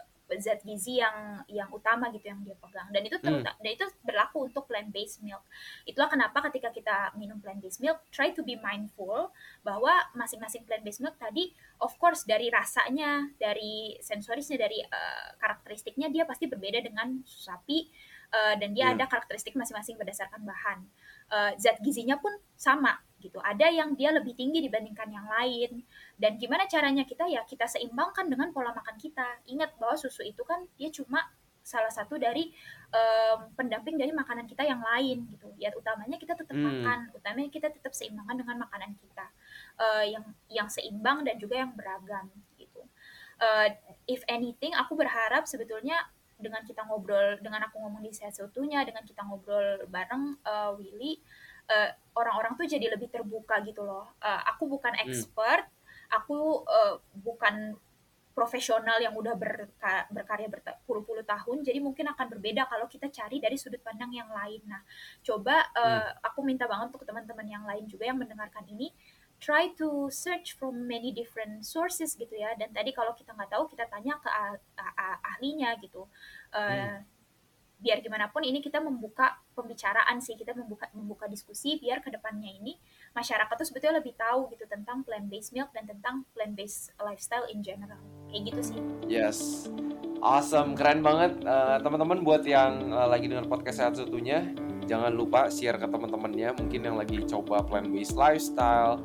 [0.40, 3.44] zat gizi yang yang utama gitu yang dia pegang dan itu Hmm.
[3.44, 5.44] dan itu berlaku untuk plant based milk.
[5.84, 9.28] Itulah kenapa ketika kita minum plant based milk try to be mindful
[9.60, 16.08] bahwa masing-masing plant based milk tadi of course dari rasanya, dari sensorisnya, dari eh, karakteristiknya
[16.08, 17.88] dia pasti berbeda dengan susu sapi
[18.34, 18.96] eh, dan dia Hmm.
[18.98, 20.82] ada karakteristik masing-masing berdasarkan bahan.
[21.30, 23.40] Eh, zat gizinya pun sama gitu.
[23.40, 25.80] Ada yang dia lebih tinggi dibandingkan yang lain.
[26.14, 29.42] Dan gimana caranya kita ya kita seimbangkan dengan pola makan kita.
[29.50, 31.20] Ingat bahwa susu itu kan dia cuma
[31.64, 32.52] salah satu dari
[32.92, 35.48] em, pendamping dari makanan kita yang lain gitu.
[35.58, 36.62] Ya utamanya kita tetap Hmm.
[36.84, 39.26] makan, utamanya kita tetap seimbangkan dengan makanan kita
[39.74, 42.78] Eh, yang yang seimbang dan juga yang beragam gitu.
[43.42, 43.74] Eh,
[44.06, 45.98] if anything, aku berharap sebetulnya
[46.38, 51.18] dengan kita ngobrol, dengan aku ngomong di sehat seutuhnya, dengan kita ngobrol bareng eh, Willy,
[52.14, 54.06] orang-orang tuh jadi lebih terbuka gitu loh.
[54.22, 55.66] Eh, aku bukan expert,
[56.18, 57.76] aku eh, bukan
[58.34, 63.54] profesional yang udah berka- berkarya berpuluh-puluh tahun, jadi mungkin akan berbeda kalau kita cari dari
[63.54, 64.58] sudut pandang yang lain.
[64.66, 64.82] Nah,
[65.22, 68.90] coba eh, aku minta banget untuk teman-teman yang lain juga yang mendengarkan ini,
[69.38, 72.58] try to search from many different sources gitu ya.
[72.58, 76.10] Dan tadi kalau kita nggak tahu, kita tanya ke ah- ah- ah- ahlinya gitu.
[76.50, 76.98] Eh,
[77.84, 82.48] Biar gimana pun ini kita membuka pembicaraan sih, kita membuka membuka diskusi biar ke depannya
[82.48, 82.80] ini
[83.12, 87.44] masyarakat tuh sebetulnya lebih tahu gitu tentang plant based milk dan tentang plant based lifestyle
[87.52, 88.00] in general.
[88.32, 88.78] Kayak gitu sih.
[89.04, 89.68] Yes.
[90.24, 91.44] Awesome, keren banget.
[91.44, 94.48] Eh, teman-teman buat yang eh, lagi dengar podcast sehat seutuhnya,
[94.88, 99.04] jangan lupa share ke teman-temannya mungkin yang lagi coba plant based lifestyle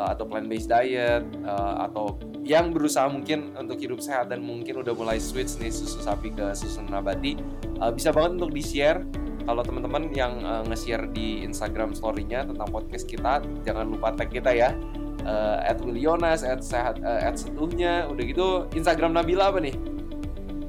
[0.00, 4.80] eh, atau plant based diet eh, atau yang berusaha mungkin untuk hidup sehat dan mungkin
[4.80, 7.36] udah mulai switch nih susu sapi ke susu nabati.
[7.60, 9.04] Eh, bisa banget untuk di-share
[9.44, 14.56] kalau teman-teman yang eh, nge-share di Instagram story-nya tentang podcast kita, jangan lupa tag kita
[14.56, 14.72] ya.
[15.20, 19.76] Eh, at Wilionas, at sehat, eh, at setuhnya, udah gitu Instagram Nabila apa nih?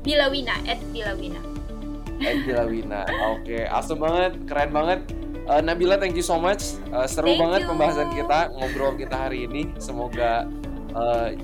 [0.04, 1.52] Bilawina, at Bilawina.
[2.22, 3.02] Angela Wina.
[3.34, 5.00] Oke, awesome banget, keren banget.
[5.52, 6.80] Eh, Nabila, thank you so much.
[6.96, 7.70] Eh, seru Thank banget you.
[7.76, 9.68] pembahasan kita, ngobrol kita hari ini.
[9.84, 10.48] Semoga
[10.96, 11.36] eh,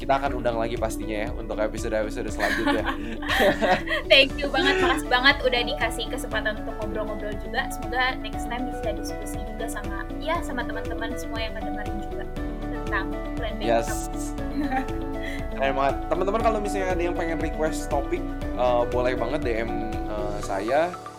[0.00, 2.82] kita akan undang lagi pastinya ya untuk episode-episode selanjutnya.
[4.10, 7.68] Thank you banget, makasih banget udah dikasih kesempatan untuk ngobrol-ngobrol juga.
[7.68, 12.24] Semoga next time bisa diskusi juga sama ya sama teman-teman semua yang ngedengerin juga
[12.64, 13.06] tentang
[13.36, 13.88] based yes.
[15.54, 15.96] Keren banget.
[16.08, 18.24] Teman-teman kalau misalnya ada yang pengen request topik,
[18.56, 21.11] eh, boleh banget DM eh, saya.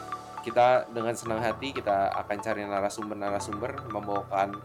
[0.44, 4.60] Kita dengan senang hati kita akan cari narasumber-narasumber membawakan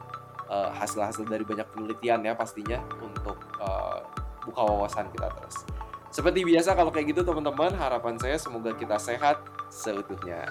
[0.51, 3.99] eh, hasil-hasil dari banyak penelitian ya pastinya untuk eh,
[4.43, 5.63] buka wawasan kita terus.
[6.09, 10.49] Seperti biasa kalau kayak gitu teman-teman, harapan saya semoga kita sehat seutuhnya.